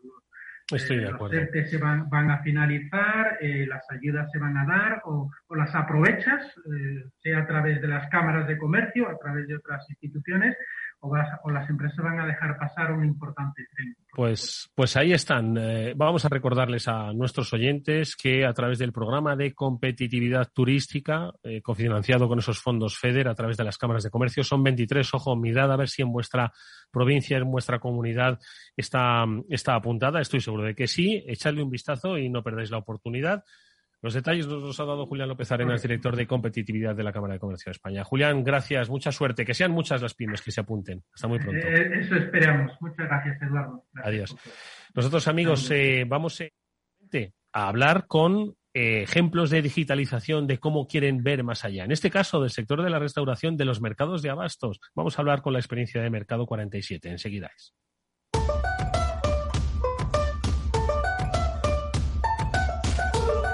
Estoy 0.71 0.99
de 0.99 1.09
acuerdo. 1.09 1.39
Los 1.39 1.69
se 1.69 1.77
van, 1.77 2.09
van, 2.09 2.31
a 2.31 2.41
finalizar, 2.41 3.37
eh, 3.41 3.67
las 3.67 3.85
ayudas 3.91 4.31
se 4.31 4.39
van 4.39 4.57
a 4.57 4.65
dar 4.65 5.01
o, 5.05 5.29
las 5.55 5.75
aprovechas, 5.75 6.47
eh, 6.47 7.03
sea 7.21 7.39
a 7.39 7.47
través 7.47 7.81
de 7.81 7.87
las 7.87 8.09
cámaras 8.09 8.47
de 8.47 8.57
comercio, 8.57 9.09
a 9.09 9.17
través 9.17 9.47
de 9.47 9.55
otras 9.55 9.87
instituciones, 9.89 10.55
o, 11.03 11.51
las 11.51 11.69
empresas 11.69 11.97
van 11.97 12.19
a 12.19 12.25
dejar 12.25 12.57
pasar 12.57 12.93
un 12.93 13.03
importante 13.03 13.63
tren. 13.75 13.95
Pues, 14.15 14.71
pues 14.73 14.95
ahí 14.95 15.11
están. 15.11 15.57
Eh, 15.57 15.93
vamos 15.95 16.23
a 16.23 16.29
recordarles 16.29 16.87
a 16.87 17.11
nuestros 17.13 17.51
oyentes 17.51 18.15
que 18.15 18.45
a 18.45 18.53
través 18.53 18.79
del 18.79 18.93
programa 18.93 19.35
de 19.35 19.53
competitividad 19.53 20.49
turística, 20.53 21.31
eh, 21.43 21.61
cofinanciado 21.61 22.27
con 22.27 22.39
esos 22.39 22.61
fondos 22.61 22.97
FEDER 22.97 23.27
a 23.27 23.35
través 23.35 23.57
de 23.57 23.65
las 23.65 23.77
cámaras 23.77 24.03
de 24.03 24.11
comercio, 24.11 24.43
son 24.43 24.63
23. 24.63 25.13
Ojo, 25.13 25.35
mirad 25.35 25.71
a 25.71 25.77
ver 25.77 25.89
si 25.89 26.01
en 26.01 26.11
vuestra 26.11 26.53
provincia, 26.89 27.37
en 27.37 27.51
vuestra 27.51 27.79
comunidad 27.79 28.39
está, 28.77 29.25
está 29.49 29.75
apuntada. 29.75 30.21
Estoy 30.21 30.39
seguro 30.39 30.63
de 30.63 30.75
que 30.75 30.87
sí. 30.87 31.21
Echadle 31.27 31.63
un 31.63 31.69
vistazo 31.69 32.17
y 32.17 32.29
no 32.29 32.43
perdáis 32.43 32.71
la 32.71 32.77
oportunidad. 32.77 33.43
Los 34.03 34.13
detalles 34.13 34.47
nos 34.47 34.61
los 34.61 34.77
ha 34.81 34.83
dado 34.83 35.05
Julián 35.05 35.29
López 35.29 35.49
Arenas, 35.53 35.81
director 35.81 36.17
de 36.17 36.27
competitividad 36.27 36.93
de 36.93 37.03
la 37.03 37.13
Cámara 37.13 37.35
de 37.35 37.39
Comercio 37.39 37.69
de 37.69 37.75
España. 37.75 38.03
Julián, 38.03 38.43
gracias, 38.43 38.89
mucha 38.89 39.13
suerte, 39.13 39.45
que 39.45 39.53
sean 39.53 39.71
muchas 39.71 40.01
las 40.01 40.13
pymes 40.13 40.41
que 40.41 40.51
se 40.51 40.59
apunten. 40.59 41.01
Hasta 41.13 41.29
muy 41.29 41.39
pronto. 41.39 41.65
Eh, 41.65 41.99
eso 42.01 42.15
esperamos. 42.17 42.73
Muchas 42.81 43.07
gracias, 43.07 43.41
Eduardo. 43.41 43.85
Adiós. 44.03 44.35
Nosotros, 44.93 45.25
amigos, 45.29 45.71
eh, 45.71 46.03
vamos 46.05 46.41
eh, 46.41 46.51
a 47.53 47.69
hablar 47.69 48.05
con 48.05 48.57
ejemplos 48.73 49.49
de 49.49 49.61
digitalización 49.61 50.47
de 50.47 50.57
cómo 50.57 50.85
quieren 50.85 51.23
ver 51.23 51.45
más 51.45 51.63
allá. 51.63 51.85
En 51.85 51.93
este 51.93 52.11
caso, 52.11 52.41
del 52.41 52.49
sector 52.49 52.83
de 52.83 52.89
la 52.89 52.99
restauración 52.99 53.55
de 53.55 53.63
los 53.63 53.79
mercados 53.79 54.21
de 54.21 54.31
abastos. 54.31 54.81
Vamos 54.95 55.17
a 55.17 55.21
hablar 55.21 55.41
con 55.41 55.53
la 55.53 55.59
experiencia 55.59 56.01
de 56.01 56.09
Mercado 56.09 56.45
47. 56.45 57.09
Enseguida 57.09 57.51
es. 57.55 57.73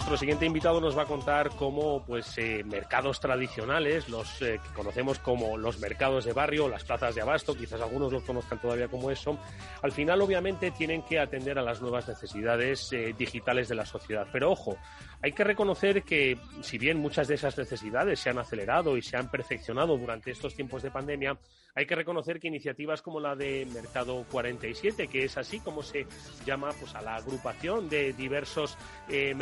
Nuestro 0.00 0.16
siguiente 0.16 0.46
invitado 0.46 0.80
nos 0.80 0.96
va 0.96 1.02
a 1.02 1.06
contar 1.06 1.50
cómo 1.50 2.02
pues, 2.06 2.38
eh, 2.38 2.64
mercados 2.64 3.20
tradicionales, 3.20 4.08
los 4.08 4.40
eh, 4.40 4.58
que 4.62 4.74
conocemos 4.74 5.18
como 5.18 5.58
los 5.58 5.78
mercados 5.78 6.24
de 6.24 6.32
barrio, 6.32 6.70
las 6.70 6.84
plazas 6.84 7.14
de 7.14 7.20
abasto, 7.20 7.54
quizás 7.54 7.82
algunos 7.82 8.10
los 8.10 8.22
conozcan 8.22 8.58
todavía 8.58 8.88
como 8.88 9.10
eso, 9.10 9.38
al 9.82 9.92
final 9.92 10.22
obviamente 10.22 10.70
tienen 10.70 11.02
que 11.02 11.18
atender 11.18 11.58
a 11.58 11.62
las 11.62 11.82
nuevas 11.82 12.08
necesidades 12.08 12.90
eh, 12.94 13.14
digitales 13.16 13.68
de 13.68 13.74
la 13.74 13.84
sociedad. 13.84 14.26
Pero 14.32 14.50
ojo, 14.50 14.78
hay 15.20 15.32
que 15.32 15.44
reconocer 15.44 16.02
que, 16.02 16.38
si 16.62 16.78
bien 16.78 16.96
muchas 16.96 17.28
de 17.28 17.34
esas 17.34 17.58
necesidades 17.58 18.20
se 18.20 18.30
han 18.30 18.38
acelerado 18.38 18.96
y 18.96 19.02
se 19.02 19.18
han 19.18 19.30
perfeccionado 19.30 19.98
durante 19.98 20.30
estos 20.30 20.54
tiempos 20.54 20.82
de 20.82 20.90
pandemia, 20.90 21.38
hay 21.74 21.86
que 21.86 21.94
reconocer 21.94 22.40
que 22.40 22.48
iniciativas 22.48 23.02
como 23.02 23.20
la 23.20 23.36
de 23.36 23.66
Mercado 23.72 24.24
47, 24.30 25.08
que 25.08 25.24
es 25.24 25.36
así 25.36 25.60
como 25.60 25.82
se 25.82 26.06
llama 26.46 26.70
pues, 26.80 26.94
a 26.94 27.02
la 27.02 27.16
agrupación 27.16 27.88
de 27.88 28.12
diversos 28.14 28.78
eh, 29.08 29.34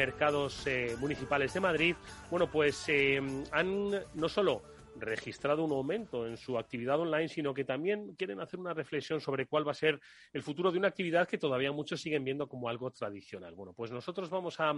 eh, 0.67 0.97
municipales 0.99 1.53
de 1.55 1.61
Madrid, 1.61 1.97
bueno, 2.31 2.51
pues 2.51 2.85
eh, 2.89 3.21
han 3.53 3.91
no 4.15 4.29
solo 4.29 4.63
registrado 5.01 5.65
un 5.65 5.73
aumento 5.73 6.27
en 6.27 6.37
su 6.37 6.59
actividad 6.59 7.01
online, 7.01 7.29
sino 7.29 7.55
que 7.55 7.65
también 7.65 8.15
quieren 8.15 8.41
hacer 8.41 8.59
una 8.61 8.75
reflexión 8.75 9.21
sobre 9.21 9.47
cuál 9.47 9.67
va 9.67 9.73
a 9.73 9.75
ser 9.75 10.01
el 10.33 10.43
futuro 10.43 10.71
de 10.73 10.79
una 10.79 10.89
actividad 10.89 11.29
que 11.29 11.39
todavía 11.39 11.73
muchos 11.73 12.01
siguen 12.01 12.25
viendo 12.25 12.49
como 12.49 12.69
algo 12.69 12.91
tradicional. 12.91 13.55
Bueno, 13.55 13.73
pues 13.73 13.91
nosotros 13.91 14.31
vamos 14.31 14.59
a 14.61 14.75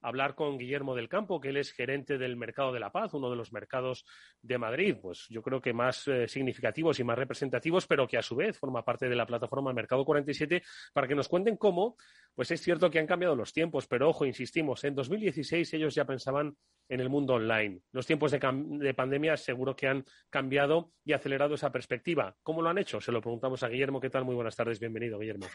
hablar 0.00 0.34
con 0.34 0.58
Guillermo 0.58 0.94
del 0.94 1.08
Campo, 1.08 1.40
que 1.40 1.48
él 1.48 1.56
es 1.56 1.72
gerente 1.72 2.18
del 2.18 2.36
Mercado 2.36 2.72
de 2.72 2.80
la 2.80 2.90
Paz, 2.90 3.14
uno 3.14 3.30
de 3.30 3.36
los 3.36 3.52
mercados 3.52 4.04
de 4.42 4.58
Madrid, 4.58 4.96
pues 5.00 5.26
yo 5.28 5.42
creo 5.42 5.60
que 5.60 5.72
más 5.72 6.06
eh, 6.08 6.28
significativos 6.28 6.98
y 7.00 7.04
más 7.04 7.18
representativos, 7.18 7.86
pero 7.86 8.06
que 8.06 8.18
a 8.18 8.22
su 8.22 8.36
vez 8.36 8.58
forma 8.58 8.84
parte 8.84 9.08
de 9.08 9.16
la 9.16 9.26
plataforma 9.26 9.72
Mercado 9.72 10.04
47, 10.04 10.62
para 10.92 11.06
que 11.06 11.14
nos 11.14 11.28
cuenten 11.28 11.56
cómo, 11.56 11.96
pues 12.34 12.50
es 12.50 12.60
cierto 12.60 12.90
que 12.90 12.98
han 12.98 13.06
cambiado 13.06 13.36
los 13.36 13.52
tiempos, 13.52 13.86
pero 13.86 14.08
ojo, 14.08 14.24
insistimos, 14.24 14.84
en 14.84 14.94
2016 14.94 15.74
ellos 15.74 15.94
ya 15.94 16.04
pensaban 16.04 16.56
en 16.88 17.00
el 17.00 17.08
mundo 17.08 17.34
online. 17.34 17.82
Los 17.92 18.06
tiempos 18.06 18.32
de, 18.32 18.40
de 18.40 18.94
pandemia 18.94 19.36
seguro 19.36 19.76
que 19.76 19.86
han 19.86 20.04
cambiado 20.28 20.92
y 21.04 21.12
acelerado 21.12 21.54
esa 21.54 21.70
perspectiva. 21.70 22.36
¿Cómo 22.42 22.62
lo 22.62 22.68
han 22.68 22.78
hecho? 22.78 23.00
Se 23.00 23.12
lo 23.12 23.20
preguntamos 23.20 23.62
a 23.62 23.68
Guillermo. 23.68 24.00
¿Qué 24.00 24.10
tal? 24.10 24.24
Muy 24.24 24.34
buenas 24.34 24.56
tardes. 24.56 24.80
Bienvenido, 24.80 25.18
Guillermo. 25.18 25.46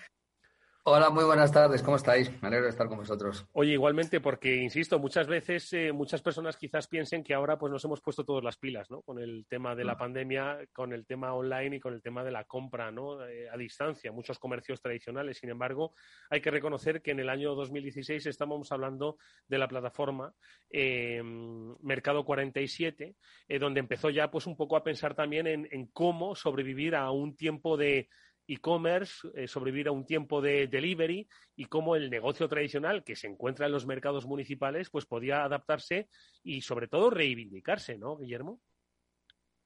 Hola, 0.87 1.09
muy 1.09 1.23
buenas 1.23 1.51
tardes. 1.51 1.81
¿Cómo 1.81 1.97
estáis? 1.97 2.31
Me 2.43 2.47
alegro 2.47 2.65
de 2.65 2.69
estar 2.69 2.87
con 2.87 2.99
vosotros. 2.99 3.47
Oye, 3.53 3.71
igualmente, 3.71 4.21
porque 4.21 4.57
insisto, 4.57 4.99
muchas 4.99 5.25
veces 5.25 5.73
eh, 5.73 5.91
muchas 5.91 6.21
personas 6.21 6.57
quizás 6.57 6.85
piensen 6.85 7.23
que 7.23 7.33
ahora 7.33 7.57
pues 7.57 7.71
nos 7.71 7.83
hemos 7.85 8.01
puesto 8.01 8.23
todas 8.23 8.43
las 8.43 8.57
pilas, 8.57 8.91
¿no? 8.91 9.01
Con 9.01 9.17
el 9.17 9.47
tema 9.49 9.73
de 9.73 9.83
la 9.83 9.95
mm. 9.95 9.97
pandemia, 9.97 10.59
con 10.71 10.93
el 10.93 11.07
tema 11.07 11.33
online 11.33 11.77
y 11.77 11.79
con 11.79 11.95
el 11.95 12.03
tema 12.03 12.23
de 12.23 12.29
la 12.29 12.43
compra, 12.43 12.91
¿no? 12.91 13.25
Eh, 13.27 13.49
a 13.49 13.57
distancia, 13.57 14.11
muchos 14.11 14.37
comercios 14.37 14.79
tradicionales. 14.79 15.39
Sin 15.39 15.49
embargo, 15.49 15.95
hay 16.29 16.39
que 16.39 16.51
reconocer 16.51 17.01
que 17.01 17.09
en 17.09 17.19
el 17.19 17.29
año 17.29 17.55
2016 17.55 18.23
estamos 18.27 18.71
hablando 18.71 19.17
de 19.47 19.57
la 19.57 19.67
plataforma 19.67 20.35
eh, 20.69 21.19
Mercado 21.81 22.23
47, 22.23 23.15
donde 23.59 23.79
empezó 23.79 24.11
ya 24.11 24.29
pues 24.29 24.45
un 24.45 24.55
poco 24.55 24.77
a 24.77 24.83
pensar 24.83 25.15
también 25.15 25.47
en 25.47 25.87
cómo 25.87 26.35
sobrevivir 26.35 26.95
a 26.95 27.09
un 27.09 27.35
tiempo 27.35 27.75
de 27.75 28.07
e-commerce, 28.47 29.27
eh, 29.33 29.47
sobrevivir 29.47 29.87
a 29.87 29.91
un 29.91 30.05
tiempo 30.05 30.41
de 30.41 30.67
delivery 30.67 31.27
y 31.55 31.65
cómo 31.65 31.95
el 31.95 32.09
negocio 32.09 32.47
tradicional 32.47 33.03
que 33.03 33.15
se 33.15 33.27
encuentra 33.27 33.65
en 33.65 33.71
los 33.71 33.85
mercados 33.85 34.25
municipales 34.25 34.89
pues 34.89 35.05
podía 35.05 35.43
adaptarse 35.43 36.09
y 36.43 36.61
sobre 36.61 36.87
todo 36.87 37.09
reivindicarse, 37.09 37.97
¿no, 37.97 38.17
Guillermo? 38.17 38.61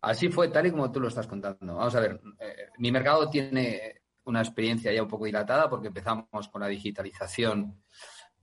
Así 0.02 0.30
fue, 0.30 0.48
tal 0.48 0.68
y 0.68 0.72
como 0.72 0.92
tú 0.92 1.00
lo 1.00 1.10
estás 1.10 1.28
contando. 1.28 1.76
Vamos 1.76 1.96
a 1.96 2.00
ver, 2.00 2.22
eh, 2.40 2.70
mi 2.78 2.92
mercado 2.92 3.30
tiene 3.30 4.02
una 4.24 4.40
experiencia 4.40 4.94
ya 4.94 5.04
un 5.04 5.10
poco 5.10 5.26
dilatada 5.26 5.70
porque 5.70 5.88
empezamos 5.88 6.48
con 6.50 6.62
la 6.62 6.68
digitalización 6.68 7.84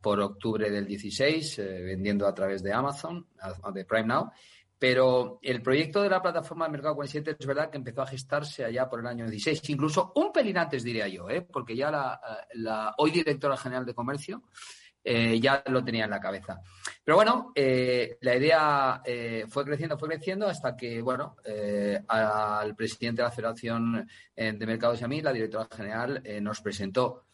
por 0.01 0.21
octubre 0.21 0.71
del 0.71 0.87
16, 0.87 1.59
eh, 1.59 1.83
vendiendo 1.83 2.27
a 2.27 2.35
través 2.35 2.63
de 2.63 2.73
Amazon, 2.73 3.27
de 3.73 3.85
Prime 3.85 4.07
Now, 4.07 4.31
pero 4.79 5.39
el 5.43 5.63
proyecto 5.63 6.03
de 6.03 6.11
la 6.11 6.21
plataforma 6.23 6.67
de 6.67 6.73
Mercado 6.73 6.97
47 6.97 7.37
es 7.39 7.47
verdad 7.47 7.71
que 7.71 7.79
empezó 7.79 8.03
a 8.03 8.07
gestarse 8.07 8.65
allá 8.65 8.89
por 8.89 9.01
el 9.01 9.07
año 9.07 9.27
16, 9.27 9.71
incluso 9.71 10.13
un 10.17 10.33
pelín 10.33 10.59
antes, 10.59 10.83
diría 10.83 11.09
yo, 11.09 11.31
¿eh? 11.31 11.43
porque 11.43 11.75
ya 11.75 11.91
la, 11.91 12.95
hoy 12.99 13.11
directora 13.11 13.57
general 13.57 13.87
de 13.87 13.95
comercio 13.95 14.43
eh, 15.09 15.39
ya 15.39 15.63
lo 15.69 15.85
tenía 15.85 16.05
en 16.05 16.11
la 16.11 16.19
cabeza. 16.19 16.61
Pero 17.05 17.17
bueno, 17.17 17.53
eh, 17.55 18.19
la 18.23 18.35
idea 18.35 19.03
eh, 19.05 19.45
fue 19.49 19.65
creciendo, 19.65 19.97
fue 19.97 20.09
creciendo 20.09 20.49
hasta 20.49 20.77
que, 20.77 21.01
bueno, 21.01 21.37
al 22.09 22.75
presidente 22.75 23.23
de 23.23 23.29
la 23.29 23.31
Federación 23.31 24.09
de 24.35 24.67
Mercados 24.67 25.01
y 25.01 25.05
a 25.05 25.09
mí, 25.09 25.23
la 25.23 25.33
directora 25.33 25.69
general, 25.71 26.21
nos 26.41 26.61
presentó 26.61 27.27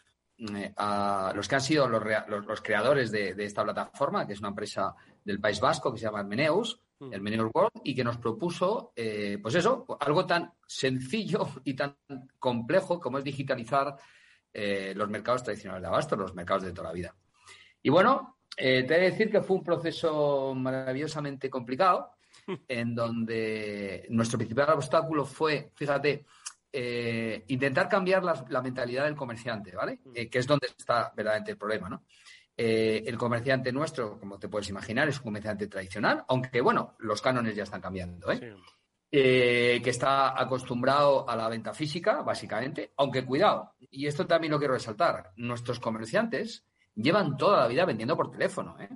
a 0.77 1.33
los 1.35 1.49
que 1.49 1.55
han 1.55 1.61
sido 1.63 1.89
los, 1.89 2.03
los, 2.29 2.61
creadores 2.61 3.11
de, 3.11 3.35
esta 3.39 3.65
plataforma, 3.65 4.27
que 4.27 4.35
es 4.35 4.41
una 4.41 4.49
empresa 4.49 4.95
del 5.25 5.41
País 5.41 5.59
Vasco 5.59 5.93
que 5.93 5.99
se 5.99 6.05
llama 6.05 6.21
Armeneus, 6.21 6.79
el 7.11 7.21
Menor 7.21 7.51
World, 7.53 7.81
y 7.85 7.95
que 7.95 8.05
nos 8.05 8.19
propuso, 8.19 8.93
eh, 8.95 9.39
pues 9.43 9.55
eso, 9.55 9.87
algo 10.01 10.27
tan 10.27 10.53
sencillo 10.67 11.49
y 11.65 11.75
tan 11.75 11.97
complejo 12.39 13.01
como 13.01 13.19
es 13.19 13.25
digitalizar 13.25 13.97
eh, 14.53 14.93
los 14.95 15.09
mercados 15.09 15.43
tradicionales 15.43 15.83
de 15.83 15.89
abasto, 15.89 16.17
los 16.17 16.35
mercados 16.35 16.65
de 16.65 16.73
toda 16.73 16.89
la 16.89 16.95
vida. 16.95 17.15
Y 17.83 17.91
bueno, 17.91 18.39
eh, 18.57 18.85
te 18.85 18.95
he 18.95 19.01
de 19.01 19.11
decir 19.11 19.31
que 19.31 19.43
fue 19.43 19.57
un 19.57 19.65
proceso 19.65 20.55
maravillosamente 20.55 21.51
complicado, 21.51 22.13
en 22.69 22.95
donde 22.95 24.07
nuestro 24.11 24.39
principal 24.39 24.71
obstáculo 24.71 25.25
fue, 25.25 25.71
fíjate, 25.75 26.25
intentar 27.49 27.87
cambiar 27.87 28.25
la, 28.25 28.63
mentalidad 28.63 29.05
del 29.05 29.15
comerciante, 29.15 29.77
¿vale? 29.77 30.01
Mm. 30.05 30.13
Que 30.31 30.39
es 30.39 30.47
donde 30.47 30.69
está 30.69 31.13
verdaderamente 31.15 31.51
el 31.53 31.59
problema, 31.59 31.91
¿no? 31.91 32.05
El 32.57 33.19
comerciante 33.19 33.73
nuestro, 33.73 34.19
como 34.19 34.39
te 34.39 34.49
puedes 34.49 34.69
imaginar, 34.69 35.09
es 35.09 35.19
un 35.19 35.25
comerciante 35.25 35.67
tradicional, 35.67 36.25
aunque 36.29 36.61
bueno, 36.61 36.97
los 36.99 37.21
cánones 37.21 37.57
ya 37.57 37.65
están 37.65 37.81
cambiando, 37.81 38.31
¿eh? 38.31 38.57
que 39.11 39.91
está 39.91 40.41
acostumbrado 40.41 41.29
a 41.29 41.37
la 41.37 41.49
venta 41.49 41.75
física, 41.75 42.23
básicamente, 42.23 42.93
aunque 42.97 43.25
cuidado, 43.25 43.75
y 43.91 44.07
esto 44.07 44.27
también 44.27 44.53
lo 44.53 44.59
quiero 44.59 44.75
resaltar, 44.75 45.33
nuestros 45.37 45.81
comerciantes 45.81 46.65
llevan 46.95 47.37
toda 47.37 47.61
la 47.61 47.69
vida 47.69 47.85
vendiendo 47.85 48.17
por 48.17 48.31
teléfono. 48.31 48.77
¿eh? 48.81 48.89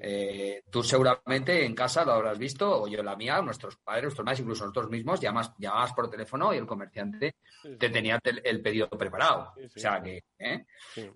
Eh, 0.00 0.62
tú 0.70 0.82
seguramente 0.82 1.64
en 1.64 1.74
casa 1.74 2.04
lo 2.04 2.12
habrás 2.12 2.38
visto, 2.38 2.82
o 2.82 2.88
yo 2.88 3.02
la 3.02 3.16
mía, 3.16 3.40
nuestros 3.42 3.76
padres, 3.78 4.04
nuestros 4.04 4.24
más, 4.24 4.38
incluso 4.38 4.64
nosotros 4.64 4.90
mismos, 4.90 5.20
llamabas 5.20 5.92
por 5.94 6.08
teléfono 6.08 6.54
y 6.54 6.58
el 6.58 6.66
comerciante 6.66 7.36
te 7.78 7.90
tenía 7.90 8.18
el, 8.22 8.62
pedido 8.62 8.88
preparado. 8.88 9.52
o 9.56 9.78
sea 9.78 10.00
que, 10.02 10.24
¿eh? 10.38 10.64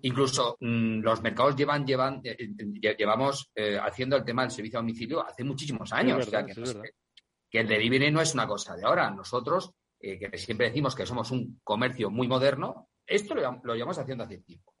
incluso 0.01 0.57
mm, 0.59 0.99
los 0.99 1.21
mercados 1.21 1.55
llevan, 1.55 1.85
llevan, 1.85 2.21
llevamos 2.21 3.51
haciendo 3.81 4.17
el 4.17 4.25
tema 4.25 4.41
del 4.41 4.51
servicio 4.51 4.79
a 4.79 4.81
domicilio 4.81 5.25
hace 5.25 5.43
muchísimos 5.43 5.93
años. 5.93 6.29
que, 6.29 7.59
el 7.59 7.67
delivery 7.67 8.11
no 8.11 8.21
es 8.21 8.33
una 8.33 8.45
cosa 8.45 8.75
de 8.75 8.85
ahora. 8.85 9.09
Nosotros, 9.09 9.71
que 9.99 10.29
siempre 10.37 10.67
decimos 10.67 10.95
que 10.95 11.05
somos 11.05 11.31
un 11.31 11.59
comercio 11.63 12.09
muy 12.09 12.27
moderno, 12.27 12.89
esto 13.05 13.33
lo, 13.33 13.59
lo 13.63 13.73
llevamos 13.73 13.97
haciendo 13.97 14.23
hace 14.23 14.39
tiempo. 14.39 14.75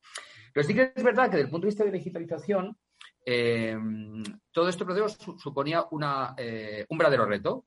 Pero 0.53 0.67
sí 0.67 0.73
que 0.73 0.91
es 0.95 1.03
verdad 1.03 1.25
que 1.25 1.37
desde 1.37 1.45
el 1.45 1.49
punto 1.49 1.65
de 1.65 1.71
vista 1.71 1.83
de 1.83 1.91
digitalización, 1.91 2.77
eh, 3.25 3.77
todo 4.51 4.69
este 4.69 4.85
proceso 4.85 5.37
suponía 5.37 5.85
eh, 6.37 6.85
un 6.89 6.97
verdadero 6.97 7.25
reto. 7.25 7.65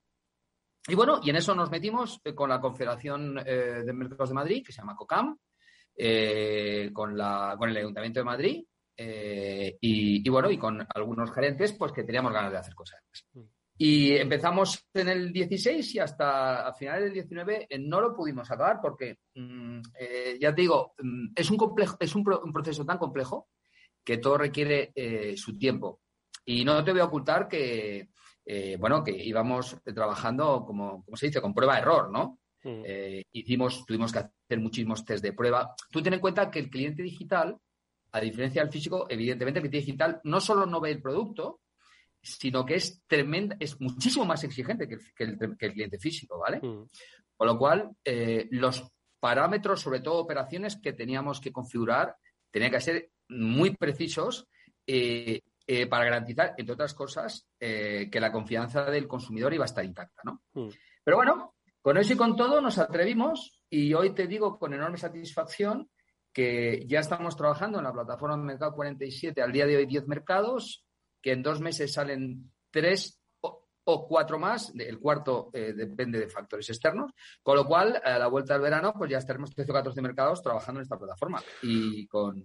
Y 0.88 0.94
bueno, 0.94 1.20
y 1.22 1.30
en 1.30 1.36
eso 1.36 1.54
nos 1.54 1.70
metimos 1.70 2.20
eh, 2.24 2.34
con 2.34 2.48
la 2.48 2.60
Confederación 2.60 3.36
de 3.36 3.92
Mercados 3.92 4.30
de 4.30 4.34
Madrid, 4.34 4.62
que 4.66 4.72
se 4.72 4.80
llama 4.80 4.96
COCAM, 4.96 5.38
con, 6.92 7.16
la, 7.16 7.54
con 7.56 7.70
el 7.70 7.76
Ayuntamiento 7.76 8.20
de 8.20 8.24
Madrid, 8.24 8.64
y, 8.96 10.28
bueno, 10.28 10.50
y 10.50 10.58
con 10.58 10.84
algunos 10.94 11.32
gerentes, 11.32 11.72
pues 11.74 11.92
que 11.92 12.04
teníamos 12.04 12.32
ganas 12.32 12.50
de 12.50 12.58
hacer 12.58 12.74
cosas. 12.74 13.00
Mm. 13.32 13.42
Y 13.84 14.12
empezamos 14.12 14.86
en 14.94 15.08
el 15.08 15.32
16 15.32 15.96
y 15.96 15.98
hasta 15.98 16.68
a 16.68 16.72
finales 16.72 17.04
del 17.04 17.14
19 17.14 17.66
eh, 17.68 17.78
no 17.78 18.00
lo 18.00 18.14
pudimos 18.14 18.50
acabar 18.50 18.78
porque, 18.80 19.18
mm, 19.34 19.80
eh, 19.98 20.38
ya 20.40 20.54
te 20.54 20.60
digo, 20.60 20.94
mm, 21.02 21.32
es, 21.34 21.50
un, 21.50 21.56
complejo, 21.56 21.96
es 21.98 22.14
un, 22.14 22.22
proceso 22.52 22.84
tan 22.84 22.98
complejo 22.98 23.48
que 24.04 24.18
todo 24.18 24.38
requiere 24.38 24.92
eh, 24.94 25.36
su 25.36 25.56
tiempo. 25.58 26.00
Y 26.44 26.64
no 26.64 26.82
te 26.82 26.92
voy 26.92 27.00
a 27.00 27.06
ocultar 27.06 27.48
que, 27.48 28.08
bueno, 28.78 29.04
que 29.04 29.12
íbamos 29.12 29.76
trabajando, 29.94 30.64
como, 30.66 31.04
se 31.14 31.26
dice, 31.26 31.40
con 31.40 31.54
prueba-error, 31.54 32.10
¿no? 32.10 32.40
Mm. 32.64 32.82
hicimos, 33.32 33.84
tuvimos 33.86 34.12
que 34.12 34.20
hacer 34.20 34.60
muchísimos 34.60 35.04
test 35.04 35.22
de 35.22 35.32
prueba. 35.32 35.74
Tú 35.90 36.02
ten 36.02 36.14
en 36.14 36.20
cuenta 36.20 36.50
que 36.50 36.58
el 36.58 36.68
cliente 36.68 37.02
digital, 37.02 37.56
a 38.10 38.20
diferencia 38.20 38.62
del 38.62 38.72
físico, 38.72 39.06
evidentemente 39.08 39.60
el 39.60 39.68
cliente 39.68 39.86
digital 39.86 40.20
no 40.24 40.40
solo 40.40 40.66
no 40.66 40.80
ve 40.80 40.90
el 40.90 41.02
producto, 41.02 41.60
sino 42.22 42.64
que 42.64 42.76
es 42.76 43.02
tremenda, 43.06 43.56
es 43.58 43.80
muchísimo 43.80 44.24
más 44.24 44.44
exigente 44.44 44.88
que 44.88 45.24
el, 45.24 45.56
cliente 45.56 45.98
físico, 45.98 46.38
¿vale? 46.38 46.58
Mm. 46.58 46.86
Con 47.36 47.46
lo 47.46 47.58
cual, 47.58 47.90
eh, 48.04 48.46
los 48.52 48.88
parámetros, 49.18 49.80
sobre 49.80 50.00
todo 50.00 50.20
operaciones 50.20 50.76
que 50.76 50.92
teníamos 50.92 51.40
que 51.40 51.52
configurar, 51.52 52.16
tenían 52.50 52.70
que 52.70 52.80
ser 52.80 53.10
muy 53.32 53.76
precisos 53.76 54.48
eh, 54.86 55.40
eh, 55.66 55.86
para 55.86 56.04
garantizar, 56.04 56.54
entre 56.56 56.74
otras 56.74 56.94
cosas, 56.94 57.46
que 57.58 58.20
la 58.20 58.32
confianza 58.32 58.84
del 58.90 59.06
consumidor 59.06 59.54
iba 59.54 59.64
a 59.64 59.66
estar 59.66 59.84
intacta, 59.84 60.22
¿no? 60.24 60.42
Mm. 60.54 60.68
Pero 61.04 61.16
bueno, 61.16 61.54
con 61.80 61.96
eso 61.96 62.12
y 62.12 62.16
con 62.16 62.36
todo 62.36 62.60
nos 62.60 62.78
atrevimos 62.78 63.60
y 63.68 63.92
hoy 63.94 64.14
te 64.14 64.26
digo 64.26 64.58
con 64.58 64.72
enorme 64.72 64.98
satisfacción 64.98 65.90
que 66.32 66.84
ya 66.86 67.00
estamos 67.00 67.36
trabajando 67.36 67.78
en 67.78 67.84
la 67.84 67.92
plataforma 67.92 68.36
Mercado 68.36 68.74
47, 68.74 69.42
al 69.42 69.52
día 69.52 69.66
de 69.66 69.76
hoy 69.76 69.86
10 69.86 70.06
mercados, 70.06 70.84
que 71.20 71.32
en 71.32 71.42
dos 71.42 71.60
meses 71.60 71.92
salen 71.92 72.50
tres 72.70 73.20
o, 73.84 74.06
cuatro 74.06 74.38
más, 74.38 74.72
el 74.76 75.00
cuarto 75.00 75.50
eh, 75.52 75.72
depende 75.72 76.20
de 76.20 76.28
factores 76.28 76.68
externos, 76.70 77.10
con 77.42 77.56
lo 77.56 77.66
cual 77.66 78.00
a 78.02 78.16
la 78.16 78.28
vuelta 78.28 78.54
del 78.54 78.62
verano 78.62 78.94
pues 78.96 79.10
ya 79.10 79.18
estaremos 79.18 79.50
13 79.50 79.72
o 79.72 79.74
14 79.74 80.00
mercados 80.00 80.40
trabajando 80.40 80.80
en 80.80 80.84
esta 80.84 80.96
plataforma 80.96 81.42
y 81.62 82.06
con, 82.06 82.44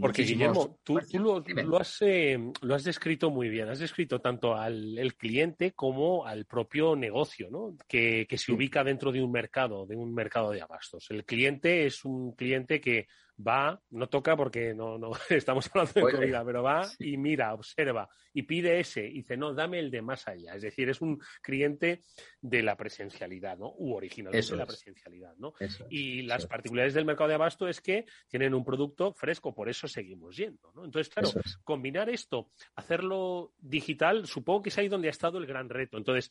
Porque 0.00 0.22
Guillermo, 0.22 0.78
tú, 0.82 0.98
lo, 1.14 1.78
has, 1.78 1.98
eh, 2.02 2.38
lo 2.60 2.74
has 2.74 2.84
descrito 2.84 3.30
muy 3.30 3.48
bien, 3.48 3.68
has 3.68 3.78
descrito 3.78 4.20
tanto 4.20 4.54
al 4.54 5.14
cliente 5.16 5.72
como 5.72 6.26
al 6.26 6.44
propio 6.46 6.96
negocio, 6.96 7.48
¿no? 7.50 7.76
que, 7.88 8.26
que 8.28 8.38
se 8.38 8.52
ubica 8.52 8.84
dentro 8.84 9.12
de 9.12 9.22
un 9.22 9.30
mercado, 9.30 9.86
de 9.86 9.96
un 9.96 10.14
mercado 10.14 10.50
de 10.50 10.62
abastos. 10.62 11.10
El 11.10 11.24
cliente 11.24 11.86
es 11.86 12.04
un 12.04 12.32
cliente 12.32 12.80
que 12.80 13.06
va, 13.46 13.80
no 13.90 14.08
toca 14.08 14.36
porque 14.36 14.74
no, 14.74 14.98
no 14.98 15.12
estamos 15.30 15.68
hablando 15.72 15.92
de 15.94 16.12
comida, 16.12 16.44
pero 16.44 16.62
va 16.62 16.82
y 16.98 17.16
mira, 17.16 17.54
observa 17.54 18.08
y 18.32 18.42
pide 18.42 18.80
ese 18.80 19.06
y 19.06 19.14
dice, 19.14 19.36
no, 19.36 19.52
dame 19.54 19.78
el 19.78 19.90
de 19.90 20.02
más 20.02 20.26
allá. 20.28 20.54
Es 20.54 20.62
decir, 20.62 20.88
es 20.88 21.00
un 21.00 21.20
cliente 21.42 22.02
de 22.40 22.62
la 22.62 22.76
presencialidad, 22.76 23.58
¿no? 23.58 23.72
U 23.76 23.94
originalmente 23.94 24.50
de 24.50 24.56
la 24.56 24.66
presencialidad, 24.66 25.34
¿no? 25.36 25.52
y 25.90 26.22
las 26.22 26.46
particularidades 26.46 26.94
del 26.94 27.04
mercado 27.04 27.28
de 27.28 27.34
abasto 27.34 27.68
es 27.68 27.80
que 27.80 28.06
tienen 28.28 28.54
un 28.54 28.64
producto 28.64 29.12
fresco, 29.12 29.54
por 29.54 29.68
eso 29.68 29.88
seguimos 29.88 30.36
yendo, 30.36 30.72
¿no? 30.74 30.84
Entonces, 30.84 31.12
claro, 31.12 31.30
combinar 31.64 32.08
esto, 32.08 32.50
hacerlo 32.74 33.52
digital, 33.58 34.26
supongo 34.26 34.62
que 34.62 34.68
es 34.70 34.78
ahí 34.78 34.88
donde 34.88 35.08
ha 35.08 35.10
estado 35.10 35.38
el 35.38 35.46
gran 35.46 35.68
reto. 35.68 35.98
Entonces, 35.98 36.30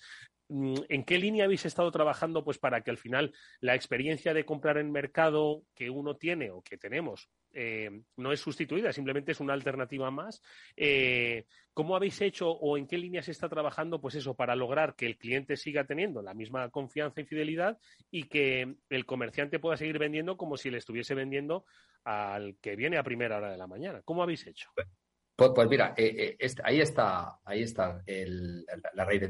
¿en 0.51 1.03
qué 1.03 1.17
línea 1.17 1.45
habéis 1.45 1.65
estado 1.65 1.91
trabajando 1.91 2.43
pues 2.43 2.57
para 2.57 2.81
que 2.81 2.91
al 2.91 2.97
final 2.97 3.33
la 3.59 3.75
experiencia 3.75 4.33
de 4.33 4.45
comprar 4.45 4.77
en 4.77 4.91
mercado 4.91 5.63
que 5.73 5.89
uno 5.89 6.17
tiene 6.17 6.51
o 6.51 6.61
que 6.61 6.77
tenemos 6.77 7.29
eh, 7.53 7.89
no 8.17 8.31
es 8.31 8.39
sustituida, 8.39 8.93
simplemente 8.93 9.33
es 9.33 9.39
una 9.39 9.53
alternativa 9.53 10.09
más. 10.11 10.41
Eh, 10.75 11.45
¿Cómo 11.73 11.95
habéis 11.95 12.19
hecho 12.21 12.49
o 12.49 12.77
en 12.77 12.87
qué 12.87 12.97
línea 12.97 13.23
se 13.23 13.31
está 13.31 13.49
trabajando, 13.49 14.01
pues 14.01 14.15
eso, 14.15 14.35
para 14.35 14.55
lograr 14.55 14.95
que 14.95 15.05
el 15.05 15.17
cliente 15.17 15.57
siga 15.57 15.85
teniendo 15.85 16.21
la 16.21 16.33
misma 16.33 16.69
confianza 16.69 17.21
y 17.21 17.25
fidelidad 17.25 17.77
y 18.09 18.23
que 18.23 18.75
el 18.89 19.05
comerciante 19.05 19.59
pueda 19.59 19.77
seguir 19.77 19.97
vendiendo 19.97 20.37
como 20.37 20.57
si 20.57 20.69
le 20.69 20.77
estuviese 20.77 21.13
vendiendo 21.13 21.65
al 22.03 22.57
que 22.61 22.75
viene 22.75 22.97
a 22.97 23.03
primera 23.03 23.37
hora 23.37 23.51
de 23.51 23.57
la 23.57 23.67
mañana? 23.67 24.01
¿Cómo 24.03 24.23
habéis 24.23 24.47
hecho? 24.47 24.69
Pues, 25.41 25.53
pues 25.55 25.69
mira, 25.69 25.95
eh, 25.97 26.37
ahí 26.63 26.81
está, 26.81 27.39
ahí 27.43 27.63
está 27.63 28.03
la 28.93 29.05
raíz 29.05 29.21
de, 29.21 29.29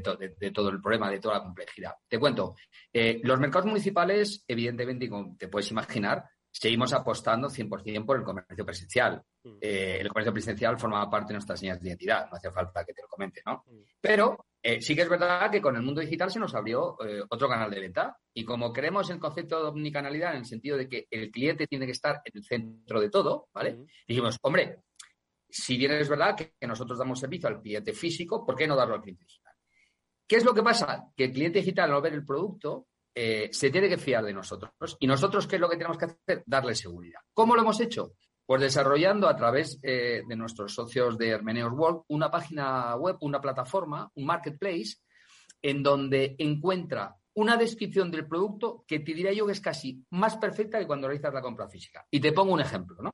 todo 0.50 0.68
el 0.68 0.78
problema, 0.78 1.10
de 1.10 1.18
toda 1.18 1.38
la 1.38 1.42
complejidad. 1.42 1.92
Te 2.06 2.18
cuento, 2.18 2.54
los 2.92 3.40
mercados 3.40 3.64
municipales, 3.64 4.44
evidentemente, 4.46 5.08
como 5.08 5.34
te 5.38 5.48
puedes 5.48 5.70
imaginar, 5.70 6.22
seguimos 6.52 6.92
apostando 6.92 7.48
100% 7.48 8.04
por 8.04 8.18
el 8.18 8.24
comercio 8.24 8.64
presencial. 8.64 9.22
Mm. 9.42 9.56
Eh, 9.60 9.98
el 10.00 10.08
comercio 10.08 10.32
presencial 10.32 10.78
forma 10.78 11.08
parte 11.10 11.28
de 11.28 11.34
nuestras 11.34 11.58
señas 11.58 11.80
de 11.80 11.88
identidad, 11.88 12.28
no 12.30 12.36
hace 12.36 12.50
falta 12.50 12.84
que 12.84 12.92
te 12.92 13.02
lo 13.02 13.08
comente, 13.08 13.40
¿no? 13.46 13.64
Mm. 13.66 13.82
Pero 14.00 14.46
eh, 14.62 14.80
sí 14.80 14.94
que 14.94 15.02
es 15.02 15.08
verdad 15.08 15.50
que 15.50 15.62
con 15.62 15.74
el 15.74 15.82
mundo 15.82 16.02
digital 16.02 16.30
se 16.30 16.38
nos 16.38 16.54
abrió 16.54 16.96
eh, 17.04 17.22
otro 17.28 17.48
canal 17.48 17.70
de 17.70 17.80
venta 17.80 18.16
y 18.34 18.44
como 18.44 18.72
creemos 18.72 19.08
el 19.10 19.18
concepto 19.18 19.60
de 19.60 19.68
omnicanalidad 19.70 20.32
en 20.32 20.40
el 20.40 20.44
sentido 20.44 20.76
de 20.76 20.88
que 20.88 21.06
el 21.10 21.30
cliente 21.30 21.66
tiene 21.66 21.86
que 21.86 21.92
estar 21.92 22.20
en 22.24 22.32
el 22.34 22.44
centro 22.44 23.00
de 23.00 23.08
todo, 23.08 23.48
¿vale? 23.54 23.72
Mm. 23.72 23.86
Dijimos, 24.06 24.38
hombre, 24.42 24.80
si 25.52 25.76
bien 25.76 25.92
es 25.92 26.08
verdad 26.08 26.34
que, 26.34 26.54
nosotros 26.66 26.98
damos 26.98 27.20
servicio 27.20 27.48
al 27.48 27.60
cliente 27.60 27.92
físico, 27.92 28.44
¿por 28.44 28.56
qué 28.56 28.66
no 28.66 28.74
darlo 28.74 28.94
al 28.94 29.02
cliente 29.02 29.24
digital? 29.24 29.52
¿Qué 30.26 30.36
es 30.36 30.44
lo 30.44 30.54
que 30.54 30.62
pasa? 30.62 31.04
Que 31.14 31.24
el 31.24 31.32
cliente 31.32 31.58
digital, 31.58 31.92
al 31.92 32.00
ver 32.00 32.14
el 32.14 32.24
producto, 32.24 32.86
eh, 33.14 33.50
se 33.52 33.70
tiene 33.70 33.88
que 33.88 33.98
fiar 33.98 34.24
de 34.24 34.32
nosotros. 34.32 34.96
¿Y 34.98 35.06
nosotros 35.06 35.46
qué 35.46 35.56
es 35.56 35.60
lo 35.60 35.68
que 35.68 35.76
tenemos 35.76 35.98
que 35.98 36.06
hacer? 36.06 36.42
Darle 36.46 36.74
seguridad. 36.74 37.20
¿Cómo 37.34 37.54
lo 37.54 37.60
hemos 37.60 37.78
hecho? 37.80 38.14
Pues 38.46 38.62
desarrollando 38.62 39.28
a 39.28 39.36
través 39.36 39.78
eh, 39.82 40.22
de 40.26 40.36
nuestros 40.36 40.74
socios 40.74 41.18
de 41.18 41.28
Hermeneos 41.28 41.72
World 41.74 42.02
una 42.08 42.30
página 42.30 42.96
web, 42.96 43.18
una 43.20 43.40
plataforma, 43.40 44.10
un 44.14 44.24
marketplace, 44.24 44.96
en 45.60 45.82
donde 45.82 46.34
encuentra 46.38 47.14
una 47.34 47.56
descripción 47.58 48.10
del 48.10 48.26
producto 48.26 48.84
que 48.86 49.00
te 49.00 49.12
diría 49.12 49.32
yo 49.32 49.46
que 49.46 49.52
es 49.52 49.60
casi 49.60 50.02
más 50.10 50.36
perfecta 50.38 50.78
que 50.78 50.86
cuando 50.86 51.08
realizas 51.08 51.34
la 51.34 51.42
compra 51.42 51.68
física. 51.68 52.06
Y 52.10 52.20
te 52.20 52.32
pongo 52.32 52.54
un 52.54 52.60
ejemplo, 52.60 53.02
¿no? 53.02 53.12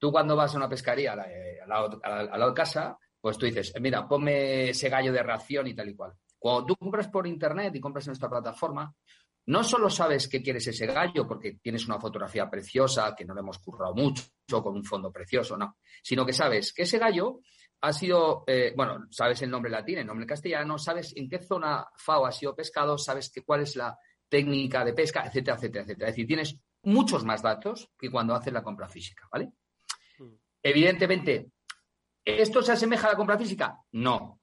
Tú 0.00 0.10
cuando 0.10 0.34
vas 0.34 0.54
a 0.54 0.56
una 0.56 0.68
pescaría 0.68 1.14
lado, 1.66 2.00
de 2.00 2.54
casa, 2.54 2.98
pues 3.20 3.36
tú 3.36 3.46
dices, 3.46 3.72
mira, 3.80 4.08
ponme 4.08 4.70
ese 4.70 4.88
gallo 4.88 5.12
de 5.12 5.22
ración 5.22 5.66
y 5.66 5.74
tal 5.74 5.90
y 5.90 5.94
cual. 5.94 6.14
Cuando 6.38 6.66
tú 6.66 6.76
compras 6.76 7.08
por 7.08 7.26
internet 7.26 7.76
y 7.76 7.80
compras 7.80 8.06
en 8.06 8.12
nuestra 8.12 8.30
plataforma, 8.30 8.92
no 9.46 9.62
solo 9.62 9.90
sabes 9.90 10.26
que 10.26 10.42
quieres 10.42 10.66
ese 10.66 10.86
gallo 10.86 11.26
porque 11.26 11.58
tienes 11.62 11.86
una 11.86 12.00
fotografía 12.00 12.48
preciosa, 12.48 13.14
que 13.14 13.24
no 13.24 13.34
le 13.34 13.40
hemos 13.40 13.58
currado 13.58 13.94
mucho, 13.94 14.24
con 14.48 14.74
un 14.74 14.84
fondo 14.84 15.12
precioso, 15.12 15.56
no, 15.56 15.76
sino 16.02 16.24
que 16.24 16.32
sabes 16.32 16.72
que 16.72 16.82
ese 16.82 16.98
gallo 16.98 17.40
ha 17.82 17.92
sido, 17.92 18.44
eh, 18.46 18.72
bueno, 18.76 19.06
sabes 19.10 19.42
el 19.42 19.50
nombre 19.50 19.70
latín, 19.70 19.98
el 19.98 20.06
nombre 20.06 20.26
castellano, 20.26 20.78
sabes 20.78 21.14
en 21.16 21.28
qué 21.28 21.40
zona 21.40 21.86
FAO 21.96 22.26
ha 22.26 22.32
sido 22.32 22.54
pescado, 22.54 22.96
sabes 22.96 23.32
cuál 23.44 23.62
es 23.62 23.76
la 23.76 23.98
técnica 24.28 24.84
de 24.84 24.92
pesca, 24.92 25.24
etcétera, 25.26 25.56
etcétera, 25.56 25.84
etcétera. 25.84 26.08
Es 26.08 26.14
decir, 26.14 26.26
tienes 26.26 26.58
muchos 26.82 27.24
más 27.24 27.42
datos 27.42 27.90
que 27.98 28.10
cuando 28.10 28.34
haces 28.34 28.52
la 28.52 28.62
compra 28.62 28.88
física, 28.88 29.28
¿vale? 29.30 29.50
Mm. 30.62 30.68
Evidentemente, 30.68 31.50
¿Esto 32.24 32.62
se 32.62 32.72
asemeja 32.72 33.08
a 33.08 33.12
la 33.12 33.16
compra 33.16 33.38
física? 33.38 33.78
No, 33.92 34.40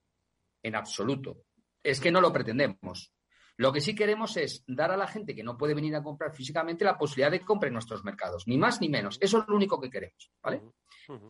en 0.64 0.76
absoluto. 0.76 1.44
Es 1.84 2.00
que 2.00 2.12
no 2.12 2.22
lo 2.22 2.34
pretendemos. 2.34 3.14
Lo 3.58 3.72
que 3.72 3.82
sí 3.82 3.96
queremos 3.96 4.38
es 4.38 4.64
dar 4.68 4.92
a 4.92 4.98
la 4.98 5.08
gente 5.08 5.36
que 5.36 5.44
no 5.44 5.58
puede 5.58 5.74
venir 5.74 5.96
a 5.96 6.04
comprar 6.04 6.36
físicamente 6.36 6.86
la 6.86 6.98
posibilidad 6.98 7.32
de 7.32 7.40
que 7.40 7.46
compre 7.46 7.70
en 7.70 7.74
nuestros 7.74 8.04
mercados, 8.04 8.48
ni 8.48 8.58
más 8.58 8.82
ni 8.82 8.90
menos. 8.90 9.18
Eso 9.20 9.40
es 9.40 9.48
lo 9.48 9.56
único 9.56 9.80
que 9.80 9.90
queremos, 9.90 10.32
¿vale? 10.44 10.62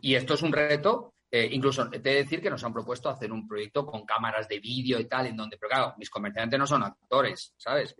Y 0.02 0.14
esto 0.14 0.34
es 0.34 0.42
un 0.42 0.52
reto, 0.52 1.14
eh, 1.30 1.48
incluso 1.52 1.88
te 1.88 1.96
he 1.96 2.00
de 2.00 2.14
decir 2.14 2.42
que 2.42 2.50
nos 2.50 2.62
han 2.64 2.72
propuesto 2.72 3.08
hacer 3.08 3.32
un 3.32 3.46
proyecto 3.48 3.86
con 3.86 4.04
cámaras 4.04 4.46
de 4.46 4.58
vídeo 4.58 4.98
y 4.98 5.06
tal, 5.06 5.26
en 5.28 5.36
donde, 5.36 5.56
pero 5.56 5.70
claro, 5.70 5.94
mis 5.96 6.10
comerciantes 6.10 6.58
no 6.58 6.66
son 6.66 6.82
actores, 6.82 7.54
¿sabes? 7.56 7.94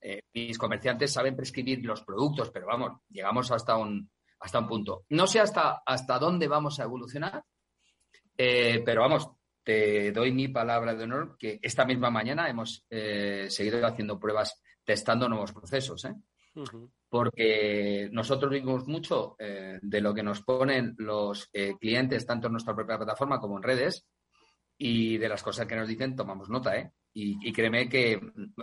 Eh, 0.00 0.22
mis 0.32 0.56
comerciantes 0.56 1.12
saben 1.12 1.36
prescribir 1.36 1.84
los 1.84 2.02
productos, 2.04 2.50
pero 2.50 2.66
vamos, 2.66 3.00
llegamos 3.10 3.50
hasta 3.50 3.76
un, 3.76 4.08
hasta 4.44 4.58
un 4.58 4.68
punto. 4.68 5.04
No 5.08 5.26
sé 5.26 5.40
hasta, 5.40 5.82
hasta 5.86 6.18
dónde 6.18 6.48
vamos 6.48 6.78
a 6.78 6.84
evolucionar, 6.84 7.42
eh, 8.36 8.82
pero 8.84 9.00
vamos, 9.00 9.30
te 9.62 10.12
doy 10.12 10.32
mi 10.32 10.48
palabra 10.48 10.94
de 10.94 11.04
honor 11.04 11.36
que 11.38 11.58
esta 11.62 11.86
misma 11.86 12.10
mañana 12.10 12.48
hemos 12.50 12.84
eh, 12.90 13.46
seguido 13.48 13.84
haciendo 13.86 14.18
pruebas 14.18 14.60
testando 14.84 15.28
nuevos 15.30 15.52
procesos. 15.52 16.04
¿eh? 16.04 16.14
Porque 17.08 18.10
nosotros 18.12 18.52
vimos 18.52 18.86
mucho 18.86 19.34
eh, 19.38 19.78
de 19.80 20.00
lo 20.02 20.12
que 20.12 20.22
nos 20.22 20.42
ponen 20.42 20.94
los 20.98 21.50
clientes, 21.80 22.26
tanto 22.26 22.48
en 22.48 22.52
nuestra 22.52 22.74
propia 22.74 22.98
plataforma 22.98 23.40
como 23.40 23.56
en 23.56 23.62
redes, 23.62 24.06
y 24.76 25.16
de 25.18 25.28
las 25.28 25.42
cosas 25.42 25.66
que 25.66 25.76
nos 25.76 25.88
dicen 25.88 26.16
tomamos 26.16 26.50
nota. 26.50 26.76
¿eh? 26.76 26.92
Y, 27.14 27.52
créeme 27.52 27.88
que, 27.88 28.20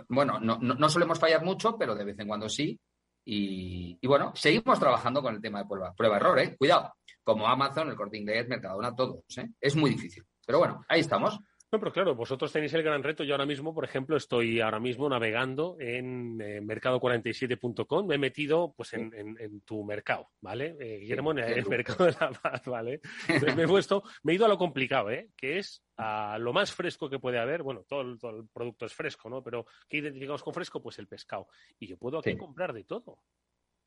bueno, 0.08 0.38
no, 0.38 0.58
no, 0.58 0.88
solemos 0.88 1.18
fallar 1.18 1.42
mucho, 1.42 1.76
pero 1.78 1.94
de 1.94 2.04
vez 2.04 2.18
en 2.18 2.28
cuando 2.28 2.48
sí. 2.48 2.78
Y, 3.24 4.06
bueno, 4.06 4.32
seguimos 4.34 4.78
trabajando 4.80 5.22
con 5.22 5.34
el 5.34 5.40
tema 5.40 5.60
de 5.60 5.66
prueba, 5.66 5.94
prueba-error. 5.94 6.38
¿eh? 6.40 6.56
Cuidado, 6.56 6.94
como 7.22 7.46
Amazon, 7.46 7.88
el 7.88 7.96
Corte 7.96 8.18
Inglés, 8.18 8.48
Mercadona, 8.48 8.94
todos. 8.94 9.20
¿eh? 9.36 9.48
Es 9.60 9.76
muy 9.76 9.90
difícil. 9.90 10.24
Pero 10.44 10.58
bueno, 10.58 10.84
ahí 10.88 11.00
estamos. 11.00 11.38
No, 11.72 11.80
pero 11.80 11.90
claro, 11.90 12.14
vosotros 12.14 12.52
tenéis 12.52 12.74
el 12.74 12.82
gran 12.82 13.02
reto. 13.02 13.24
Yo 13.24 13.32
ahora 13.32 13.46
mismo, 13.46 13.72
por 13.72 13.86
ejemplo, 13.86 14.14
estoy 14.14 14.60
ahora 14.60 14.78
mismo 14.78 15.08
navegando 15.08 15.78
en 15.80 16.38
eh, 16.38 16.60
mercado47.com. 16.60 18.06
Me 18.06 18.16
he 18.16 18.18
metido 18.18 18.74
pues 18.76 18.92
en, 18.92 19.62
tu 19.62 19.82
mercado, 19.82 20.28
¿vale? 20.42 20.76
Eh, 20.78 20.98
Guillermo, 20.98 21.30
en 21.32 21.38
el 21.38 21.66
mercado 21.66 22.04
de 22.04 22.12
la 22.12 22.30
paz, 22.30 22.62
¿vale? 22.66 23.00
Entonces 23.26 23.56
me 23.56 23.62
he 23.62 23.66
puesto, 23.66 24.02
me 24.22 24.32
he 24.32 24.34
ido 24.34 24.44
a 24.44 24.50
lo 24.50 24.58
complicado, 24.58 25.10
¿eh? 25.10 25.30
Que 25.34 25.56
es 25.56 25.82
a 25.96 26.36
lo 26.38 26.52
más 26.52 26.74
fresco 26.74 27.08
que 27.08 27.18
puede 27.18 27.38
haber. 27.38 27.62
Bueno, 27.62 27.86
todo 27.88 28.02
el, 28.02 28.18
todo 28.18 28.36
el 28.36 28.48
producto 28.48 28.84
es 28.84 28.92
fresco, 28.92 29.30
¿no? 29.30 29.42
Pero 29.42 29.64
¿qué 29.88 29.96
identificamos 29.96 30.42
con 30.42 30.52
fresco? 30.52 30.82
Pues 30.82 30.98
el 30.98 31.08
pescado. 31.08 31.48
Y 31.78 31.86
yo 31.86 31.96
puedo 31.96 32.18
aquí 32.18 32.36
comprar 32.36 32.74
de 32.74 32.84
todo. 32.84 33.20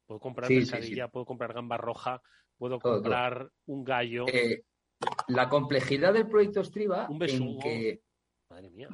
Puedo 0.08 0.20
comprar 0.20 0.48
pesadilla, 0.48 1.08
puedo 1.08 1.28
comprar 1.28 1.54
gamba 1.54 1.78
roja, 1.78 2.20
puedo 2.58 2.80
comprar 2.80 3.52
un 3.68 3.84
gallo. 3.84 4.26
Eh, 4.28 4.64
la 5.28 5.50
complejidad 5.50 6.14
del 6.14 6.28
proyecto 6.28 6.64
Striva 6.64 7.08
en 7.10 7.60
que 7.60 8.02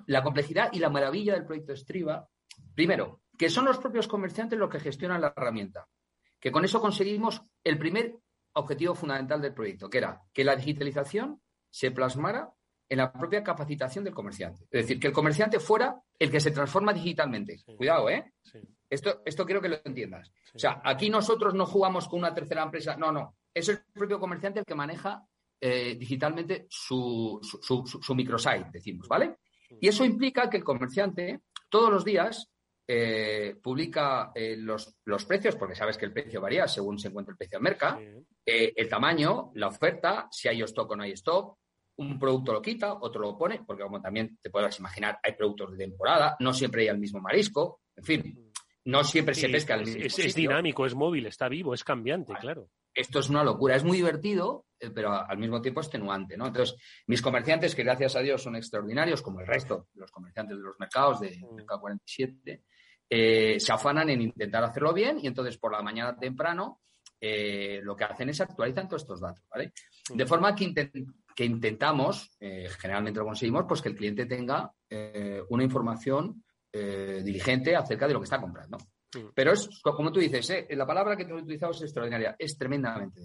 la 0.08 0.24
complejidad 0.24 0.72
y 0.74 0.80
la 0.80 0.90
maravilla 0.90 1.34
del 1.34 1.46
proyecto 1.46 1.76
Striva, 1.76 2.28
primero, 2.74 3.22
que 3.38 3.50
son 3.50 3.66
los 3.66 3.78
propios 3.78 4.08
comerciantes 4.08 4.58
los 4.58 4.70
que 4.70 4.80
gestionan 4.80 5.22
la 5.22 5.34
herramienta, 5.36 5.88
que 6.40 6.52
con 6.52 6.66
eso 6.66 6.82
conseguimos 6.82 7.42
el 7.64 7.78
primer 7.78 8.18
objetivo 8.54 8.96
fundamental 8.96 9.42
del 9.42 9.54
proyecto, 9.54 9.90
que 9.90 10.00
era 10.00 10.22
que 10.34 10.44
la 10.44 10.56
digitalización 10.56 11.42
se 11.70 11.92
plasmara 11.92 12.52
en 12.90 12.98
la 12.98 13.14
propia 13.14 13.42
capacitación 13.42 14.04
del 14.04 14.14
comerciante. 14.14 14.64
Es 14.66 14.82
decir, 14.82 15.00
que 15.00 15.08
el 15.08 15.14
comerciante 15.14 15.60
fuera 15.62 16.02
el 16.20 16.30
que 16.30 16.42
se 16.42 16.52
transforma 16.52 16.92
digitalmente. 16.92 17.62
Cuidado, 17.78 18.10
¿eh? 18.10 18.34
Esto, 18.90 19.22
esto 19.24 19.46
quiero 19.46 19.62
que 19.62 19.70
lo 19.70 19.78
entiendas. 19.86 20.30
O 20.54 20.60
sea, 20.60 20.82
aquí 20.84 21.10
nosotros 21.10 21.54
no 21.54 21.66
jugamos 21.66 22.10
con 22.10 22.20
una 22.20 22.34
tercera 22.34 22.64
empresa. 22.64 22.98
No, 22.98 23.14
no. 23.14 23.38
Es 23.54 23.70
el 23.70 23.80
propio 23.94 24.20
comerciante 24.20 24.60
el 24.60 24.66
que 24.66 24.76
maneja 24.76 25.26
eh, 25.64 25.96
digitalmente 25.96 26.66
su, 26.70 27.40
su, 27.42 28.16
microsite, 28.16 28.72
decimos, 28.74 29.08
¿vale? 29.08 29.36
Y 29.80 29.88
eso 29.88 30.04
implica 30.04 30.50
que 30.50 30.58
el 30.58 30.64
comerciante 30.64 31.42
todos 31.70 31.92
los 31.92 32.04
días 32.04 32.52
eh, 32.88 33.56
publica 33.62 34.32
eh, 34.34 34.56
los, 34.58 34.96
los, 35.06 35.24
precios, 35.26 35.56
porque 35.56 35.76
sabes 35.76 36.00
que 36.00 36.06
el 36.06 36.14
precio 36.14 36.42
varía 36.42 36.68
según 36.68 36.98
se 36.98 37.10
encuentra 37.10 37.34
el 37.34 37.38
precio 37.38 37.60
en 37.60 37.64
mercado, 37.64 38.00
el 38.44 38.90
tamaño, 38.90 39.52
la 39.54 39.68
oferta, 39.68 40.28
si 40.32 40.48
hay 40.48 40.64
stock 40.64 40.90
o 40.90 40.96
no 40.96 41.04
hay 41.04 41.12
stock, 41.12 41.60
un 41.98 42.18
producto 42.18 42.54
lo 42.54 42.62
quita, 42.62 42.94
otro 42.94 43.22
lo 43.22 43.38
pone, 43.38 43.62
porque 43.64 43.84
como 43.84 44.02
también 44.02 44.40
te 44.42 44.50
puedes 44.50 44.80
imaginar, 44.80 45.20
hay 45.22 45.34
productos 45.34 45.74
de 45.74 45.78
temporada, 45.78 46.36
no 46.40 46.54
siempre 46.54 46.82
hay 46.82 46.88
el 46.88 46.98
mismo 46.98 47.22
marisco, 47.22 47.82
en 47.96 48.04
fin, 48.04 48.52
no 48.86 49.04
siempre 49.04 49.36
se 49.36 49.48
pesca 49.48 49.76
el 49.76 49.86
mismo. 49.86 50.04
Es, 50.06 50.18
es, 50.18 50.34
dinámico, 50.34 50.88
es 50.88 50.96
móvil, 50.96 51.28
está 51.28 51.48
vivo, 51.48 51.76
es 51.76 51.84
cambiante, 51.84 52.34
claro 52.42 52.68
esto 52.94 53.20
es 53.20 53.30
una 53.30 53.44
locura. 53.44 53.76
Es 53.76 53.84
muy 53.84 53.98
divertido, 53.98 54.66
eh, 54.80 54.90
pero 54.90 55.12
al 55.12 55.38
mismo 55.38 55.62
tiempo 55.62 55.82
extenuante, 55.82 56.38
¿no? 56.38 56.48
Entonces, 56.48 56.78
mis 57.08 57.22
comerciantes, 57.22 57.76
que 57.76 57.84
gracias 57.84 58.16
a 58.16 58.20
Dios 58.20 58.42
son 58.42 58.56
extraordinarios, 58.56 59.22
como 59.22 59.40
el 59.40 59.48
resto 59.48 59.88
de 59.94 60.02
los 60.02 60.12
comerciantes 60.12 60.58
de 60.58 60.64
los 60.64 60.80
mercados 60.80 61.20
de. 61.20 61.40
Mercado 61.56 61.82
47, 61.82 62.64
eh, 63.10 63.60
se 63.60 63.74
afanan 63.74 64.10
en 64.10 64.22
intentar 64.22 64.64
hacerlo 64.64 64.94
bien 64.94 65.20
y 65.22 65.28
entonces 65.28 65.58
por 65.58 65.74
la 65.74 65.82
mañana 65.82 66.18
temprano 66.18 66.80
eh, 67.20 67.82
lo 67.84 67.96
que 67.96 68.06
hacen 68.06 68.30
es 68.30 68.40
actualizar 68.40 68.88
todos 68.88 69.02
estos 69.02 69.20
datos, 69.20 69.44
¿vale? 69.50 69.74
De 70.14 70.26
forma 70.26 70.56
que, 70.56 70.74
que 71.36 71.46
intentamos, 71.46 72.38
generalmente 72.40 73.20
lo 73.20 73.26
conseguimos, 73.26 73.66
pues 73.68 73.82
que 73.82 73.90
el 73.90 73.96
cliente 73.96 74.26
tenga 74.26 74.72
una 75.50 75.64
información 75.64 76.44
diligente 76.74 77.76
acerca 77.76 78.08
de 78.08 78.14
lo 78.14 78.20
que 78.20 78.26
está 78.26 78.42
comprando. 78.42 78.78
Mm. 79.16 79.30
Pero 79.34 79.54
es, 79.54 79.70
como 79.82 80.12
tú 80.12 80.20
dices, 80.20 80.50
¿eh? 80.50 80.68
la 80.72 80.86
palabra 80.86 81.16
que 81.16 81.26
tú 81.26 81.36
has 81.36 81.44
utilizado 81.44 81.72
es 81.72 81.82
extraordinaria, 81.82 82.36
es 82.38 82.58
tremendamente 82.58 83.22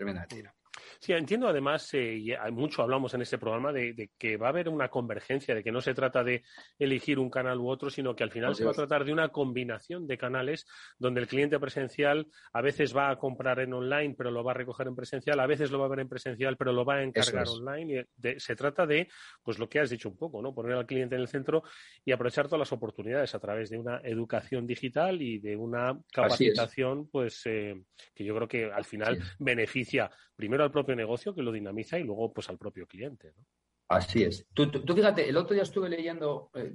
tremendamente 0.00 0.50
Sí, 0.98 1.12
entiendo 1.12 1.48
además, 1.48 1.92
eh, 1.94 2.16
y 2.16 2.32
mucho 2.52 2.82
hablamos 2.82 3.14
en 3.14 3.22
este 3.22 3.38
programa, 3.38 3.72
de, 3.72 4.10
que 4.18 4.36
va 4.36 4.46
a 4.46 4.50
haber 4.50 4.68
una 4.68 4.88
convergencia, 4.88 5.54
de 5.54 5.62
que 5.62 5.72
no 5.72 5.80
se 5.80 5.94
trata 5.94 6.22
de 6.22 6.42
elegir 6.78 7.18
un 7.18 7.30
canal 7.30 7.58
u 7.58 7.68
otro, 7.68 7.90
sino 7.90 8.14
que 8.14 8.22
al 8.22 8.30
final 8.30 8.54
se 8.54 8.64
va 8.64 8.72
a 8.72 8.74
tratar 8.74 9.04
de 9.04 9.12
una 9.12 9.30
combinación 9.30 10.06
de 10.06 10.18
canales 10.18 10.66
donde 10.98 11.20
el 11.20 11.26
cliente 11.26 11.58
presencial 11.58 12.26
a 12.52 12.60
veces 12.60 12.94
va 12.94 13.10
a 13.10 13.16
comprar 13.16 13.60
en 13.60 13.72
online, 13.72 14.14
pero 14.16 14.30
lo 14.30 14.44
va 14.44 14.52
a 14.52 14.54
recoger 14.54 14.86
en 14.88 14.94
presencial, 14.94 15.40
a 15.40 15.46
veces 15.46 15.70
lo 15.70 15.78
va 15.78 15.86
a 15.86 15.90
ver 15.90 16.00
en 16.00 16.08
presencial, 16.08 16.56
pero 16.56 16.72
lo 16.72 16.84
va 16.84 16.96
a 16.96 17.02
encargar 17.02 17.48
online. 17.48 18.06
Y 18.22 18.40
se 18.40 18.54
trata 18.54 18.86
de, 18.86 19.08
pues 19.42 19.58
lo 19.58 19.68
que 19.68 19.80
has 19.80 19.90
dicho 19.90 20.08
un 20.08 20.16
poco, 20.16 20.42
¿no? 20.42 20.54
Poner 20.54 20.76
al 20.76 20.86
cliente 20.86 21.14
en 21.14 21.22
el 21.22 21.28
centro 21.28 21.62
y 22.04 22.12
aprovechar 22.12 22.46
todas 22.46 22.60
las 22.60 22.72
oportunidades 22.72 23.34
a 23.34 23.38
través 23.38 23.70
de 23.70 23.78
una 23.78 24.00
educación 24.04 24.66
digital 24.66 25.20
y 25.22 25.38
de 25.38 25.56
una 25.56 25.98
capacitación, 26.12 27.08
pues, 27.08 27.42
eh, 27.46 27.82
que 28.14 28.24
yo 28.24 28.34
creo 28.34 28.48
que 28.48 28.70
al 28.70 28.84
final 28.84 29.18
beneficia 29.38 30.10
primero 30.40 30.59
al 30.62 30.70
propio 30.70 30.96
negocio 30.96 31.34
que 31.34 31.42
lo 31.42 31.52
dinamiza 31.52 31.98
y 31.98 32.04
luego 32.04 32.32
pues 32.32 32.48
al 32.48 32.58
propio 32.58 32.86
cliente. 32.86 33.32
¿no? 33.36 33.44
Así 33.88 34.22
es. 34.22 34.46
Tú, 34.54 34.70
fíjate, 34.70 35.28
el 35.28 35.36
otro 35.36 35.54
día 35.54 35.64
estuve 35.64 35.88
leyendo 35.88 36.50
eh, 36.54 36.74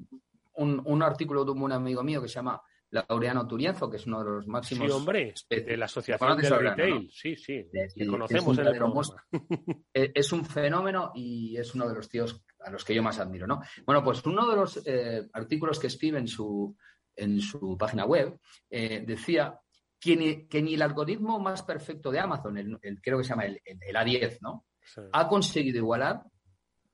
un, 0.56 1.02
artículo 1.02 1.46
de 1.46 1.52
un 1.52 1.72
amigo 1.72 2.04
mío 2.04 2.22
que 2.22 2.28
se 2.28 2.36
llama 2.36 2.62
Laureano 2.90 3.48
Turienzo, 3.48 3.90
que 3.90 3.98
es 3.98 4.06
uno 4.06 4.20
de 4.20 4.32
los 4.32 4.48
máximos. 4.48 4.88
Sí, 4.88 4.92
hombre, 4.92 5.34
de 5.50 5.78
la 5.78 5.86
Asociación 5.86 6.38
de 6.38 6.50
Retail. 6.50 7.10
Sí, 7.12 7.38
sí, 7.38 7.70
conocemos 8.10 8.58
es 8.58 8.82
un, 8.82 9.40
e, 9.94 10.12
es 10.14 10.32
un 10.34 10.46
fenómeno 10.46 11.12
y 11.16 11.58
es 11.58 11.74
uno 11.74 11.88
de 11.88 11.96
los 11.96 12.10
tíos 12.10 12.44
a 12.60 12.70
los 12.70 12.84
que 12.84 12.94
yo 12.94 13.02
más 13.02 13.20
admiro, 13.20 13.48
¿no? 13.48 13.62
Bueno, 13.86 14.04
pues 14.04 14.26
uno 14.26 14.50
de 14.50 14.56
los 14.56 14.86
eh, 14.86 15.28
artículos 15.34 15.80
que 15.80 15.88
escribe 15.88 16.20
en 16.20 16.28
su, 16.28 16.76
en 17.16 17.40
su 17.40 17.78
página 17.78 18.06
web 18.06 18.40
eh, 18.70 19.04
decía 19.06 19.58
que 20.06 20.62
ni, 20.62 20.74
el 20.74 20.82
algoritmo 20.82 21.40
más 21.40 21.64
perfecto 21.64 22.12
de 22.12 22.20
Amazon, 22.20 22.58
el, 22.58 23.02
creo 23.02 23.18
que 23.18 23.24
se 23.24 23.32
llama 23.32 23.46
el, 23.46 23.62
A10, 23.96 24.38
¿no? 24.42 24.66
Ha 25.12 25.28
conseguido 25.28 25.78
igualar 25.80 26.22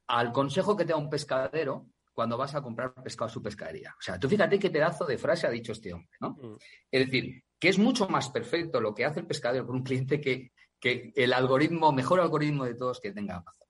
al 0.08 0.32
consejo 0.32 0.78
que 0.78 0.86
te 0.86 0.94
da 0.94 0.98
un 0.98 1.10
pescadero 1.10 1.88
cuando 2.14 2.38
vas 2.38 2.56
a 2.56 2.62
comprar 2.62 2.94
pescado 3.04 3.28
a 3.28 3.34
su 3.34 3.42
pescadería. 3.42 3.94
O 3.98 4.02
sea, 4.02 4.20
tú 4.20 4.30
fíjate 4.30 4.60
qué 4.60 4.70
pedazo 4.70 5.06
de 5.06 5.18
frase 5.18 5.48
ha 5.48 5.52
dicho 5.52 5.72
este 5.72 5.94
hombre, 5.94 6.18
¿no? 6.20 6.32
Mm. 6.32 6.58
Es 6.90 7.06
decir, 7.06 7.44
que 7.60 7.70
es 7.70 7.78
mucho 7.78 8.08
más 8.08 8.30
perfecto 8.30 8.80
lo 8.80 8.94
que 8.94 9.06
hace 9.06 9.22
el 9.22 9.28
pescadero 9.28 9.66
con 9.66 9.78
un 9.78 9.84
cliente 9.84 10.20
que, 10.20 10.52
el 10.82 11.34
algoritmo, 11.34 11.92
mejor 11.92 12.20
algoritmo 12.20 12.66
de 12.66 12.76
todos 12.76 13.00
que 13.00 13.12
tenga 13.12 13.36
Amazon. 13.38 13.68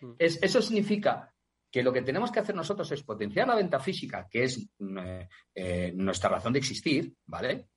Mm. 0.00 0.14
eso 0.18 0.62
significa 0.62 1.32
que 1.70 1.82
lo 1.82 1.92
que 1.92 2.02
tenemos 2.02 2.30
que 2.30 2.40
hacer 2.40 2.54
nosotros 2.54 2.90
es 2.92 3.02
potenciar 3.02 3.46
la 3.46 3.54
venta 3.54 3.78
física, 3.78 4.26
que 4.30 4.44
es 4.44 4.58
eh, 4.58 5.28
eh, 5.54 5.92
nuestra 5.94 6.30
razón 6.30 6.52
de 6.52 6.60
existir, 6.60 7.14
¿vale? 7.26 7.68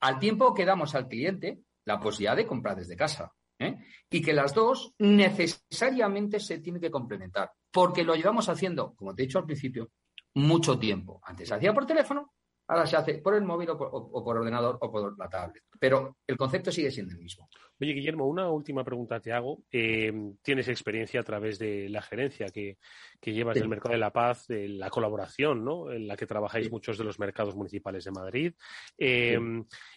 Al 0.00 0.18
tiempo 0.18 0.54
que 0.54 0.64
damos 0.64 0.94
al 0.94 1.08
cliente 1.08 1.60
la 1.84 2.00
posibilidad 2.00 2.36
de 2.36 2.46
comprar 2.46 2.76
desde 2.76 2.96
casa. 2.96 3.32
¿eh? 3.58 3.76
Y 4.10 4.20
que 4.20 4.32
las 4.32 4.54
dos 4.54 4.94
necesariamente 4.98 6.40
se 6.40 6.58
tienen 6.58 6.80
que 6.80 6.90
complementar, 6.90 7.52
porque 7.70 8.04
lo 8.04 8.14
llevamos 8.14 8.48
haciendo, 8.48 8.94
como 8.94 9.14
te 9.14 9.22
he 9.22 9.26
dicho 9.26 9.38
al 9.38 9.46
principio, 9.46 9.90
mucho 10.34 10.78
tiempo. 10.78 11.20
Antes 11.24 11.48
se 11.48 11.54
hacía 11.54 11.72
por 11.72 11.86
teléfono, 11.86 12.34
ahora 12.68 12.86
se 12.86 12.96
hace 12.96 13.18
por 13.18 13.34
el 13.34 13.44
móvil 13.44 13.70
o 13.70 13.78
por, 13.78 14.36
ordenador 14.36 14.78
o 14.80 14.90
por 14.90 15.18
la 15.18 15.28
tablet. 15.28 15.64
Pero 15.78 16.18
el 16.26 16.36
concepto 16.36 16.70
sigue 16.70 16.90
siendo 16.90 17.12
el 17.12 17.20
mismo. 17.20 17.48
Oye, 17.78 17.92
Guillermo, 17.92 18.26
una 18.26 18.48
última 18.50 18.82
pregunta 18.84 19.20
te 19.20 19.32
hago. 19.32 19.62
Eh, 19.70 20.10
tienes 20.42 20.66
experiencia 20.68 21.20
a 21.20 21.24
través 21.24 21.58
de 21.58 21.90
la 21.90 22.00
gerencia 22.00 22.46
que, 22.48 22.78
llevas 23.20 23.56
del 23.56 23.68
Mercado 23.68 23.92
de 23.92 23.98
la 23.98 24.12
Paz, 24.12 24.46
de 24.46 24.66
la 24.68 24.88
colaboración, 24.88 25.62
¿no? 25.62 25.92
En 25.92 26.06
la 26.06 26.16
que 26.16 26.26
trabajáis 26.26 26.70
muchos 26.70 26.96
de 26.96 27.04
los 27.04 27.18
mercados 27.18 27.54
municipales 27.54 28.04
de 28.04 28.12
Madrid. 28.12 28.54
Eh, 28.96 29.38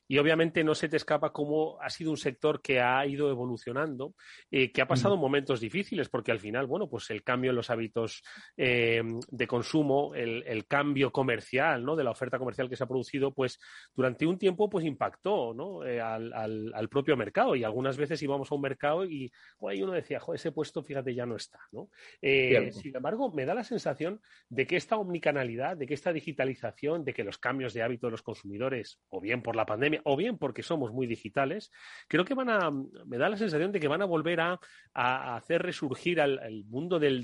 y 0.10 0.18
obviamente 0.18 0.62
no 0.64 0.76
se 0.76 0.90
te 0.90 0.98
escapa 0.98 1.32
cómo 1.32 1.80
ha 1.80 1.90
sido 1.90 2.12
un 2.12 2.18
sector 2.18 2.62
que 2.62 2.82
ha 2.82 3.06
ido 3.06 3.30
evolucionando, 3.30 4.14
eh, 4.52 4.74
que 4.74 4.82
ha 4.82 4.88
pasado 4.88 5.16
momentos 5.16 5.62
difíciles, 5.62 6.10
porque 6.10 6.34
al 6.34 6.40
final, 6.40 6.68
bueno, 6.68 6.90
pues 6.90 7.10
el 7.12 7.24
cambio 7.24 7.52
en 7.52 7.56
los 7.56 7.70
hábitos 7.70 8.24
de 8.58 9.48
consumo, 9.48 10.14
el, 10.16 10.66
cambio 10.68 11.12
comercial, 11.12 11.86
¿no? 11.86 11.96
De 11.96 12.04
la 12.04 12.12
oferta 12.12 12.38
comercial 12.38 12.68
que 12.68 12.76
se 12.76 12.84
ha 12.84 12.88
producido, 12.88 13.34
pues 13.34 13.58
durante 13.96 14.26
un 14.26 14.38
tiempo, 14.38 14.70
pues 14.70 14.86
impactó, 14.86 15.54
¿no? 15.54 15.82
al, 15.82 16.34
al 16.34 16.90
propio 16.90 17.16
mercado 17.16 17.56
y 17.56 17.64
algunas 17.70 17.98
veces 17.98 18.22
íbamos 18.22 18.52
a 18.52 18.56
un 18.56 18.62
mercado 18.62 19.06
y 19.06 19.32
ahí 19.68 19.82
uno 19.82 19.94
decía, 19.94 20.20
ese 20.34 20.52
puesto, 20.52 20.84
fíjate, 20.84 21.16
ya 21.16 21.26
no 21.26 21.36
está, 21.36 21.60
¿no? 21.72 21.90
Eh, 22.22 22.72
sin 22.74 22.96
embargo, 22.96 23.32
me 23.32 23.46
da 23.46 23.54
la 23.54 23.64
sensación 23.64 24.22
de 24.50 24.68
que 24.68 24.76
esta 24.76 24.98
omnicanalidad, 24.98 25.78
de 25.78 25.88
que 25.88 25.94
esta 25.94 26.12
digitalización, 26.14 27.06
de 27.06 27.14
que 27.14 27.24
los 27.24 27.38
cambios 27.38 27.74
de 27.74 27.84
hábito 27.84 28.08
de 28.08 28.12
los 28.12 28.22
consumidores, 28.22 29.00
o 29.10 29.22
bien 29.22 29.42
por 29.42 29.56
la 29.56 29.66
pandemia, 29.66 30.02
o 30.04 30.18
bien 30.18 30.38
porque 30.38 30.64
somos 30.64 30.92
muy 30.92 31.08
digitales, 31.08 31.72
creo 32.08 32.26
que 32.26 32.34
van 32.34 32.50
a, 32.50 32.72
me 32.72 33.18
da 33.18 33.30
la 33.30 33.38
sensación 33.38 33.72
de 33.72 33.80
que 33.80 33.88
van 33.88 34.02
a 34.02 34.06
volver 34.06 34.42
a, 34.42 34.60
hacer 34.94 35.62
resurgir 35.62 36.20
al, 36.20 36.66
mundo 36.66 37.00
del, 37.00 37.24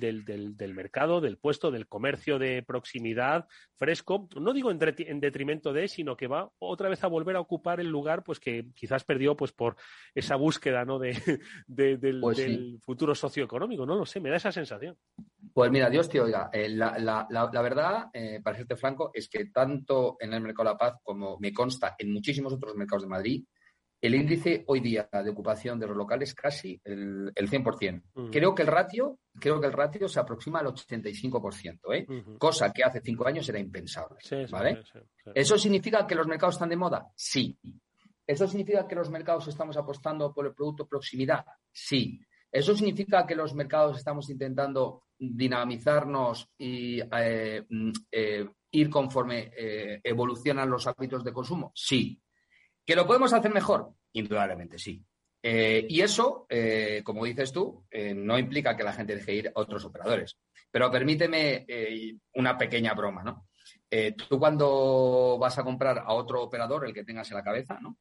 mercado, 0.75 1.19
del 1.19 1.37
puesto, 1.37 1.71
del 1.71 1.87
comercio 1.87 2.39
de 2.39 2.63
proximidad 2.63 3.47
fresco, 3.75 4.29
no 4.39 4.53
digo 4.53 4.71
en, 4.71 4.79
en 4.81 5.19
detrimento 5.19 5.73
de, 5.73 5.87
sino 5.87 6.15
que 6.15 6.27
va 6.27 6.49
otra 6.59 6.89
vez 6.89 7.03
a 7.03 7.07
volver 7.07 7.35
a 7.35 7.41
ocupar 7.41 7.79
el 7.79 7.89
lugar 7.89 8.23
pues 8.23 8.39
que 8.39 8.65
quizás 8.75 9.03
perdió 9.03 9.35
pues 9.35 9.51
por 9.51 9.75
esa 10.13 10.34
búsqueda 10.35 10.85
¿no? 10.85 10.99
de, 10.99 11.39
del, 11.67 12.19
pues 12.21 12.47
futuro 12.81 13.15
socioeconómico. 13.15 13.85
No 13.85 13.95
lo 13.95 14.05
sé, 14.05 14.19
me 14.19 14.29
da 14.29 14.37
esa 14.37 14.51
sensación. 14.51 14.97
Pues 15.53 15.71
mira, 15.71 15.89
Dios 15.89 16.09
te 16.09 16.19
oiga. 16.19 16.49
Eh, 16.51 16.69
la, 16.69 17.61
verdad, 17.61 18.09
eh, 18.13 18.41
para 18.43 18.57
serte 18.57 18.75
franco, 18.75 19.11
es 19.13 19.29
que 19.29 19.45
tanto 19.45 20.17
en 20.19 20.33
el 20.33 20.41
mercado 20.41 20.69
de 20.69 20.73
la 20.73 20.77
paz 20.77 20.95
como 21.03 21.37
me 21.39 21.53
consta 21.53 21.95
en 21.97 22.11
muchísimos 22.11 22.53
otros 22.53 22.75
mercados 22.75 23.03
de 23.03 23.09
Madrid, 23.09 23.43
el 24.01 24.15
índice 24.15 24.63
hoy 24.67 24.81
día 24.81 25.09
de 25.11 25.29
ocupación 25.29 25.79
de 25.79 25.87
los 25.87 25.97
locales 25.97 26.29
es 26.29 26.35
casi 26.35 26.79
el, 26.83 27.31
el 27.33 27.49
100%. 27.49 28.03
Mm. 28.13 28.29
Creo 28.29 28.53
que 28.53 28.61
el 28.61 28.67
ratio, 28.67 29.19
creo 29.39 29.59
que 29.59 29.67
el 29.67 29.73
ratio 29.73 30.07
se 30.07 30.19
aproxima 30.19 30.59
al 30.59 30.67
85%, 30.67 31.79
¿eh? 31.93 32.05
cosa 32.37 32.71
que 32.71 32.83
hace 32.83 33.01
cinco 33.01 33.25
años 33.25 33.47
era 33.49 33.59
impensable. 33.59 34.19
¿vale? 34.51 34.83
¿Eso 35.33 35.57
significa 35.57 36.05
que 36.05 36.15
los 36.15 36.27
mercados 36.27 36.55
están 36.55 36.69
de 36.69 36.75
moda? 36.75 37.07
Sí. 37.15 37.57
¿Eso 38.27 38.47
significa 38.47 38.87
que 38.87 38.95
los 38.95 39.09
mercados 39.09 39.47
estamos 39.47 39.77
apostando 39.77 40.33
por 40.33 40.47
el 40.47 40.53
producto 40.53 40.87
proximidad? 40.87 41.45
Sí. 41.71 42.19
¿Eso 42.51 42.75
significa 42.75 43.25
que 43.27 43.35
los 43.35 43.53
mercados 43.53 43.97
estamos 43.97 44.29
intentando 44.29 45.03
dinamizarnos 45.17 46.49
y 46.57 46.99
eh, 47.01 47.65
mm, 47.69 47.91
eh, 48.11 48.49
ir 48.71 48.89
conforme 48.89 49.51
eh, 49.55 50.01
evolucionan 50.03 50.69
los 50.69 50.87
hábitos 50.87 51.23
de 51.23 51.33
consumo? 51.33 51.71
Sí. 51.75 52.21
¿Que 52.85 52.95
lo 52.95 53.05
podemos 53.05 53.33
hacer 53.33 53.53
mejor? 53.53 53.93
Indudablemente 54.13 54.77
sí. 54.77 55.03
y 55.43 56.01
eso, 56.01 56.47
como 57.03 57.25
dices 57.25 57.51
tú, 57.51 57.85
no 58.15 58.37
implica 58.39 58.77
que 58.77 58.83
la 58.83 58.93
gente 58.93 59.15
deje 59.15 59.33
ir 59.33 59.47
a 59.49 59.59
otros 59.59 59.83
operadores. 59.85 60.37
Pero 60.71 60.89
permíteme 60.89 61.65
una 62.35 62.57
pequeña 62.57 62.93
broma, 62.93 63.23
¿no? 63.23 63.47
Eh, 63.89 64.13
tú 64.13 64.39
cuando 64.39 65.37
vas 65.39 65.57
a 65.57 65.63
comprar 65.63 65.99
a 65.99 66.13
otro 66.13 66.41
operador, 66.43 66.85
el 66.85 66.93
que 66.93 67.03
tengas 67.03 67.29
en 67.31 67.37
la 67.37 67.43
cabeza, 67.43 67.79
¿no? 67.81 67.97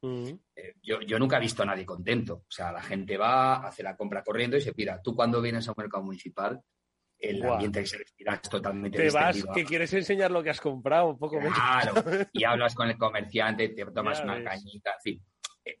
Eh, 0.55 0.75
yo, 0.81 1.19
nunca 1.19 1.37
he 1.37 1.41
visto 1.41 1.63
a 1.63 1.65
nadie 1.65 1.85
contento. 1.85 2.35
O 2.35 2.51
sea, 2.51 2.71
la 2.71 2.81
gente 2.81 3.17
va, 3.17 3.67
hace 3.67 3.83
la 3.83 3.95
compra 3.95 4.23
corriendo 4.23 4.57
y 4.57 4.61
se 4.61 4.73
pira. 4.73 5.01
Tú 5.01 5.15
cuando 5.15 5.41
vienes 5.41 5.67
a 5.67 5.71
un 5.71 5.75
mercado 5.77 6.03
municipal, 6.03 6.61
el 7.17 7.43
ambiente 7.45 7.81
que 7.81 7.87
se 7.87 7.97
respira 7.97 8.35
es 8.35 8.49
totalmente 8.49 8.97
Te 8.97 9.09
vas, 9.09 9.43
que 9.53 9.63
quieres 9.63 9.91
enseñar 9.93 10.31
lo 10.31 10.43
que 10.43 10.49
has 10.49 10.61
comprado, 10.61 11.09
un 11.09 11.17
poco 11.17 11.39
Claro, 11.39 11.93
y 12.33 12.43
hablas 12.45 12.75
con 12.75 12.89
el 12.89 12.97
comerciante, 12.97 13.69
te 13.69 13.85
tomas 13.85 14.21
una 14.21 14.43
cañita, 14.43 14.91
en 14.91 15.01
fin. 15.01 15.25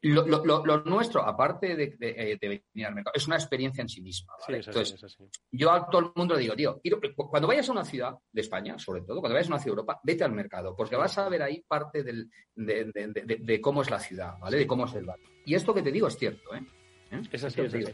Lo, 0.01 0.83
nuestro, 0.83 1.21
aparte 1.21 1.75
de, 1.75 1.95
eh, 1.99 2.37
de, 2.41 2.47
venir 2.47 2.85
al 2.87 2.95
mercado, 2.95 3.13
es 3.15 3.27
una 3.27 3.35
experiencia 3.35 3.83
en 3.83 3.89
sí 3.89 4.01
misma. 4.01 4.33
Entonces, 4.47 5.17
yo 5.51 5.71
a 5.71 5.87
todo 5.87 6.01
el 6.01 6.11
mundo 6.15 6.33
le 6.33 6.41
digo, 6.41 6.55
tío, 6.55 6.81
cuando 7.15 7.47
vayas 7.47 7.69
a 7.69 7.71
una 7.71 7.85
ciudad 7.85 8.15
de 8.31 8.41
España, 8.41 8.79
sobre 8.79 9.01
todo, 9.01 9.19
cuando 9.19 9.35
vayas 9.35 9.49
a 9.49 9.53
una 9.53 9.59
ciudad 9.59 9.75
de 9.75 9.81
Europa, 9.81 9.99
vete 10.03 10.23
al 10.23 10.31
mercado, 10.31 10.75
porque 10.75 10.95
vas 10.95 11.15
a 11.19 11.29
ver 11.29 11.43
ahí 11.43 11.63
parte 11.67 12.03
del, 12.03 12.31
de, 12.55 13.61
cómo 13.61 13.83
es 13.83 13.91
la 13.91 13.99
ciudad, 13.99 14.39
¿vale? 14.39 14.57
De 14.57 14.65
cómo 14.65 14.85
es 14.85 14.93
el 14.95 15.05
barrio. 15.05 15.29
Y 15.45 15.53
esto 15.53 15.73
que 15.73 15.83
te 15.83 15.91
digo 15.91 16.07
es 16.07 16.17
cierto, 16.17 16.55
¿eh? 16.55 16.65
¿Eh? 17.11 17.21
Es 17.31 17.43
así, 17.43 17.61
es 17.61 17.73
así. 17.73 17.93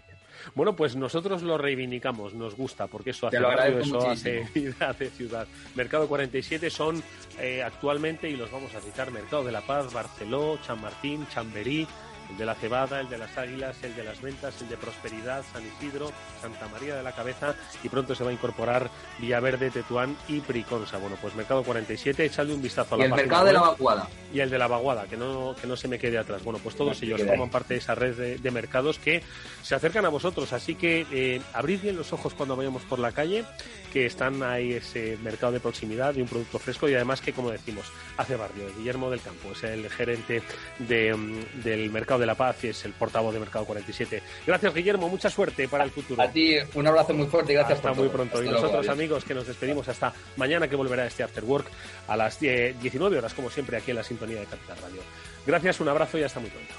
Bueno, 0.55 0.75
pues 0.75 0.95
nosotros 0.95 1.43
lo 1.43 1.57
reivindicamos, 1.57 2.33
nos 2.33 2.55
gusta, 2.55 2.87
porque 2.87 3.11
eso 3.11 3.27
hace 3.27 3.39
radio, 3.39 3.79
eso 3.79 4.09
hace 4.09 4.47
vida, 4.55 4.89
hace 4.89 5.09
ciudad. 5.09 5.47
Mercado 5.75 6.07
47 6.07 6.69
son 6.69 7.03
eh, 7.39 7.63
actualmente, 7.63 8.29
y 8.29 8.35
los 8.35 8.51
vamos 8.51 8.73
a 8.75 8.81
citar, 8.81 9.11
Mercado 9.11 9.43
de 9.43 9.51
la 9.51 9.61
Paz, 9.61 9.93
Barceló, 9.93 10.59
Chamartín, 10.65 11.27
Chamberí, 11.29 11.87
el 12.31 12.37
de 12.37 12.45
la 12.45 12.55
cebada, 12.55 13.01
el 13.01 13.09
de 13.09 13.17
las 13.17 13.37
águilas, 13.37 13.75
el 13.83 13.95
de 13.95 14.03
las 14.03 14.21
ventas, 14.21 14.61
el 14.61 14.69
de 14.69 14.77
prosperidad, 14.77 15.43
San 15.51 15.63
Isidro, 15.65 16.11
Santa 16.41 16.67
María 16.69 16.95
de 16.95 17.03
la 17.03 17.11
Cabeza 17.11 17.55
y 17.83 17.89
pronto 17.89 18.15
se 18.15 18.23
va 18.23 18.29
a 18.29 18.33
incorporar 18.33 18.89
Villaverde, 19.19 19.69
Tetuán 19.69 20.15
y 20.27 20.39
Priconsa. 20.39 20.97
Bueno, 20.97 21.17
pues 21.21 21.35
Mercado 21.35 21.63
47, 21.63 22.25
echadle 22.25 22.53
un 22.53 22.61
vistazo 22.61 22.95
a 22.95 22.97
la 22.97 23.03
Y 23.03 23.07
el 23.07 23.13
Mercado 23.13 23.45
de 23.45 23.53
la 23.53 23.61
Vaguada. 23.61 24.07
Y 24.33 24.39
el 24.39 24.49
de 24.49 24.57
la 24.57 24.67
Vaguada, 24.67 25.05
que 25.05 25.17
no, 25.17 25.55
que 25.59 25.67
no 25.67 25.75
se 25.75 25.87
me 25.87 25.99
quede 25.99 26.17
atrás. 26.17 26.43
Bueno, 26.43 26.59
pues 26.63 26.75
todos 26.75 27.01
ellos 27.01 27.21
forman 27.21 27.49
parte 27.49 27.73
de 27.73 27.79
esa 27.79 27.95
red 27.95 28.39
de, 28.39 28.51
mercados 28.51 28.99
que 28.99 29.23
se 29.61 29.75
acercan 29.75 30.05
a 30.05 30.09
vosotros, 30.09 30.51
así 30.51 30.75
que 30.75 31.05
eh, 31.11 31.41
abrid 31.53 31.81
bien 31.81 31.95
los 31.95 32.11
ojos 32.11 32.33
cuando 32.33 32.57
vayamos 32.57 32.81
por 32.83 32.99
la 32.99 33.13
calle, 33.13 33.45
que 33.93 34.05
están 34.05 34.43
ahí 34.43 34.73
ese 34.73 35.17
mercado 35.23 35.53
de 35.53 35.59
proximidad 35.59 36.13
de 36.13 36.21
un 36.21 36.27
producto 36.27 36.59
fresco 36.59 36.89
y 36.89 36.95
además 36.95 37.21
que, 37.21 37.33
como 37.33 37.49
decimos, 37.49 37.85
hace 38.17 38.35
barrio. 38.35 38.65
Guillermo 38.77 39.09
del 39.09 39.21
Campo 39.21 39.51
es 39.51 39.63
el 39.63 39.89
gerente 39.89 40.41
de, 40.79 41.13
mm, 41.13 41.63
del 41.63 41.89
mercado 41.91 42.20
de 42.21 42.25
la 42.25 42.35
Paz 42.35 42.63
y 42.63 42.69
es 42.69 42.85
el 42.85 42.93
portavoz 42.93 43.33
de 43.33 43.39
Mercado 43.39 43.65
47. 43.65 44.23
Gracias, 44.47 44.73
Guillermo. 44.73 45.09
Mucha 45.09 45.29
suerte 45.29 45.67
para 45.67 45.83
el 45.83 45.91
futuro. 45.91 46.21
A 46.21 46.29
ti, 46.29 46.55
un 46.73 46.87
abrazo 46.87 47.13
muy 47.13 47.27
fuerte 47.27 47.51
y 47.51 47.55
gracias 47.55 47.79
hasta 47.79 47.93
muy 47.93 48.07
pronto. 48.07 48.41
y 48.41 48.49
nosotros, 48.49 48.87
amigos, 48.87 49.25
que 49.25 49.33
nos 49.33 49.47
despedimos 49.47 49.87
hasta 49.89 50.13
mañana, 50.37 50.67
que 50.67 50.75
volverá 50.75 51.05
este 51.05 51.23
After 51.23 51.43
Work 51.43 51.67
a 52.07 52.15
las 52.15 52.39
19 52.39 53.17
horas, 53.17 53.33
como 53.33 53.49
siempre, 53.49 53.77
aquí 53.77 53.91
en 53.91 53.97
la 53.97 54.03
sintonía 54.03 54.39
de 54.39 54.45
Capital 54.45 54.77
Radio. 54.81 55.01
Gracias, 55.45 55.79
un 55.79 55.89
abrazo 55.89 56.17
y 56.17 56.23
hasta 56.23 56.39
muy 56.39 56.49
pronto. 56.49 56.73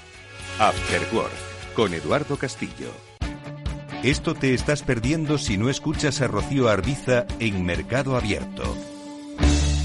After 0.59 1.01
Work 1.13 1.31
con 1.75 1.93
Eduardo 1.93 2.37
Castillo. 2.37 2.91
Esto 4.03 4.33
te 4.35 4.53
estás 4.53 4.83
perdiendo 4.83 5.37
si 5.37 5.57
no 5.57 5.69
escuchas 5.69 6.21
a 6.21 6.27
Rocío 6.27 6.67
Arbiza 6.67 7.25
en 7.39 7.65
Mercado 7.65 8.17
Abierto. 8.17 8.92